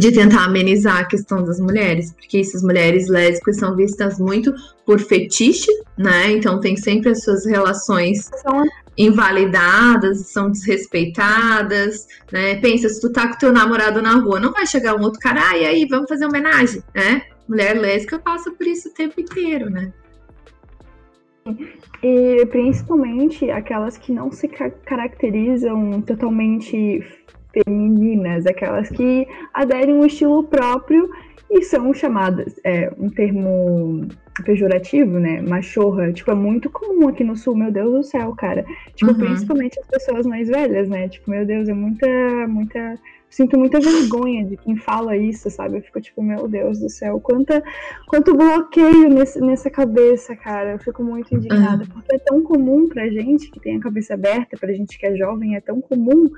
de 0.00 0.12
tentar 0.12 0.44
amenizar 0.44 0.98
a 0.98 1.04
questão 1.04 1.42
das 1.44 1.60
mulheres, 1.60 2.12
porque 2.12 2.38
essas 2.38 2.62
mulheres 2.62 3.08
lésbicas 3.08 3.56
são 3.58 3.76
vistas 3.76 4.18
muito 4.18 4.52
por 4.84 5.00
fetiche, 5.00 5.70
né? 5.96 6.32
Então 6.32 6.60
tem 6.60 6.76
sempre 6.76 7.10
as 7.10 7.22
suas 7.22 7.46
relações 7.46 8.30
invalidadas, 8.96 10.28
são 10.28 10.50
desrespeitadas, 10.50 12.06
né? 12.32 12.56
Pensa, 12.56 12.88
se 12.88 13.00
tu 13.00 13.12
tá 13.12 13.28
com 13.28 13.38
teu 13.38 13.52
namorado 13.52 14.00
na 14.00 14.14
rua, 14.16 14.40
não 14.40 14.52
vai 14.52 14.66
chegar 14.66 14.96
um 14.96 15.02
outro 15.02 15.20
cara, 15.20 15.50
ah, 15.50 15.58
e 15.58 15.64
aí, 15.64 15.86
vamos 15.86 16.08
fazer 16.08 16.26
homenagem, 16.26 16.82
né? 16.94 17.22
Mulher 17.48 17.74
lésbica 17.78 18.18
passa 18.18 18.50
por 18.50 18.66
isso 18.66 18.88
o 18.88 18.92
tempo 18.92 19.20
inteiro, 19.20 19.68
né? 19.68 19.92
E 22.02 22.46
principalmente 22.46 23.50
aquelas 23.50 23.98
que 23.98 24.12
não 24.12 24.30
se 24.32 24.48
caracterizam 24.48 26.00
totalmente 26.00 27.04
femininas, 27.54 28.46
aquelas 28.46 28.88
que 28.88 29.26
aderem 29.52 29.94
um 29.94 30.04
estilo 30.04 30.44
próprio 30.44 31.08
e 31.50 31.62
são 31.62 31.94
chamadas, 31.94 32.58
é 32.64 32.92
um 32.98 33.08
termo 33.08 34.08
pejorativo, 34.44 35.20
né? 35.20 35.40
Machorra, 35.40 36.12
tipo, 36.12 36.30
é 36.30 36.34
muito 36.34 36.68
comum 36.68 37.08
aqui 37.08 37.22
no 37.22 37.36
sul, 37.36 37.54
meu 37.54 37.70
Deus 37.70 37.92
do 37.92 38.02
céu, 38.02 38.34
cara. 38.34 38.64
Tipo, 38.94 39.12
uhum. 39.12 39.18
principalmente 39.18 39.78
as 39.78 39.86
pessoas 39.86 40.26
mais 40.26 40.48
velhas, 40.48 40.88
né? 40.88 41.08
Tipo, 41.08 41.30
meu 41.30 41.46
Deus, 41.46 41.68
é 41.68 41.74
muita, 41.74 42.08
muita 42.48 42.98
sinto 43.34 43.58
muita 43.58 43.80
vergonha 43.80 44.44
de 44.44 44.56
quem 44.56 44.76
fala 44.76 45.16
isso, 45.16 45.50
sabe? 45.50 45.78
Eu 45.78 45.82
fico 45.82 46.00
tipo, 46.00 46.22
meu 46.22 46.46
Deus 46.46 46.78
do 46.78 46.88
céu, 46.88 47.18
quanta, 47.18 47.64
quanto 48.06 48.36
bloqueio 48.36 49.08
nesse, 49.08 49.40
nessa 49.40 49.68
cabeça, 49.68 50.36
cara. 50.36 50.72
Eu 50.72 50.78
fico 50.78 51.02
muito 51.02 51.34
indignada, 51.34 51.82
uhum. 51.82 51.88
porque 51.90 52.14
é 52.14 52.18
tão 52.20 52.42
comum 52.44 52.88
pra 52.88 53.08
gente 53.08 53.50
que 53.50 53.58
tem 53.58 53.76
a 53.76 53.80
cabeça 53.80 54.14
aberta, 54.14 54.56
pra 54.56 54.72
gente 54.72 54.96
que 54.96 55.04
é 55.04 55.16
jovem, 55.16 55.56
é 55.56 55.60
tão 55.60 55.80
comum, 55.80 56.30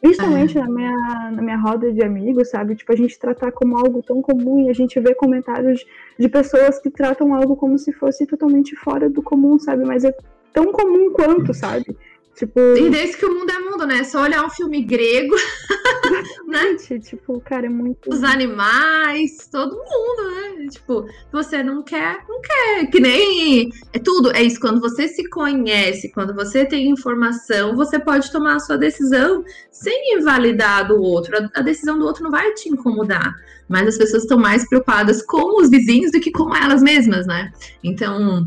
principalmente 0.00 0.58
uhum. 0.58 0.64
na, 0.64 0.70
minha, 0.70 1.30
na 1.32 1.42
minha 1.42 1.56
roda 1.56 1.92
de 1.92 2.02
amigos, 2.02 2.50
sabe? 2.50 2.76
Tipo, 2.76 2.92
a 2.92 2.96
gente 2.96 3.18
tratar 3.18 3.52
como 3.52 3.76
algo 3.76 4.02
tão 4.02 4.20
comum 4.22 4.66
e 4.66 4.70
a 4.70 4.72
gente 4.72 4.98
vê 5.00 5.14
comentários 5.14 5.84
de 6.18 6.28
pessoas 6.28 6.78
que 6.78 6.90
tratam 6.90 7.34
algo 7.34 7.56
como 7.56 7.78
se 7.78 7.92
fosse 7.92 8.26
totalmente 8.26 8.76
fora 8.76 9.08
do 9.08 9.22
comum, 9.22 9.58
sabe? 9.58 9.84
Mas 9.84 10.04
é 10.04 10.14
tão 10.52 10.72
comum 10.72 11.12
quanto, 11.12 11.52
sabe? 11.52 11.96
Tipo... 12.36 12.60
E 12.76 12.90
desde 12.90 13.16
que 13.16 13.24
o 13.24 13.34
mundo 13.34 13.50
é 13.50 13.58
mundo, 13.58 13.86
né? 13.86 14.00
É 14.00 14.04
só 14.04 14.20
olhar 14.22 14.44
um 14.44 14.50
filme 14.50 14.82
grego. 14.82 15.34
né? 16.46 16.74
Tipo, 17.00 17.40
cara, 17.40 17.64
é 17.64 17.68
muito. 17.70 18.10
Os 18.12 18.22
animais, 18.22 19.48
todo 19.50 19.74
mundo, 19.74 20.30
né? 20.34 20.68
Tipo, 20.70 21.06
você 21.32 21.62
não 21.62 21.82
quer, 21.82 22.18
não 22.28 22.40
quer. 22.42 22.90
Que 22.90 23.00
nem. 23.00 23.70
É 23.92 23.98
tudo. 23.98 24.30
É 24.32 24.42
isso. 24.42 24.60
Quando 24.60 24.82
você 24.82 25.08
se 25.08 25.28
conhece, 25.30 26.10
quando 26.12 26.34
você 26.34 26.66
tem 26.66 26.90
informação, 26.90 27.74
você 27.74 27.98
pode 27.98 28.30
tomar 28.30 28.56
a 28.56 28.60
sua 28.60 28.76
decisão 28.76 29.42
sem 29.70 30.18
invalidar 30.18 30.88
do 30.88 31.00
outro. 31.00 31.34
A, 31.38 31.60
a 31.60 31.62
decisão 31.62 31.98
do 31.98 32.04
outro 32.04 32.22
não 32.22 32.30
vai 32.30 32.52
te 32.52 32.68
incomodar. 32.68 33.34
Mas 33.66 33.88
as 33.88 33.96
pessoas 33.96 34.24
estão 34.24 34.38
mais 34.38 34.68
preocupadas 34.68 35.22
com 35.22 35.58
os 35.60 35.70
vizinhos 35.70 36.12
do 36.12 36.20
que 36.20 36.30
com 36.30 36.54
elas 36.54 36.82
mesmas, 36.82 37.26
né? 37.26 37.50
Então 37.82 38.46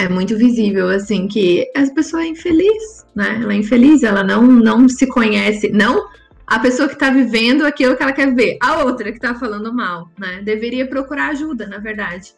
é 0.00 0.08
muito 0.08 0.36
visível, 0.36 0.88
assim, 0.88 1.28
que 1.28 1.70
a 1.76 1.86
pessoa 1.90 2.22
é 2.22 2.28
infeliz, 2.28 3.06
né? 3.14 3.40
Ela 3.42 3.52
é 3.52 3.56
infeliz, 3.56 4.02
ela 4.02 4.24
não, 4.24 4.42
não 4.42 4.88
se 4.88 5.06
conhece, 5.06 5.70
não 5.70 6.08
a 6.46 6.58
pessoa 6.58 6.88
que 6.88 6.94
está 6.94 7.10
vivendo 7.10 7.64
aquilo 7.64 7.96
que 7.96 8.02
ela 8.02 8.12
quer 8.12 8.34
ver, 8.34 8.58
a 8.60 8.82
outra 8.82 9.12
que 9.12 9.18
está 9.18 9.34
falando 9.34 9.72
mal, 9.72 10.10
né? 10.18 10.40
Deveria 10.42 10.86
procurar 10.86 11.28
ajuda, 11.28 11.66
na 11.66 11.78
verdade. 11.78 12.32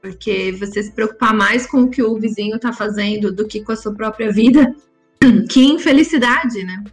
Porque 0.00 0.52
você 0.52 0.82
se 0.82 0.92
preocupar 0.92 1.34
mais 1.34 1.66
com 1.66 1.82
o 1.82 1.90
que 1.90 2.02
o 2.02 2.16
vizinho 2.18 2.56
está 2.56 2.72
fazendo 2.72 3.32
do 3.32 3.48
que 3.48 3.62
com 3.64 3.72
a 3.72 3.76
sua 3.76 3.92
própria 3.92 4.30
vida, 4.30 4.72
que 5.50 5.64
infelicidade, 5.64 6.62
né? 6.62 6.84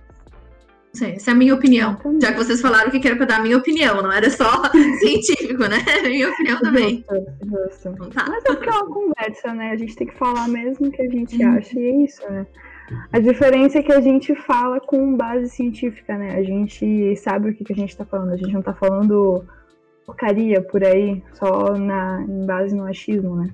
Sei, 0.96 1.16
essa 1.16 1.32
é 1.32 1.34
a 1.34 1.38
minha 1.38 1.54
opinião. 1.54 1.98
Já 2.22 2.32
que 2.32 2.38
vocês 2.38 2.62
falaram 2.62 2.90
que 2.90 3.06
era 3.06 3.18
para 3.18 3.26
dar 3.26 3.40
a 3.40 3.44
minha 3.44 3.58
opinião, 3.58 4.02
não 4.02 4.12
era 4.12 4.30
só 4.30 4.64
científico, 5.00 5.66
né? 5.68 5.78
minha 6.04 6.30
opinião 6.30 6.58
também. 6.62 7.04
Justo, 7.10 7.36
justo. 7.44 7.90
Então 7.90 8.10
tá. 8.12 8.26
Mas 8.30 8.46
é 8.46 8.48
porque 8.48 8.70
é 8.70 8.72
uma 8.72 8.88
conversa, 8.88 9.54
né? 9.54 9.72
A 9.72 9.78
gente 9.78 9.96
tem 9.96 10.08
que 10.08 10.18
falar 10.18 10.48
mesmo 10.48 10.88
o 10.88 10.92
que 10.92 11.02
a 11.02 11.10
gente 11.10 11.44
uhum. 11.44 11.58
acha, 11.58 11.78
e 11.78 11.86
é 11.86 12.04
isso, 12.06 12.24
né? 12.32 12.48
A 13.12 13.20
diferença 13.20 13.80
é 13.80 13.84
que 13.84 13.92
a 13.92 14.00
gente 14.00 14.34
fala 14.36 14.80
com 14.80 15.18
base 15.18 15.50
científica, 15.50 16.18
né? 16.18 16.38
A 16.38 16.44
gente 16.44 17.16
sabe 17.18 17.50
o 17.50 17.54
que, 17.54 17.66
que 17.66 17.74
a 17.74 17.76
gente 17.76 17.90
está 17.90 18.06
falando. 18.06 18.32
A 18.32 18.38
gente 18.38 18.54
não 18.54 18.62
está 18.62 18.74
falando 18.74 19.44
porcaria 20.06 20.62
por 20.62 20.84
aí, 20.84 21.22
só 21.34 21.76
na, 21.76 22.22
em 22.22 22.46
base 22.46 22.74
no 22.74 22.86
achismo, 22.86 23.36
né? 23.36 23.50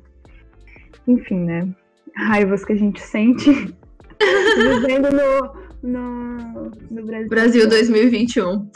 Enfim, 1.07 1.39
né? 1.39 1.67
Raivas 2.15 2.63
que 2.63 2.73
a 2.73 2.75
gente 2.75 3.01
sente 3.01 3.49
vivendo 4.19 5.09
no, 5.11 5.70
no, 5.83 6.71
no 6.89 7.05
Brasil. 7.05 7.29
Brasil 7.29 7.69
2021. 7.69 8.69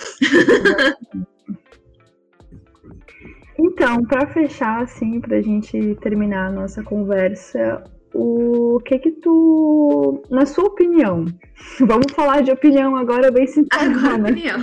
Então, 3.58 4.03
para 4.03 4.28
fechar, 4.28 4.84
assim, 4.84 5.22
para 5.22 5.38
a 5.38 5.41
gente 5.41 5.95
terminar 6.01 6.47
a 6.47 6.51
nossa 6.51 6.84
conversa, 6.84 7.84
o 8.14 8.80
que 8.86 8.99
que 8.99 9.12
tu, 9.12 10.22
na 10.30 10.45
sua 10.45 10.66
opinião, 10.66 11.26
vamos 11.80 12.12
falar 12.14 12.41
de 12.41 12.51
opinião 12.51 12.95
agora 12.95 13.32
bem 13.32 13.47
sintética, 13.47 13.86
agora, 13.86 14.18
né? 14.18 14.32
opinião. 14.32 14.60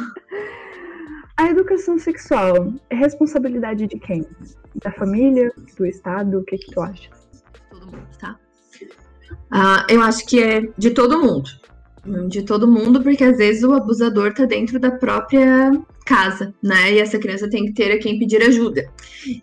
A 1.38 1.48
educação 1.48 1.98
sexual 1.98 2.72
é 2.90 2.94
responsabilidade 2.94 3.86
de 3.86 3.98
quem? 3.98 4.26
Da 4.76 4.92
família, 4.92 5.50
do 5.76 5.86
Estado? 5.86 6.38
O 6.38 6.44
que 6.44 6.58
que 6.58 6.70
tu 6.72 6.80
acha? 6.80 7.10
Todo 7.70 7.86
mundo, 7.86 8.06
tá? 8.20 8.38
Ah, 9.50 9.86
eu 9.88 10.02
acho 10.02 10.26
que 10.26 10.42
é 10.42 10.68
de 10.76 10.90
todo 10.90 11.20
mundo 11.20 11.61
de 12.28 12.42
todo 12.42 12.70
mundo, 12.70 13.02
porque 13.02 13.22
às 13.22 13.36
vezes 13.36 13.62
o 13.62 13.72
abusador 13.72 14.34
tá 14.34 14.44
dentro 14.44 14.78
da 14.78 14.90
própria 14.90 15.70
casa, 16.04 16.52
né? 16.62 16.92
E 16.92 16.98
essa 16.98 17.18
criança 17.18 17.48
tem 17.48 17.66
que 17.66 17.72
ter 17.72 17.92
a 17.92 17.98
quem 17.98 18.18
pedir 18.18 18.42
ajuda. 18.42 18.88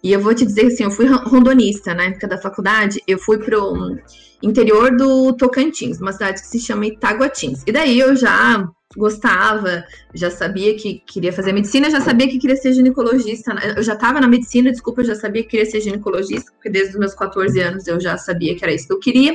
E 0.04 0.12
eu 0.12 0.20
vou 0.20 0.34
te 0.34 0.46
dizer 0.46 0.66
assim, 0.68 0.84
eu 0.84 0.92
fui 0.92 1.06
rondonista 1.06 1.94
na 1.94 2.06
época 2.06 2.28
da 2.28 2.38
faculdade, 2.38 3.02
eu 3.08 3.18
fui 3.18 3.38
pro 3.38 3.98
interior 4.44 4.96
do 4.96 5.34
Tocantins, 5.34 6.00
uma 6.00 6.12
cidade 6.12 6.42
que 6.42 6.48
se 6.48 6.60
chama 6.60 6.86
Itaguatins. 6.86 7.64
E 7.66 7.72
daí 7.72 7.98
eu 7.98 8.16
já 8.16 8.68
gostava, 8.98 9.84
já 10.14 10.32
sabia 10.32 10.76
que 10.76 11.02
queria 11.06 11.32
fazer 11.32 11.54
medicina, 11.54 11.90
já 11.90 12.02
sabia 12.02 12.28
que 12.28 12.40
queria 12.40 12.56
ser 12.56 12.74
ginecologista. 12.74 13.54
Né? 13.54 13.74
Eu 13.78 13.84
já 13.84 13.94
estava 13.94 14.20
na 14.20 14.28
medicina, 14.28 14.72
desculpa, 14.72 15.02
eu 15.02 15.06
já 15.06 15.16
sabia 15.16 15.44
que 15.44 15.50
queria 15.50 15.66
ser 15.66 15.82
ginecologista, 15.82 16.52
porque 16.52 16.70
desde 16.70 16.94
os 16.94 17.00
meus 17.00 17.14
14 17.14 17.60
anos 17.62 17.88
eu 17.88 18.00
já 18.00 18.18
sabia 18.18 18.56
que 18.56 18.64
era 18.64 18.74
isso 18.74 18.88
que 18.88 18.94
eu 18.94 19.00
queria. 19.00 19.34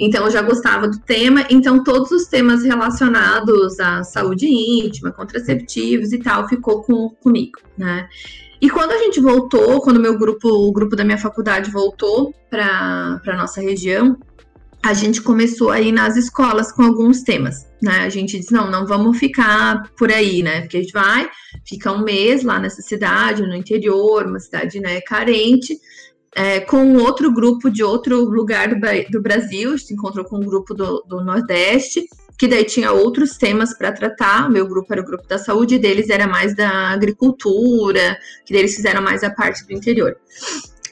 Então, 0.00 0.24
eu 0.24 0.30
já 0.30 0.40
gostava 0.40 0.88
do 0.88 0.98
tema. 0.98 1.44
Então, 1.50 1.84
todos 1.84 2.10
os 2.10 2.26
temas 2.26 2.64
relacionados 2.64 3.78
à 3.78 4.02
saúde 4.02 4.46
íntima, 4.46 5.12
contraceptivos 5.12 6.10
e 6.12 6.18
tal, 6.18 6.48
ficou 6.48 6.82
com, 6.82 7.10
comigo, 7.10 7.60
né? 7.76 8.08
E 8.62 8.70
quando 8.70 8.92
a 8.92 8.98
gente 8.98 9.20
voltou, 9.20 9.80
quando 9.82 10.00
meu 10.00 10.18
grupo, 10.18 10.48
o 10.48 10.72
grupo 10.72 10.96
da 10.96 11.04
minha 11.04 11.18
faculdade 11.18 11.70
voltou 11.70 12.34
para 12.48 13.20
a 13.26 13.36
nossa 13.36 13.60
região, 13.60 14.18
a 14.82 14.94
gente 14.94 15.20
começou 15.20 15.70
a 15.70 15.80
ir 15.80 15.92
nas 15.92 16.16
escolas 16.16 16.72
com 16.72 16.82
alguns 16.82 17.22
temas, 17.22 17.66
né? 17.82 18.00
A 18.00 18.08
gente 18.08 18.38
disse, 18.38 18.52
não, 18.52 18.70
não 18.70 18.86
vamos 18.86 19.18
ficar 19.18 19.82
por 19.98 20.10
aí, 20.10 20.42
né? 20.42 20.62
Porque 20.62 20.78
a 20.78 20.80
gente 20.80 20.92
vai, 20.92 21.28
fica 21.66 21.92
um 21.92 22.02
mês 22.02 22.42
lá 22.42 22.58
nessa 22.58 22.80
cidade, 22.80 23.42
no 23.42 23.54
interior, 23.54 24.26
uma 24.26 24.40
cidade, 24.40 24.80
né, 24.80 25.00
carente, 25.02 25.78
é, 26.34 26.60
com 26.60 26.96
outro 26.96 27.32
grupo 27.32 27.70
de 27.70 27.82
outro 27.82 28.24
lugar 28.24 28.68
do, 28.68 29.10
do 29.10 29.22
Brasil, 29.22 29.76
se 29.78 29.92
encontrou 29.92 30.24
com 30.24 30.36
um 30.36 30.44
grupo 30.44 30.74
do, 30.74 31.02
do 31.06 31.24
Nordeste, 31.24 32.06
que 32.38 32.48
daí 32.48 32.64
tinha 32.64 32.92
outros 32.92 33.36
temas 33.36 33.76
para 33.76 33.92
tratar. 33.92 34.48
Meu 34.48 34.66
grupo 34.66 34.92
era 34.92 35.02
o 35.02 35.04
grupo 35.04 35.28
da 35.28 35.38
saúde, 35.38 35.78
deles 35.78 36.08
era 36.08 36.26
mais 36.26 36.54
da 36.54 36.90
agricultura, 36.90 38.16
que 38.46 38.52
deles 38.52 38.74
fizeram 38.74 39.02
mais 39.02 39.22
a 39.22 39.30
parte 39.30 39.66
do 39.66 39.72
interior. 39.72 40.16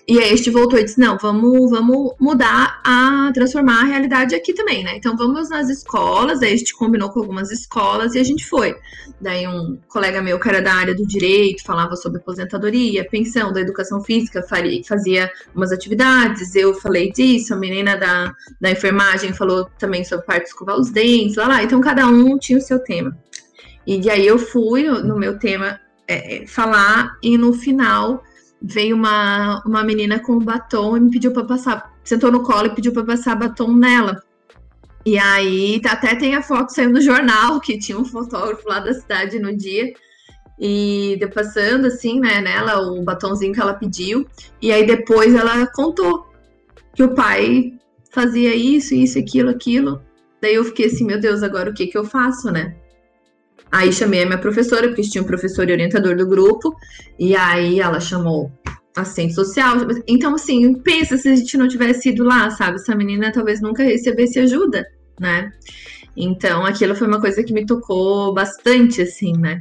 E 0.09 0.19
aí 0.19 0.33
este 0.33 0.49
voltou 0.49 0.79
e 0.79 0.85
disse: 0.85 0.99
não, 0.99 1.19
vamos, 1.19 1.71
vamos 1.71 2.15
mudar 2.19 2.81
a 2.83 3.31
transformar 3.35 3.83
a 3.83 3.85
realidade 3.85 4.35
aqui 4.35 4.55
também, 4.55 4.83
né? 4.83 4.97
Então 4.97 5.15
vamos 5.15 5.51
nas 5.51 5.69
escolas, 5.69 6.41
aí 6.41 6.55
a 6.55 6.57
gente 6.57 6.75
combinou 6.75 7.11
com 7.11 7.21
algumas 7.21 7.51
escolas 7.51 8.15
e 8.15 8.19
a 8.19 8.25
gente 8.25 8.47
foi. 8.47 8.75
Daí 9.21 9.47
um 9.47 9.79
colega 9.87 10.23
meu, 10.23 10.41
que 10.41 10.49
era 10.49 10.63
da 10.63 10.73
área 10.73 10.95
do 10.95 11.07
direito, 11.07 11.63
falava 11.63 11.95
sobre 11.95 12.21
aposentadoria, 12.21 13.07
pensão, 13.07 13.53
da 13.53 13.61
educação 13.61 14.03
física, 14.03 14.43
fazia 14.43 15.31
umas 15.55 15.73
atividades, 15.73 16.55
eu 16.55 16.73
falei 16.73 17.13
disso, 17.13 17.53
a 17.53 17.57
menina 17.59 17.95
da, 17.95 18.35
da 18.59 18.71
enfermagem 18.71 19.35
falou 19.35 19.69
também 19.79 20.07
sobre 20.07 20.25
parte 20.25 20.45
de 20.45 20.49
escovar 20.49 20.81
os 20.81 20.91
dentes, 20.91 21.37
lá 21.37 21.47
lá. 21.47 21.63
Então 21.63 21.83
cada 21.83 22.07
um 22.07 22.39
tinha 22.39 22.57
o 22.57 22.63
seu 22.63 22.79
tema. 22.79 23.15
E 23.87 24.09
aí 24.09 24.27
eu 24.27 24.39
fui 24.39 24.85
no, 24.85 25.03
no 25.03 25.19
meu 25.19 25.39
tema 25.39 25.79
é, 26.07 26.47
falar, 26.47 27.19
e 27.23 27.37
no 27.37 27.53
final 27.53 28.25
veio 28.61 28.97
uma, 28.97 29.63
uma 29.65 29.85
menina 29.85 30.19
com 30.19 30.33
um 30.33 30.45
batom 30.45 30.97
e 30.97 31.01
me 31.01 31.11
pediu 31.11 31.33
para 31.33 31.45
passar, 31.45 31.95
sentou 32.03 32.31
no 32.31 32.43
colo 32.43 32.67
e 32.67 32.75
pediu 32.75 32.93
para 32.93 33.05
passar 33.05 33.37
batom 33.37 33.73
nela. 33.73 34.23
E 35.07 35.19
aí 35.19 35.81
até 35.87 36.15
tem 36.15 36.35
a 36.35 36.43
foto 36.43 36.71
saindo 36.71 36.95
no 36.95 37.01
jornal 37.01 37.61
que 37.61 37.79
tinha 37.79 37.99
um 37.99 38.05
fotógrafo 38.05 38.69
lá 38.69 38.81
da 38.81 38.93
cidade 38.93 39.39
no 39.39 39.57
dia. 39.57 39.93
E 40.61 41.17
deu 41.21 41.31
passando 41.31 41.87
assim, 41.87 42.19
né, 42.19 42.41
nela 42.41 42.81
o 42.81 43.03
batonzinho 43.03 43.55
que 43.55 43.61
ela 43.61 43.75
pediu. 43.75 44.27
E 44.61 44.73
aí 44.73 44.85
depois 44.85 45.35
ela 45.35 45.67
contou 45.69 46.27
que 46.95 47.03
o 47.03 47.15
pai 47.15 47.75
fazia 48.11 48.55
isso, 48.55 48.95
isso, 48.95 49.19
aquilo, 49.19 49.51
aquilo. 49.51 50.03
Daí 50.43 50.55
eu 50.55 50.65
fiquei 50.65 50.87
assim, 50.87 51.05
meu 51.05 51.21
Deus, 51.21 51.43
agora 51.43 51.71
o 51.71 51.75
que 51.75 51.87
que 51.87 51.97
eu 51.97 52.05
faço, 52.05 52.51
né? 52.51 52.77
Aí 53.71 53.93
chamei 53.93 54.23
a 54.23 54.27
minha 54.27 54.39
professora, 54.39 54.89
porque 54.89 55.03
tinha 55.03 55.23
um 55.23 55.27
professor 55.27 55.69
e 55.69 55.73
orientador 55.73 56.17
do 56.17 56.27
grupo, 56.27 56.75
e 57.19 57.37
aí 57.37 57.81
ela 57.81 58.01
chamou 58.01 58.51
assistente 58.97 59.35
social. 59.35 59.77
Então, 60.07 60.35
assim, 60.35 60.75
pensa 60.75 61.17
se 61.17 61.29
a 61.29 61.37
gente 61.37 61.57
não 61.57 61.69
tivesse 61.69 62.11
ido 62.11 62.25
lá, 62.25 62.51
sabe? 62.51 62.77
Essa 62.77 62.95
menina 62.95 63.33
talvez 63.33 63.61
nunca 63.61 63.83
recebesse 63.83 64.39
ajuda, 64.41 64.87
né? 65.21 65.53
Então, 66.17 66.65
aquilo 66.65 66.97
foi 66.97 67.07
uma 67.07 67.21
coisa 67.21 67.45
que 67.45 67.53
me 67.53 67.65
tocou 67.65 68.35
bastante, 68.35 69.03
assim, 69.03 69.33
né? 69.39 69.61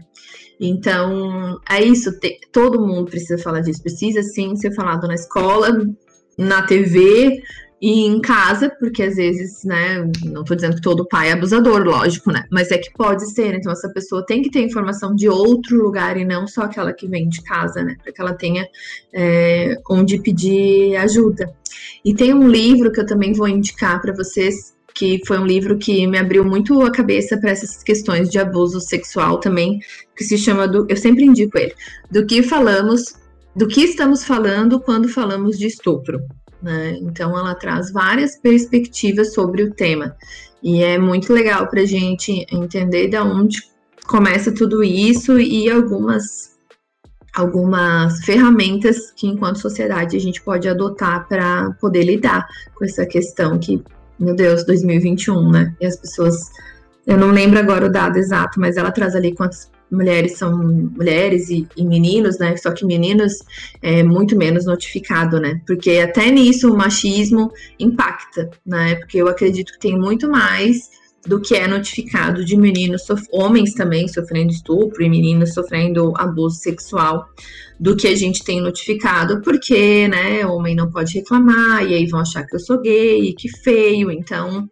Então, 0.60 1.60
é 1.70 1.84
isso. 1.84 2.18
Te, 2.20 2.40
todo 2.52 2.86
mundo 2.86 3.12
precisa 3.12 3.38
falar 3.38 3.62
disso. 3.62 3.82
Precisa, 3.82 4.24
sim, 4.24 4.56
ser 4.56 4.74
falado 4.74 5.08
na 5.08 5.14
escola, 5.14 5.86
na 6.38 6.64
TV, 6.64 7.42
e 7.80 8.06
em 8.06 8.20
casa, 8.20 8.70
porque 8.80 9.04
às 9.04 9.16
vezes, 9.16 9.64
né, 9.64 10.10
não 10.26 10.44
tô 10.44 10.56
dizendo 10.56 10.76
que 10.76 10.82
todo 10.82 11.08
pai 11.08 11.30
é 11.30 11.34
abusador, 11.34 11.84
lógico, 11.84 12.32
né, 12.32 12.44
mas 12.52 12.72
é 12.72 12.78
que 12.78 12.92
pode 12.94 13.32
ser, 13.32 13.54
então 13.54 13.72
essa 13.72 13.90
pessoa 13.90 14.26
tem 14.26 14.42
que 14.42 14.50
ter 14.50 14.62
informação 14.62 15.16
de 15.16 15.30
outro 15.30 15.78
lugar 15.78 16.18
e 16.18 16.26
não 16.26 16.48
só 16.48 16.64
aquela 16.64 16.92
que 16.92 17.08
vem 17.08 17.30
de 17.30 17.42
casa, 17.44 17.84
né, 17.84 17.96
para 18.02 18.12
que 18.12 18.20
ela 18.20 18.34
tenha 18.34 18.68
é, 19.14 19.80
onde 19.90 20.20
pedir 20.20 20.96
ajuda. 20.96 21.54
E 22.04 22.16
tem 22.16 22.34
um 22.34 22.48
livro 22.48 22.92
que 22.92 23.00
eu 23.00 23.06
também 23.06 23.34
vou 23.34 23.48
indicar 23.48 24.02
para 24.02 24.14
vocês, 24.14 24.76
que 24.96 25.22
foi 25.28 25.38
um 25.38 25.46
livro 25.46 25.78
que 25.78 26.08
me 26.08 26.18
abriu 26.18 26.44
muito 26.44 26.82
a 26.82 26.92
cabeça 26.92 27.38
para 27.38 27.52
essas 27.52 27.84
questões 27.84 28.30
de 28.30 28.40
abuso 28.40 28.82
sexual 28.82 29.40
também, 29.40 29.80
que 30.16 30.24
se 30.24 30.36
chama 30.36 30.68
do, 30.68 30.88
eu 30.90 30.98
sempre 30.98 31.24
indico 31.24 31.56
ele, 31.60 31.76
do 32.10 32.26
que 32.26 32.42
falamos, 32.42 33.14
do 33.56 33.68
que 33.68 33.82
estamos 33.82 34.24
falando 34.24 34.80
quando 34.80 35.08
falamos 35.08 35.60
de 35.60 35.68
estupro. 35.68 36.20
Né? 36.62 36.98
Então, 37.02 37.38
ela 37.38 37.56
traz 37.56 37.92
várias 37.92 38.38
perspectivas 38.38 39.34
sobre 39.34 39.64
o 39.64 39.74
tema. 39.74 40.16
E 40.62 40.84
é 40.84 40.98
muito 40.98 41.32
legal 41.32 41.68
para 41.68 41.82
a 41.82 41.86
gente 41.86 42.46
entender 42.52 43.08
de 43.08 43.18
onde 43.18 43.62
começa 44.08 44.52
tudo 44.52 44.84
isso 44.84 45.40
e 45.40 45.70
algumas, 45.70 46.58
algumas 47.36 48.20
ferramentas 48.26 49.12
que, 49.12 49.28
enquanto 49.28 49.60
sociedade, 49.60 50.16
a 50.16 50.20
gente 50.20 50.42
pode 50.42 50.68
adotar 50.68 51.28
para 51.28 51.72
poder 51.80 52.04
lidar 52.04 52.48
com 52.74 52.86
essa 52.86 53.06
questão 53.06 53.60
que, 53.60 53.84
meu 54.20 54.36
Deus, 54.36 54.66
2021, 54.66 55.52
né? 55.52 55.76
E 55.80 55.86
as 55.86 55.98
pessoas. 55.98 56.38
Eu 57.06 57.18
não 57.18 57.32
lembro 57.32 57.60
agora 57.60 57.86
o 57.86 57.92
dado 57.92 58.18
exato, 58.18 58.60
mas 58.60 58.76
ela 58.76 58.92
traz 58.92 59.16
ali 59.16 59.34
quantas 59.34 59.72
mulheres 59.92 60.38
são 60.38 60.58
mulheres 60.58 61.50
e, 61.50 61.68
e, 61.76 61.86
meninos, 61.86 62.38
né? 62.40 62.56
Só 62.58 62.72
que 62.72 62.86
meninos 62.86 63.34
é 63.82 64.04
muito 64.04 64.38
menos 64.38 64.66
notificado, 64.66 65.40
né? 65.40 65.62
Porque 65.66 65.92
até 66.00 66.30
nisso 66.30 66.72
o 66.72 66.78
machismo 66.78 67.52
impacta, 67.80 68.50
né? 68.66 68.96
Porque 68.96 69.18
eu 69.18 69.28
acredito 69.28 69.74
que 69.74 69.80
tem 69.80 69.98
muito 69.98 70.30
mais 70.30 70.90
do 71.26 71.42
que 71.42 71.56
é 71.56 71.68
notificado 71.68 72.44
de 72.46 72.56
meninos, 72.56 73.04
homens 73.32 73.74
também 73.74 74.08
sofrendo 74.08 74.52
estupro 74.52 75.04
e 75.04 75.10
meninos 75.10 75.54
sofrendo 75.54 76.14
abuso 76.16 76.56
sexual, 76.56 77.26
do 77.80 77.96
que 77.96 78.08
a 78.08 78.16
gente 78.16 78.44
tem 78.44 78.62
notificado, 78.62 79.42
porque, 79.42 80.08
né, 80.08 80.46
homem 80.46 80.76
não 80.76 80.90
pode 80.90 81.14
reclamar, 81.14 81.84
e 81.84 81.94
aí 81.94 82.08
vão 82.08 82.22
achar 82.22 82.46
que 82.46 82.56
eu 82.56 82.60
sou 82.60 82.82
gay, 82.82 83.34
que 83.34 83.50
feio, 83.50 84.10
então 84.10 84.68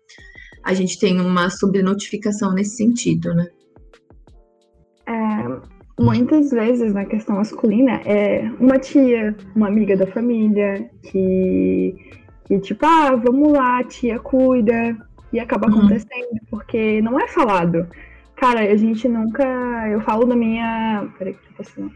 a 0.63 0.73
gente 0.73 0.97
tem 0.97 1.19
uma 1.19 1.49
subnotificação 1.49 2.53
nesse 2.53 2.77
sentido, 2.77 3.33
né? 3.33 3.47
Muitas 5.99 6.51
vezes 6.51 6.93
na 6.93 7.05
questão 7.05 7.37
masculina 7.37 8.01
é 8.05 8.51
uma 8.59 8.77
tia, 8.77 9.35
uma 9.55 9.67
amiga 9.67 9.95
da 9.95 10.07
família 10.07 10.89
que, 11.03 11.95
que 12.45 12.59
tipo, 12.59 12.85
ah, 12.85 13.15
vamos 13.15 13.53
lá, 13.53 13.83
tia 13.83 14.19
cuida, 14.19 14.97
e 15.35 15.39
acaba 15.39 15.67
uhum. 15.67 15.79
acontecendo, 15.79 16.39
porque 16.49 17.01
não 17.01 17.19
é 17.19 17.27
falado. 17.27 17.87
Cara, 18.35 18.61
a 18.61 18.75
gente 18.75 19.07
nunca. 19.07 19.43
Eu 19.89 20.01
falo 20.01 20.25
da 20.25 20.35
minha. 20.35 21.07
Peraí, 21.17 21.33
que 21.33 21.39
eu 21.49 21.53
posso 21.57 21.91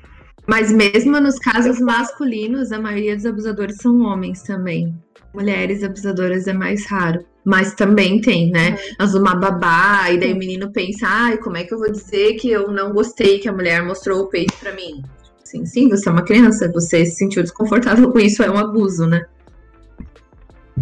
Mas 0.48 0.72
mesmo 0.72 1.20
nos 1.20 1.38
casos 1.40 1.80
masculinos, 1.80 2.72
a 2.72 2.80
maioria 2.80 3.16
dos 3.16 3.26
abusadores 3.26 3.78
são 3.78 4.02
homens 4.02 4.44
também. 4.44 4.94
Mulheres 5.34 5.84
abusadoras 5.84 6.48
é 6.48 6.54
mais 6.54 6.86
raro. 6.90 7.26
Mas 7.44 7.74
também 7.74 8.20
tem, 8.22 8.52
né? 8.52 8.78
Mas 8.98 9.16
uma 9.16 9.34
babá, 9.36 10.12
e 10.12 10.20
daí 10.20 10.34
o 10.34 10.38
menino 10.38 10.72
pensa, 10.72 11.08
ai, 11.08 11.38
como 11.38 11.58
é 11.58 11.64
que 11.64 11.74
eu 11.74 11.80
vou 11.80 11.92
dizer 11.92 12.34
que 12.36 12.50
eu 12.50 12.72
não 12.72 12.94
gostei 12.94 13.40
que 13.40 13.48
a 13.48 13.54
mulher 13.54 13.84
mostrou 13.84 14.22
o 14.22 14.28
peito 14.28 14.54
para 14.58 14.74
mim? 14.74 15.04
Sim, 15.44 15.66
sim, 15.66 15.90
você 15.90 16.08
é 16.08 16.12
uma 16.12 16.24
criança, 16.24 16.72
você 16.72 17.06
se 17.06 17.16
sentiu 17.16 17.42
desconfortável 17.42 18.12
com 18.12 18.20
isso, 18.20 18.44
é 18.44 18.52
um 18.52 18.58
abuso, 18.58 19.08
né? 19.08 19.26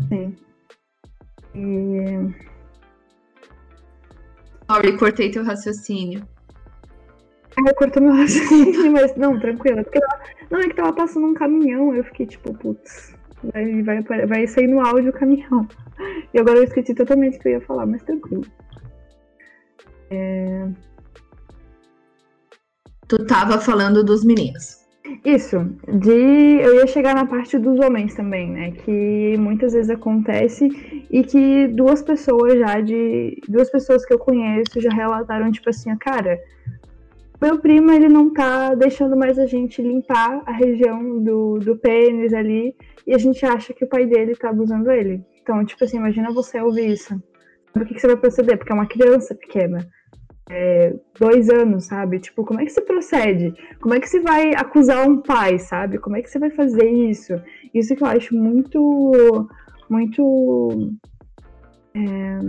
Sim. 0.09 0.35
E... 1.55 2.47
Sorry, 4.69 4.97
cortei 4.97 5.31
teu 5.31 5.45
raciocínio. 5.45 6.27
Ah, 7.55 7.73
cortou 7.73 8.03
meu 8.03 8.13
raciocínio, 8.13 8.91
mas 8.91 9.15
não, 9.15 9.39
tranquila. 9.39 9.83
Porque 9.83 9.97
ela... 9.97 10.19
Não, 10.51 10.59
é 10.59 10.67
que 10.67 10.75
tava 10.75 10.93
passando 10.93 11.27
um 11.27 11.33
caminhão, 11.33 11.95
eu 11.95 12.03
fiquei 12.03 12.25
tipo, 12.25 12.53
putz, 12.53 13.15
vai, 13.43 13.81
vai, 13.83 14.25
vai 14.25 14.47
sair 14.47 14.67
no 14.67 14.85
áudio 14.85 15.09
o 15.09 15.13
caminhão. 15.13 15.67
E 16.33 16.39
agora 16.39 16.57
eu 16.57 16.63
esqueci 16.63 16.93
totalmente 16.93 17.37
o 17.37 17.39
que 17.39 17.47
eu 17.47 17.53
ia 17.53 17.61
falar, 17.61 17.85
mas 17.85 18.03
tranquilo. 18.03 18.45
É... 20.09 20.67
Tu 23.07 23.25
tava 23.25 23.59
falando 23.59 24.03
dos 24.03 24.23
meninos. 24.25 24.85
Isso, 25.23 25.57
de 25.87 26.59
eu 26.61 26.75
ia 26.75 26.87
chegar 26.87 27.15
na 27.15 27.25
parte 27.25 27.57
dos 27.57 27.79
homens 27.79 28.13
também, 28.13 28.51
né? 28.51 28.71
Que 28.71 29.37
muitas 29.37 29.73
vezes 29.73 29.89
acontece 29.89 30.67
e 31.09 31.23
que 31.23 31.67
duas 31.67 32.01
pessoas 32.01 32.59
já 32.59 32.81
de 32.81 33.41
duas 33.47 33.69
pessoas 33.69 34.05
que 34.05 34.13
eu 34.13 34.19
conheço 34.19 34.81
já 34.81 34.89
relataram 34.89 35.49
tipo 35.49 35.69
assim, 35.69 35.95
cara, 35.97 36.37
meu 37.41 37.57
primo 37.59 37.91
ele 37.91 38.09
não 38.09 38.33
tá 38.33 38.75
deixando 38.75 39.15
mais 39.15 39.39
a 39.39 39.45
gente 39.45 39.81
limpar 39.81 40.41
a 40.45 40.51
região 40.51 41.23
do, 41.23 41.59
do 41.59 41.77
pênis 41.77 42.33
ali 42.33 42.75
e 43.07 43.15
a 43.15 43.17
gente 43.17 43.43
acha 43.45 43.73
que 43.73 43.85
o 43.85 43.87
pai 43.87 44.05
dele 44.05 44.35
tá 44.35 44.49
abusando 44.49 44.91
ele. 44.91 45.23
Então, 45.41 45.63
tipo 45.63 45.81
assim, 45.81 45.95
imagina 45.95 46.29
você 46.29 46.59
ouvir 46.59 46.91
isso. 46.91 47.15
O 47.73 47.85
que, 47.85 47.93
que 47.93 48.01
você 48.01 48.07
vai 48.07 48.17
proceder? 48.17 48.57
Porque 48.57 48.71
é 48.71 48.75
uma 48.75 48.85
criança 48.85 49.33
pequena. 49.33 49.87
É, 50.49 50.93
dois 51.17 51.49
anos, 51.49 51.85
sabe? 51.85 52.19
Tipo, 52.19 52.43
como 52.43 52.59
é 52.59 52.65
que 52.65 52.71
se 52.71 52.81
procede? 52.81 53.53
Como 53.79 53.93
é 53.93 53.99
que 54.01 54.09
você 54.09 54.19
vai 54.19 54.51
acusar 54.53 55.07
um 55.07 55.21
pai, 55.21 55.57
sabe? 55.57 55.99
Como 55.99 56.17
é 56.17 56.21
que 56.21 56.29
você 56.29 56.37
vai 56.37 56.49
fazer 56.49 56.89
isso? 56.89 57.33
Isso 57.73 57.95
que 57.95 58.03
eu 58.03 58.07
acho 58.07 58.35
muito, 58.35 59.47
muito 59.89 60.91
é, 61.95 62.39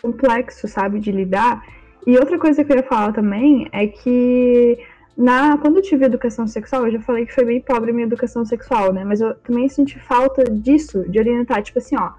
complexo, 0.00 0.66
sabe, 0.66 0.98
de 0.98 1.12
lidar. 1.12 1.62
E 2.04 2.18
outra 2.18 2.36
coisa 2.36 2.64
que 2.64 2.72
eu 2.72 2.76
ia 2.76 2.82
falar 2.82 3.12
também 3.12 3.68
é 3.72 3.86
que 3.86 4.76
na, 5.16 5.58
quando 5.58 5.76
eu 5.76 5.82
tive 5.82 6.04
educação 6.04 6.46
sexual, 6.46 6.86
eu 6.86 6.92
já 6.92 7.00
falei 7.00 7.26
que 7.26 7.34
foi 7.34 7.44
bem 7.44 7.60
pobre 7.60 7.92
minha 7.92 8.06
educação 8.06 8.44
sexual, 8.44 8.92
né? 8.92 9.04
Mas 9.04 9.20
eu 9.20 9.34
também 9.34 9.68
senti 9.68 9.98
falta 9.98 10.44
disso, 10.44 11.04
de 11.08 11.18
orientar, 11.18 11.62
tipo 11.62 11.78
assim, 11.78 11.96
ó, 11.96 12.12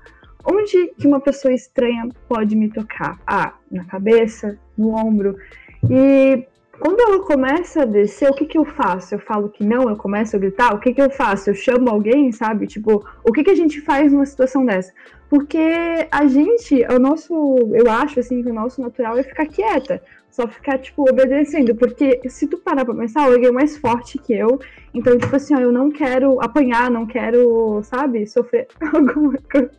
onde 0.45 0.87
que 0.97 1.07
uma 1.07 1.19
pessoa 1.19 1.53
estranha 1.53 2.07
pode 2.27 2.55
me 2.55 2.69
tocar? 2.69 3.19
Ah, 3.25 3.53
na 3.71 3.85
cabeça, 3.85 4.59
no 4.77 4.95
ombro. 4.95 5.35
E 5.89 6.45
quando 6.79 6.99
ela 6.99 7.19
começa 7.23 7.83
a 7.83 7.85
descer, 7.85 8.29
o 8.29 8.33
que 8.33 8.45
que 8.45 8.57
eu 8.57 8.65
faço? 8.65 9.15
Eu 9.15 9.19
falo 9.19 9.49
que 9.49 9.63
não, 9.63 9.89
eu 9.89 9.95
começo 9.95 10.35
a 10.35 10.39
gritar? 10.39 10.73
O 10.73 10.79
que 10.79 10.93
que 10.93 11.01
eu 11.01 11.09
faço? 11.09 11.49
Eu 11.49 11.55
chamo 11.55 11.89
alguém, 11.89 12.31
sabe? 12.31 12.67
Tipo, 12.67 13.03
o 13.23 13.31
que 13.31 13.43
que 13.43 13.51
a 13.51 13.55
gente 13.55 13.81
faz 13.81 14.11
numa 14.11 14.25
situação 14.25 14.65
dessa? 14.65 14.91
Porque 15.29 15.57
a 16.11 16.27
gente, 16.27 16.85
o 16.85 16.99
nosso, 16.99 17.33
eu 17.73 17.89
acho 17.89 18.19
assim 18.19 18.43
que 18.43 18.49
o 18.49 18.53
nosso 18.53 18.81
natural 18.81 19.17
é 19.17 19.23
ficar 19.23 19.45
quieta, 19.45 20.01
só 20.33 20.47
ficar 20.47 20.79
tipo 20.79 21.07
obedecendo, 21.07 21.75
porque 21.75 22.19
se 22.27 22.47
tu 22.47 22.57
parar 22.57 22.83
para 22.83 22.95
pensar, 22.95 23.25
alguém 23.25 23.49
é 23.49 23.51
mais 23.51 23.77
forte 23.77 24.17
que 24.17 24.33
eu, 24.33 24.59
então 24.91 25.15
tipo 25.15 25.35
assim, 25.35 25.53
ó, 25.53 25.59
eu 25.59 25.71
não 25.71 25.91
quero 25.91 26.41
apanhar, 26.41 26.89
não 26.89 27.05
quero, 27.05 27.83
sabe, 27.83 28.25
sofrer 28.25 28.67
alguma 28.81 29.37
coisa. 29.51 29.69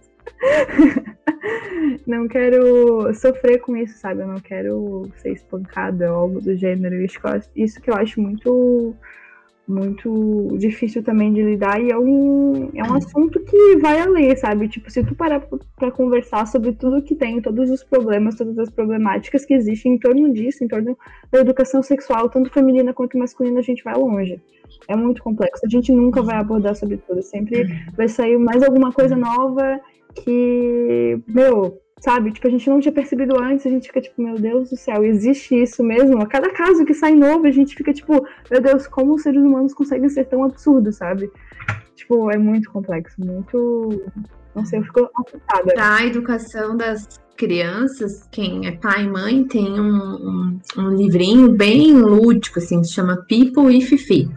não 2.06 2.28
quero 2.28 3.12
sofrer 3.14 3.58
com 3.58 3.76
isso, 3.76 3.98
sabe? 3.98 4.22
Eu 4.22 4.28
não 4.28 4.38
quero 4.40 5.10
ser 5.16 5.32
espancada 5.32 6.12
ou 6.12 6.18
algo 6.18 6.40
do 6.40 6.56
gênero. 6.56 7.04
Isso 7.56 7.80
que 7.82 7.90
eu 7.90 7.94
acho 7.94 8.20
muito 8.20 8.94
muito 9.66 10.48
difícil 10.58 11.02
também 11.02 11.32
de 11.32 11.42
lidar 11.42 11.80
e 11.80 11.90
é 11.90 11.98
um, 11.98 12.70
é 12.74 12.82
um 12.82 12.94
assunto 12.94 13.40
que 13.40 13.76
vai 13.78 13.98
além, 13.98 14.36
sabe? 14.36 14.68
Tipo, 14.68 14.90
se 14.90 15.02
tu 15.02 15.14
parar 15.14 15.40
para 15.76 15.90
conversar 15.90 16.46
sobre 16.46 16.72
tudo 16.72 17.02
que 17.02 17.14
tem, 17.14 17.40
todos 17.40 17.70
os 17.70 17.82
problemas, 17.82 18.34
todas 18.34 18.58
as 18.58 18.70
problemáticas 18.70 19.44
que 19.44 19.54
existem 19.54 19.94
em 19.94 19.98
torno 19.98 20.32
disso, 20.32 20.62
em 20.62 20.68
torno 20.68 20.96
da 21.32 21.40
educação 21.40 21.82
sexual, 21.82 22.28
tanto 22.28 22.50
feminina 22.50 22.92
quanto 22.92 23.18
masculina, 23.18 23.60
a 23.60 23.62
gente 23.62 23.82
vai 23.82 23.94
longe. 23.94 24.40
É 24.88 24.94
muito 24.94 25.22
complexo. 25.22 25.64
A 25.64 25.68
gente 25.68 25.92
nunca 25.92 26.22
vai 26.22 26.36
abordar 26.36 26.76
sobre 26.76 26.98
tudo. 26.98 27.22
Sempre 27.22 27.66
vai 27.96 28.08
sair 28.08 28.38
mais 28.38 28.62
alguma 28.62 28.92
coisa 28.92 29.16
nova 29.16 29.80
que, 30.14 31.18
meu, 31.26 31.80
sabe? 32.04 32.32
Tipo, 32.32 32.48
a 32.48 32.50
gente 32.50 32.68
não 32.68 32.80
tinha 32.80 32.92
percebido 32.92 33.40
antes, 33.40 33.66
a 33.66 33.70
gente 33.70 33.86
fica 33.86 33.98
tipo, 33.98 34.20
meu 34.20 34.34
Deus 34.34 34.68
do 34.68 34.76
céu, 34.76 35.02
existe 35.02 35.54
isso 35.54 35.82
mesmo? 35.82 36.20
A 36.20 36.26
cada 36.26 36.50
caso 36.52 36.84
que 36.84 36.92
sai 36.92 37.14
novo, 37.14 37.46
a 37.46 37.50
gente 37.50 37.74
fica 37.74 37.94
tipo, 37.94 38.26
meu 38.50 38.60
Deus, 38.60 38.86
como 38.86 39.14
os 39.14 39.22
seres 39.22 39.42
humanos 39.42 39.72
conseguem 39.72 40.10
ser 40.10 40.26
tão 40.26 40.44
absurdos, 40.44 40.96
sabe? 40.96 41.32
Tipo, 41.96 42.30
é 42.30 42.36
muito 42.36 42.70
complexo, 42.70 43.16
muito. 43.18 44.02
Não 44.54 44.66
sei, 44.66 44.80
eu 44.80 44.84
fico 44.84 45.08
assustada. 45.16 45.72
A 45.78 46.04
educação 46.04 46.76
das 46.76 47.18
crianças, 47.38 48.28
quem 48.30 48.66
é 48.66 48.72
pai 48.72 49.04
e 49.04 49.08
mãe, 49.08 49.44
tem 49.44 49.80
um, 49.80 49.96
um, 49.96 50.60
um 50.76 50.90
livrinho 50.90 51.52
bem 51.52 51.94
lúdico, 51.94 52.58
assim, 52.58 52.84
se 52.84 52.92
chama 52.92 53.24
People 53.26 53.74
e 53.74 53.80
Fifi 53.80 54.28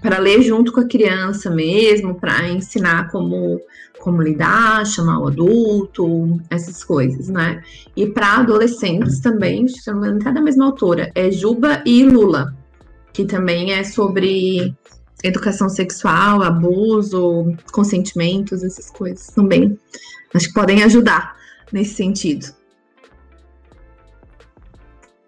para 0.00 0.18
ler 0.18 0.42
junto 0.42 0.72
com 0.72 0.80
a 0.80 0.88
criança 0.88 1.50
mesmo, 1.50 2.14
para 2.14 2.48
ensinar 2.48 3.10
como, 3.10 3.60
como 3.98 4.22
lidar, 4.22 4.86
chamar 4.86 5.20
o 5.20 5.28
adulto, 5.28 6.40
essas 6.50 6.84
coisas, 6.84 7.28
né? 7.28 7.62
E 7.96 8.06
para 8.06 8.36
adolescentes 8.36 9.20
também, 9.20 9.66
se 9.68 9.90
não 9.90 10.00
me 10.00 10.08
engano, 10.08 10.28
é 10.28 10.32
da 10.32 10.40
mesma 10.40 10.66
autora, 10.66 11.10
é 11.14 11.30
Juba 11.30 11.82
e 11.84 12.04
Lula, 12.04 12.54
que 13.12 13.24
também 13.24 13.72
é 13.72 13.82
sobre 13.84 14.74
educação 15.22 15.68
sexual, 15.68 16.42
abuso, 16.42 17.54
consentimentos, 17.72 18.62
essas 18.62 18.90
coisas 18.90 19.26
também. 19.28 19.78
Acho 20.34 20.48
que 20.48 20.54
podem 20.54 20.82
ajudar 20.82 21.36
nesse 21.72 21.94
sentido. 21.94 22.57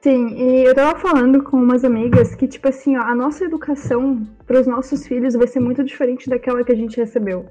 Sim, 0.03 0.29
e 0.29 0.65
eu 0.65 0.75
tava 0.75 0.99
falando 0.99 1.43
com 1.43 1.59
umas 1.59 1.85
amigas 1.85 2.35
que, 2.35 2.49
tipo 2.49 2.67
assim, 2.67 2.97
ó, 2.97 3.03
a 3.03 3.15
nossa 3.15 3.45
educação 3.45 4.27
para 4.47 4.59
os 4.59 4.67
nossos 4.67 5.07
filhos 5.07 5.35
vai 5.35 5.47
ser 5.47 5.61
muito 5.61 5.85
diferente 5.85 6.27
daquela 6.27 6.65
que 6.65 6.73
a 6.73 6.75
gente 6.75 6.97
recebeu. 6.97 7.45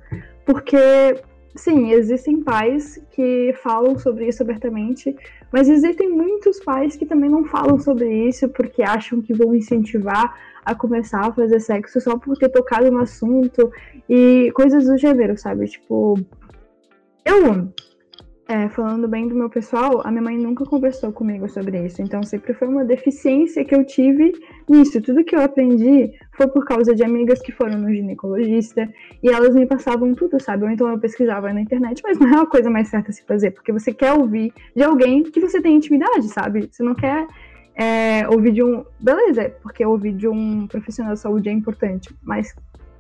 Porque, 0.48 0.76
sim, 1.56 1.92
existem 1.92 2.42
pais 2.42 3.00
que 3.12 3.54
falam 3.62 4.00
sobre 4.00 4.28
isso 4.28 4.42
abertamente, 4.42 5.16
mas 5.52 5.70
existem 5.70 6.10
muitos 6.10 6.60
pais 6.62 6.96
que 6.96 7.06
também 7.06 7.30
não 7.30 7.46
falam 7.46 7.78
sobre 7.78 8.12
isso 8.28 8.50
porque 8.50 8.82
acham 8.82 9.22
que 9.22 9.32
vão 9.32 9.54
incentivar 9.54 10.36
a 10.66 10.74
começar 10.74 11.28
a 11.28 11.32
fazer 11.32 11.60
sexo 11.60 12.02
só 12.02 12.18
por 12.18 12.36
ter 12.36 12.50
tocado 12.50 12.90
no 12.90 13.00
assunto 13.00 13.72
e 14.10 14.52
coisas 14.56 14.86
do 14.86 14.98
gênero, 14.98 15.38
sabe? 15.38 15.68
Tipo, 15.68 16.20
eu 17.24 17.72
é, 18.50 18.68
falando 18.68 19.08
bem 19.08 19.28
do 19.28 19.36
meu 19.36 19.48
pessoal, 19.48 20.02
a 20.04 20.10
minha 20.10 20.24
mãe 20.24 20.36
nunca 20.36 20.66
conversou 20.66 21.14
comigo 21.14 21.48
sobre 21.48 21.86
isso. 21.86 22.02
Então 22.02 22.24
sempre 22.24 22.52
foi 22.56 22.68
uma 22.68 22.84
deficiência 22.84 23.64
que 23.64 23.76
eu 23.76 23.86
tive 23.86 24.34
nisso. 24.68 25.00
Tudo 25.04 25.24
que 25.24 25.36
eu 25.36 25.42
aprendi 25.42 26.12
foi 26.36 26.48
por 26.48 26.66
causa 26.66 26.96
de 26.96 27.04
amigas 27.04 27.40
que 27.40 27.52
foram 27.52 27.78
no 27.78 27.94
ginecologista 27.94 28.92
e 29.22 29.30
elas 29.30 29.54
me 29.54 29.68
passavam 29.68 30.16
tudo, 30.16 30.42
sabe? 30.42 30.64
Ou 30.64 30.72
então 30.72 30.90
eu 30.90 30.98
pesquisava 30.98 31.54
na 31.54 31.62
internet, 31.62 32.02
mas 32.04 32.18
não 32.18 32.28
é 32.28 32.42
a 32.42 32.46
coisa 32.48 32.72
mais 32.72 32.88
certa 32.88 33.12
a 33.12 33.14
se 33.14 33.24
fazer, 33.24 33.52
porque 33.52 33.72
você 33.72 33.94
quer 33.94 34.14
ouvir 34.14 34.52
de 34.76 34.82
alguém 34.82 35.22
que 35.22 35.40
você 35.40 35.62
tem 35.62 35.76
intimidade, 35.76 36.28
sabe? 36.30 36.68
Você 36.72 36.82
não 36.82 36.96
quer 36.96 37.28
é, 37.76 38.28
ouvir 38.30 38.52
de 38.52 38.64
um. 38.64 38.84
Beleza, 39.00 39.54
porque 39.62 39.86
ouvir 39.86 40.14
de 40.14 40.28
um 40.28 40.66
profissional 40.66 41.14
de 41.14 41.20
saúde 41.20 41.50
é 41.50 41.52
importante, 41.52 42.10
mas 42.24 42.56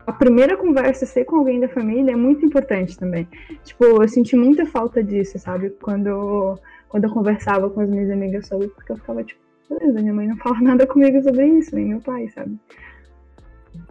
a 0.05 0.11
primeira 0.11 0.57
conversa 0.57 1.05
ser 1.05 1.25
com 1.25 1.37
alguém 1.37 1.59
da 1.59 1.69
família 1.69 2.11
é 2.11 2.15
muito 2.15 2.45
importante 2.45 2.97
também. 2.97 3.27
Tipo, 3.63 3.85
eu 3.85 4.07
senti 4.07 4.35
muita 4.35 4.65
falta 4.65 5.03
disso, 5.03 5.37
sabe? 5.37 5.69
Quando, 5.81 6.57
quando 6.87 7.03
eu 7.03 7.11
conversava 7.11 7.69
com 7.69 7.81
as 7.81 7.89
minhas 7.89 8.09
amigas 8.09 8.47
sobre, 8.47 8.67
porque 8.69 8.91
eu 8.91 8.97
ficava 8.97 9.23
tipo, 9.23 9.39
beleza, 9.69 10.01
minha 10.01 10.13
mãe 10.13 10.27
não 10.27 10.37
fala 10.37 10.59
nada 10.61 10.87
comigo 10.87 11.21
sobre 11.21 11.45
isso, 11.45 11.75
nem 11.75 11.85
meu 11.85 12.01
pai, 12.01 12.27
sabe? 12.29 12.57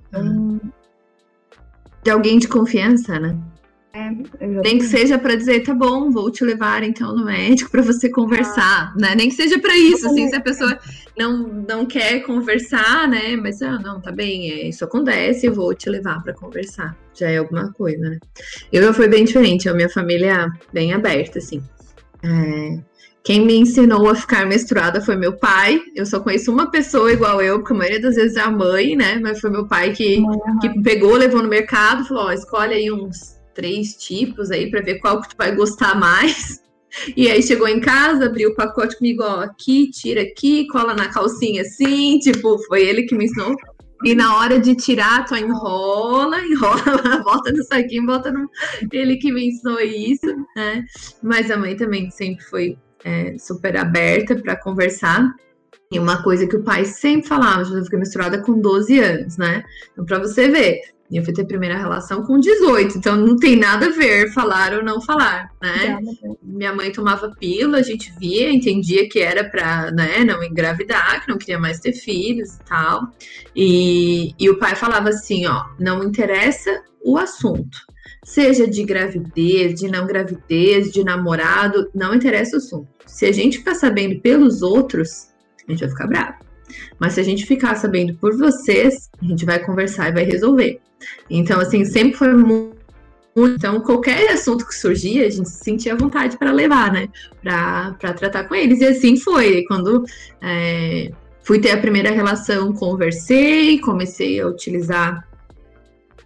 Então... 0.08 0.60
De 2.02 2.10
alguém 2.10 2.38
de 2.38 2.48
confiança, 2.48 3.18
né? 3.18 3.36
É, 3.92 4.10
Nem 4.62 4.78
que 4.78 4.84
seja 4.84 5.18
para 5.18 5.34
dizer, 5.34 5.62
tá 5.62 5.74
bom, 5.74 6.10
vou 6.10 6.30
te 6.30 6.44
levar 6.44 6.82
então 6.82 7.16
no 7.16 7.24
médico 7.24 7.70
para 7.70 7.80
você 7.80 8.10
conversar, 8.10 8.92
ah. 8.92 8.94
né? 8.98 9.14
Nem 9.14 9.28
que 9.28 9.34
seja 9.34 9.58
para 9.58 9.76
isso, 9.76 10.06
assim, 10.06 10.28
se 10.28 10.36
a 10.36 10.40
pessoa 10.40 10.78
não, 11.16 11.48
não 11.66 11.86
quer 11.86 12.20
conversar, 12.20 13.08
né? 13.08 13.34
Mas, 13.36 13.62
ah, 13.62 13.78
não, 13.78 14.00
tá 14.00 14.12
bem, 14.12 14.52
é, 14.52 14.68
isso 14.68 14.84
acontece, 14.84 15.46
eu 15.46 15.54
vou 15.54 15.74
te 15.74 15.88
levar 15.88 16.22
para 16.22 16.34
conversar. 16.34 16.96
Já 17.14 17.30
é 17.30 17.38
alguma 17.38 17.72
coisa, 17.72 17.98
né? 17.98 18.18
Eu 18.70 18.92
fui 18.92 19.08
bem 19.08 19.24
diferente, 19.24 19.68
a 19.68 19.74
minha 19.74 19.88
família 19.88 20.48
bem 20.72 20.92
aberta, 20.92 21.38
assim. 21.38 21.62
É, 22.22 22.78
quem 23.24 23.44
me 23.44 23.56
ensinou 23.56 24.08
a 24.08 24.14
ficar 24.14 24.46
menstruada 24.46 25.00
foi 25.00 25.16
meu 25.16 25.32
pai. 25.32 25.80
Eu 25.94 26.04
só 26.04 26.20
conheço 26.20 26.52
uma 26.52 26.70
pessoa 26.70 27.12
igual 27.12 27.40
eu, 27.40 27.58
porque 27.58 27.72
a 27.72 27.76
maioria 27.76 28.00
das 28.00 28.16
vezes 28.16 28.36
é 28.36 28.40
a 28.40 28.50
mãe, 28.50 28.94
né? 28.96 29.18
Mas 29.20 29.40
foi 29.40 29.50
meu 29.50 29.66
pai 29.66 29.92
que, 29.92 30.22
que 30.60 30.82
pegou, 30.82 31.14
levou 31.14 31.42
no 31.42 31.48
mercado, 31.48 32.04
falou: 32.04 32.26
ó, 32.26 32.32
escolhe 32.32 32.74
aí 32.74 32.92
uns 32.92 33.37
três 33.58 33.94
tipos 33.94 34.52
aí 34.52 34.70
para 34.70 34.80
ver 34.80 35.00
qual 35.00 35.20
que 35.20 35.30
tu 35.30 35.36
vai 35.36 35.52
gostar 35.52 35.98
mais. 35.98 36.62
E 37.16 37.28
aí 37.28 37.42
chegou 37.42 37.66
em 37.66 37.80
casa, 37.80 38.26
abriu 38.26 38.50
o 38.50 38.54
pacote 38.54 38.96
comigo, 38.96 39.24
ó, 39.24 39.40
aqui, 39.40 39.90
tira 39.90 40.22
aqui, 40.22 40.66
cola 40.68 40.94
na 40.94 41.08
calcinha 41.08 41.62
assim, 41.62 42.18
tipo, 42.22 42.56
foi 42.66 42.86
ele 42.86 43.02
que 43.02 43.16
me 43.16 43.24
ensinou. 43.24 43.56
E 44.04 44.14
na 44.14 44.36
hora 44.36 44.60
de 44.60 44.76
tirar, 44.76 45.24
tu 45.24 45.34
enrola, 45.34 46.40
enrola, 46.46 47.20
bota 47.24 47.50
no 47.50 47.64
saquinho, 47.64 48.06
bota 48.06 48.30
no. 48.30 48.48
Ele 48.92 49.16
que 49.16 49.32
me 49.32 49.48
ensinou 49.48 49.80
isso, 49.80 50.26
né? 50.56 50.84
Mas 51.20 51.50
a 51.50 51.56
mãe 51.56 51.76
também 51.76 52.08
sempre 52.12 52.44
foi 52.44 52.78
é, 53.04 53.36
super 53.38 53.76
aberta 53.76 54.36
para 54.36 54.54
conversar. 54.54 55.28
E 55.90 55.98
uma 55.98 56.22
coisa 56.22 56.46
que 56.46 56.54
o 56.54 56.62
pai 56.62 56.84
sempre 56.84 57.26
falava, 57.26 57.62
eu 57.62 57.82
fiquei 57.82 57.98
misturada 57.98 58.40
com 58.40 58.60
12 58.60 59.00
anos, 59.00 59.36
né? 59.36 59.64
Então, 59.92 60.04
para 60.04 60.20
você 60.20 60.46
ver, 60.48 60.80
eu 61.16 61.24
fui 61.24 61.32
ter 61.32 61.44
primeira 61.44 61.78
relação 61.78 62.22
com 62.22 62.38
18, 62.38 62.98
então 62.98 63.16
não 63.16 63.36
tem 63.36 63.56
nada 63.56 63.86
a 63.86 63.90
ver 63.90 64.30
falar 64.32 64.74
ou 64.74 64.84
não 64.84 65.00
falar, 65.00 65.50
né? 65.62 65.98
Minha 66.42 66.74
mãe 66.74 66.92
tomava 66.92 67.30
pílula, 67.30 67.78
a 67.78 67.82
gente 67.82 68.12
via, 68.18 68.50
entendia 68.50 69.08
que 69.08 69.18
era 69.18 69.48
para 69.48 69.90
né, 69.90 70.22
não 70.24 70.42
engravidar, 70.42 71.22
que 71.24 71.30
não 71.30 71.38
queria 71.38 71.58
mais 71.58 71.80
ter 71.80 71.94
filhos 71.94 72.56
e 72.56 72.64
tal. 72.64 73.08
E, 73.56 74.34
e 74.38 74.50
o 74.50 74.58
pai 74.58 74.74
falava 74.74 75.08
assim: 75.08 75.46
ó, 75.46 75.64
não 75.78 76.04
interessa 76.04 76.82
o 77.02 77.16
assunto. 77.16 77.78
Seja 78.24 78.66
de 78.66 78.84
gravidez, 78.84 79.80
de 79.80 79.88
não 79.88 80.06
gravidez, 80.06 80.92
de 80.92 81.02
namorado, 81.02 81.90
não 81.94 82.14
interessa 82.14 82.56
o 82.56 82.58
assunto. 82.58 82.88
Se 83.06 83.24
a 83.24 83.32
gente 83.32 83.58
ficar 83.58 83.74
sabendo 83.74 84.20
pelos 84.20 84.60
outros, 84.60 85.28
a 85.66 85.72
gente 85.72 85.80
vai 85.80 85.88
ficar 85.88 86.06
bravo. 86.06 86.47
Mas 86.98 87.14
se 87.14 87.20
a 87.20 87.22
gente 87.22 87.46
ficar 87.46 87.74
sabendo 87.76 88.14
por 88.14 88.36
vocês, 88.36 89.10
a 89.20 89.24
gente 89.24 89.44
vai 89.44 89.58
conversar 89.58 90.08
e 90.08 90.12
vai 90.12 90.24
resolver. 90.24 90.80
Então, 91.30 91.60
assim, 91.60 91.84
sempre 91.84 92.16
foi 92.16 92.32
muito. 92.34 92.78
Então, 93.36 93.80
qualquer 93.80 94.32
assunto 94.32 94.66
que 94.66 94.74
surgia, 94.74 95.26
a 95.26 95.30
gente 95.30 95.48
sentia 95.48 95.94
vontade 95.94 96.36
para 96.36 96.50
levar, 96.50 96.92
né? 96.92 97.08
Para 97.42 98.12
tratar 98.14 98.44
com 98.44 98.54
eles. 98.54 98.80
E 98.80 98.86
assim 98.86 99.16
foi. 99.16 99.64
Quando 99.68 100.04
é, 100.42 101.10
fui 101.42 101.60
ter 101.60 101.70
a 101.70 101.80
primeira 101.80 102.10
relação, 102.10 102.72
conversei, 102.72 103.78
comecei 103.78 104.40
a 104.40 104.48
utilizar 104.48 105.26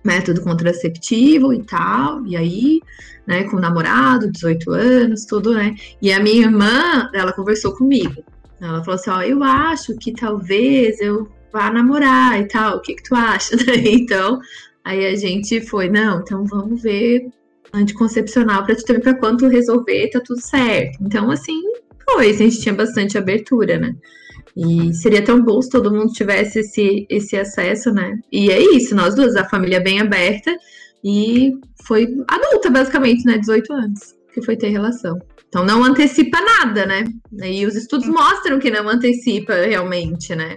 método 0.02 0.40
contraceptivo 0.40 1.52
e 1.52 1.62
tal. 1.62 2.26
E 2.26 2.36
aí, 2.36 2.80
né, 3.26 3.44
com 3.44 3.56
o 3.56 3.60
namorado, 3.60 4.30
18 4.30 4.70
anos, 4.72 5.24
tudo, 5.26 5.54
né? 5.54 5.74
E 6.00 6.12
a 6.12 6.18
minha 6.18 6.46
irmã, 6.46 7.10
ela 7.14 7.32
conversou 7.32 7.76
comigo. 7.76 8.24
Ela 8.62 8.84
falou 8.84 8.94
assim: 8.94 9.10
Ó, 9.10 9.22
eu 9.22 9.42
acho 9.42 9.96
que 9.96 10.12
talvez 10.12 11.00
eu 11.00 11.28
vá 11.52 11.70
namorar 11.70 12.40
e 12.40 12.46
tal, 12.46 12.76
o 12.76 12.80
que, 12.80 12.94
que 12.94 13.02
tu 13.02 13.14
acha? 13.14 13.56
então, 13.84 14.40
aí 14.84 15.06
a 15.06 15.16
gente 15.16 15.60
foi: 15.60 15.88
não, 15.88 16.20
então 16.20 16.44
vamos 16.44 16.82
ver 16.82 17.28
anticoncepcional 17.72 18.64
para 18.64 18.76
também 18.76 19.02
para 19.02 19.14
quando 19.14 19.48
resolver, 19.48 20.10
tá 20.10 20.20
tudo 20.24 20.40
certo. 20.40 20.98
Então, 21.00 21.30
assim, 21.30 21.60
foi, 22.04 22.30
a 22.30 22.32
gente 22.32 22.60
tinha 22.60 22.74
bastante 22.74 23.16
abertura, 23.16 23.78
né? 23.78 23.94
E 24.56 24.92
seria 24.92 25.24
tão 25.24 25.42
bom 25.42 25.60
se 25.62 25.70
todo 25.70 25.90
mundo 25.90 26.12
tivesse 26.12 26.60
esse, 26.60 27.06
esse 27.08 27.36
acesso, 27.36 27.90
né? 27.90 28.18
E 28.30 28.50
é 28.50 28.60
isso, 28.76 28.94
nós 28.94 29.14
duas, 29.14 29.34
a 29.36 29.48
família 29.48 29.80
bem 29.80 30.00
aberta 30.00 30.54
e 31.02 31.54
foi 31.84 32.06
adulta, 32.28 32.70
basicamente, 32.70 33.24
né? 33.24 33.38
18 33.38 33.72
anos, 33.72 34.14
que 34.32 34.42
foi 34.42 34.56
ter 34.56 34.68
relação. 34.68 35.18
Então 35.52 35.66
não 35.66 35.84
antecipa 35.84 36.40
nada, 36.40 36.86
né? 36.86 37.04
E 37.42 37.66
os 37.66 37.76
estudos 37.76 38.08
mostram 38.08 38.58
que 38.58 38.70
não 38.70 38.88
antecipa 38.88 39.52
realmente, 39.52 40.34
né? 40.34 40.56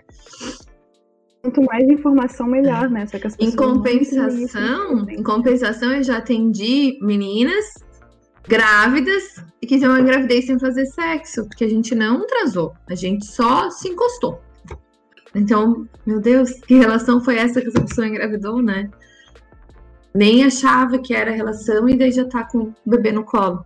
Quanto 1.41 1.61
mais 1.63 1.85
informação, 1.89 2.47
melhor, 2.47 2.89
né? 2.89 3.05
Só 3.05 3.19
que 3.19 3.27
as 3.27 3.35
em 3.37 3.53
compensação, 3.53 5.05
em 5.09 5.21
compensação, 5.21 5.91
eu 5.91 6.01
já 6.01 6.19
atendi 6.19 6.97
meninas 7.01 7.65
grávidas 8.47 9.43
e 9.61 9.67
que 9.67 9.85
uma 9.85 9.99
gravidez 9.99 10.45
sem 10.45 10.57
fazer 10.57 10.85
sexo, 10.85 11.45
porque 11.45 11.65
a 11.65 11.69
gente 11.69 11.93
não 11.93 12.25
transou, 12.25 12.73
a 12.89 12.95
gente 12.95 13.25
só 13.25 13.69
se 13.69 13.89
encostou. 13.89 14.39
Então, 15.35 15.85
meu 16.05 16.21
Deus, 16.21 16.53
que 16.61 16.75
relação 16.75 17.21
foi 17.21 17.37
essa 17.37 17.59
que 17.59 17.67
essa 17.67 17.81
pessoa 17.81 18.07
engravidou, 18.07 18.61
né? 18.61 18.89
Nem 20.13 20.45
achava 20.45 20.97
que 20.99 21.13
era 21.13 21.31
relação 21.31 21.89
e 21.89 21.97
daí 21.97 22.13
já 22.13 22.23
tá 22.23 22.45
com 22.45 22.59
o 22.59 22.73
bebê 22.85 23.11
no 23.11 23.25
colo. 23.25 23.65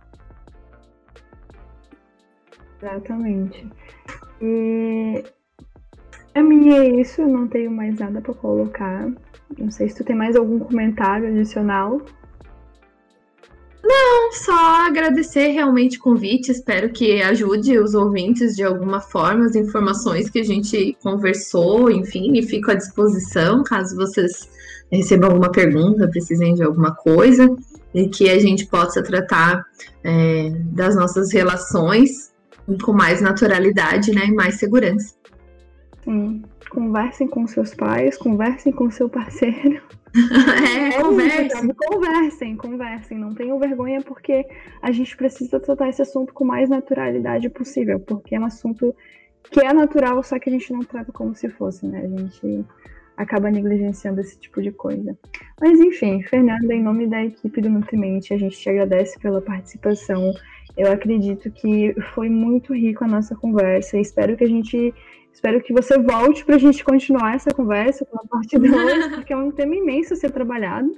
Exatamente. 2.80 3.66
E 4.40 5.22
a 6.34 6.42
minha 6.42 6.78
é 6.78 7.00
isso, 7.00 7.20
eu 7.20 7.28
não 7.28 7.46
tenho 7.46 7.70
mais 7.70 7.98
nada 7.98 8.20
para 8.20 8.32
colocar. 8.34 9.10
Não 9.58 9.70
sei 9.70 9.88
se 9.88 9.96
tu 9.96 10.04
tem 10.04 10.16
mais 10.16 10.36
algum 10.36 10.58
comentário 10.58 11.28
adicional. 11.28 12.00
Não, 13.82 14.32
só 14.32 14.86
agradecer 14.86 15.48
realmente 15.48 15.98
o 15.98 16.00
convite. 16.00 16.52
Espero 16.52 16.90
que 16.90 17.20
ajude 17.20 17.78
os 17.78 17.94
ouvintes 17.94 18.54
de 18.54 18.62
alguma 18.62 19.00
forma, 19.00 19.46
as 19.46 19.56
informações 19.56 20.30
que 20.30 20.38
a 20.38 20.44
gente 20.44 20.96
conversou, 21.02 21.90
enfim, 21.90 22.38
e 22.38 22.42
fico 22.42 22.70
à 22.70 22.74
disposição 22.74 23.64
caso 23.64 23.96
vocês 23.96 24.48
recebam 24.90 25.30
alguma 25.30 25.50
pergunta, 25.50 26.08
precisem 26.08 26.54
de 26.54 26.62
alguma 26.62 26.94
coisa, 26.94 27.48
e 27.94 28.08
que 28.08 28.28
a 28.30 28.38
gente 28.38 28.66
possa 28.66 29.02
tratar 29.02 29.64
é, 30.04 30.50
das 30.72 30.94
nossas 30.94 31.32
relações 31.32 32.29
com 32.78 32.92
mais 32.92 33.20
naturalidade 33.20 34.12
né, 34.12 34.26
e 34.26 34.32
mais 34.32 34.56
segurança. 34.56 35.14
Sim. 36.04 36.42
Conversem 36.70 37.26
com 37.26 37.46
seus 37.46 37.74
pais, 37.74 38.16
conversem 38.16 38.72
com 38.72 38.90
seu 38.90 39.08
parceiro. 39.08 39.82
é, 40.14 40.88
é 40.88 41.02
conversem. 41.02 41.74
conversem, 41.74 42.56
conversem. 42.56 43.18
Não 43.18 43.34
tenham 43.34 43.58
vergonha, 43.58 44.00
porque 44.02 44.46
a 44.80 44.92
gente 44.92 45.16
precisa 45.16 45.58
tratar 45.58 45.88
esse 45.88 46.02
assunto 46.02 46.32
com 46.32 46.44
mais 46.44 46.68
naturalidade 46.68 47.48
possível, 47.48 47.98
porque 48.00 48.34
é 48.34 48.40
um 48.40 48.44
assunto 48.44 48.94
que 49.50 49.60
é 49.60 49.72
natural, 49.72 50.22
só 50.22 50.38
que 50.38 50.48
a 50.48 50.52
gente 50.52 50.72
não 50.72 50.80
trata 50.80 51.10
como 51.12 51.34
se 51.34 51.48
fosse, 51.48 51.86
né? 51.86 52.02
A 52.04 52.08
gente 52.08 52.64
acaba 53.16 53.50
negligenciando 53.50 54.20
esse 54.20 54.38
tipo 54.38 54.62
de 54.62 54.72
coisa. 54.72 55.16
Mas 55.60 55.78
enfim, 55.78 56.22
Fernanda, 56.22 56.72
em 56.72 56.82
nome 56.82 57.06
da 57.06 57.22
equipe 57.22 57.60
do 57.60 57.68
Nutrimente, 57.68 58.32
a 58.32 58.38
gente 58.38 58.58
te 58.58 58.70
agradece 58.70 59.18
pela 59.18 59.42
participação. 59.42 60.32
Eu 60.76 60.90
acredito 60.92 61.50
que 61.50 61.94
foi 62.14 62.28
muito 62.28 62.74
rico 62.74 63.04
a 63.04 63.08
nossa 63.08 63.34
conversa. 63.34 63.98
Espero 63.98 64.36
que 64.36 64.44
a 64.44 64.48
gente 64.48 64.94
Espero 65.32 65.60
que 65.62 65.72
você 65.72 65.96
volte 65.96 66.44
para 66.44 66.56
a 66.56 66.58
gente 66.58 66.84
continuar 66.84 67.36
essa 67.36 67.50
conversa 67.50 68.04
com 68.04 68.18
a 68.18 68.26
parte 68.26 68.58
2, 68.58 68.68
porque 69.14 69.32
é 69.32 69.36
um 69.36 69.50
tema 69.50 69.76
imenso 69.76 70.12
a 70.14 70.16
ser 70.16 70.30
trabalhado. 70.30 70.92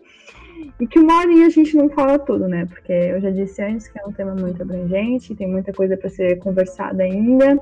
E 0.81 0.87
que 0.87 0.99
uma 0.99 1.19
hora 1.19 1.31
a 1.31 1.49
gente 1.49 1.77
não 1.77 1.89
fala 1.91 2.19
tudo, 2.19 2.49
né? 2.49 2.67
Porque 2.67 2.93
eu 2.93 3.21
já 3.21 3.31
disse 3.31 3.63
antes 3.63 3.89
que 3.89 3.99
é 3.99 4.07
um 4.07 4.13
tema 4.13 4.35
muito 4.35 4.63
abrangente, 4.63 5.35
tem 5.35 5.49
muita 5.49 5.73
coisa 5.73 5.97
para 5.97 6.09
ser 6.09 6.39
conversada 6.39 7.03
ainda. 7.03 7.59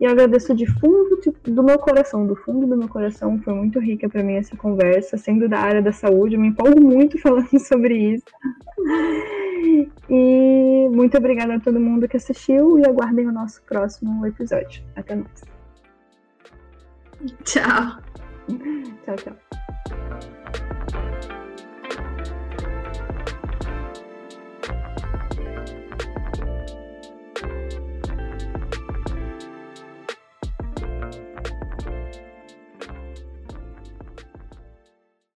E 0.00 0.06
agradeço 0.06 0.54
de 0.54 0.66
fundo 0.66 1.20
do 1.44 1.62
meu 1.62 1.78
coração, 1.78 2.26
do 2.26 2.34
fundo 2.34 2.66
do 2.66 2.76
meu 2.76 2.88
coração, 2.88 3.40
foi 3.40 3.54
muito 3.54 3.78
rica 3.78 4.08
para 4.08 4.22
mim 4.22 4.34
essa 4.34 4.56
conversa, 4.56 5.16
sendo 5.16 5.48
da 5.48 5.58
área 5.58 5.80
da 5.80 5.92
saúde, 5.92 6.34
eu 6.34 6.40
me 6.40 6.48
empolgo 6.48 6.80
muito 6.80 7.18
falando 7.22 7.58
sobre 7.60 7.96
isso. 8.14 8.24
E 10.10 10.88
muito 10.92 11.16
obrigada 11.16 11.54
a 11.54 11.60
todo 11.60 11.80
mundo 11.80 12.08
que 12.08 12.16
assistiu 12.16 12.78
e 12.78 12.86
aguardem 12.86 13.26
o 13.26 13.32
nosso 13.32 13.62
próximo 13.62 14.26
episódio. 14.26 14.82
Até 14.96 15.14
mais. 15.14 15.42
Tchau. 17.44 18.02
Tchau, 19.04 19.16
tchau. 19.16 20.43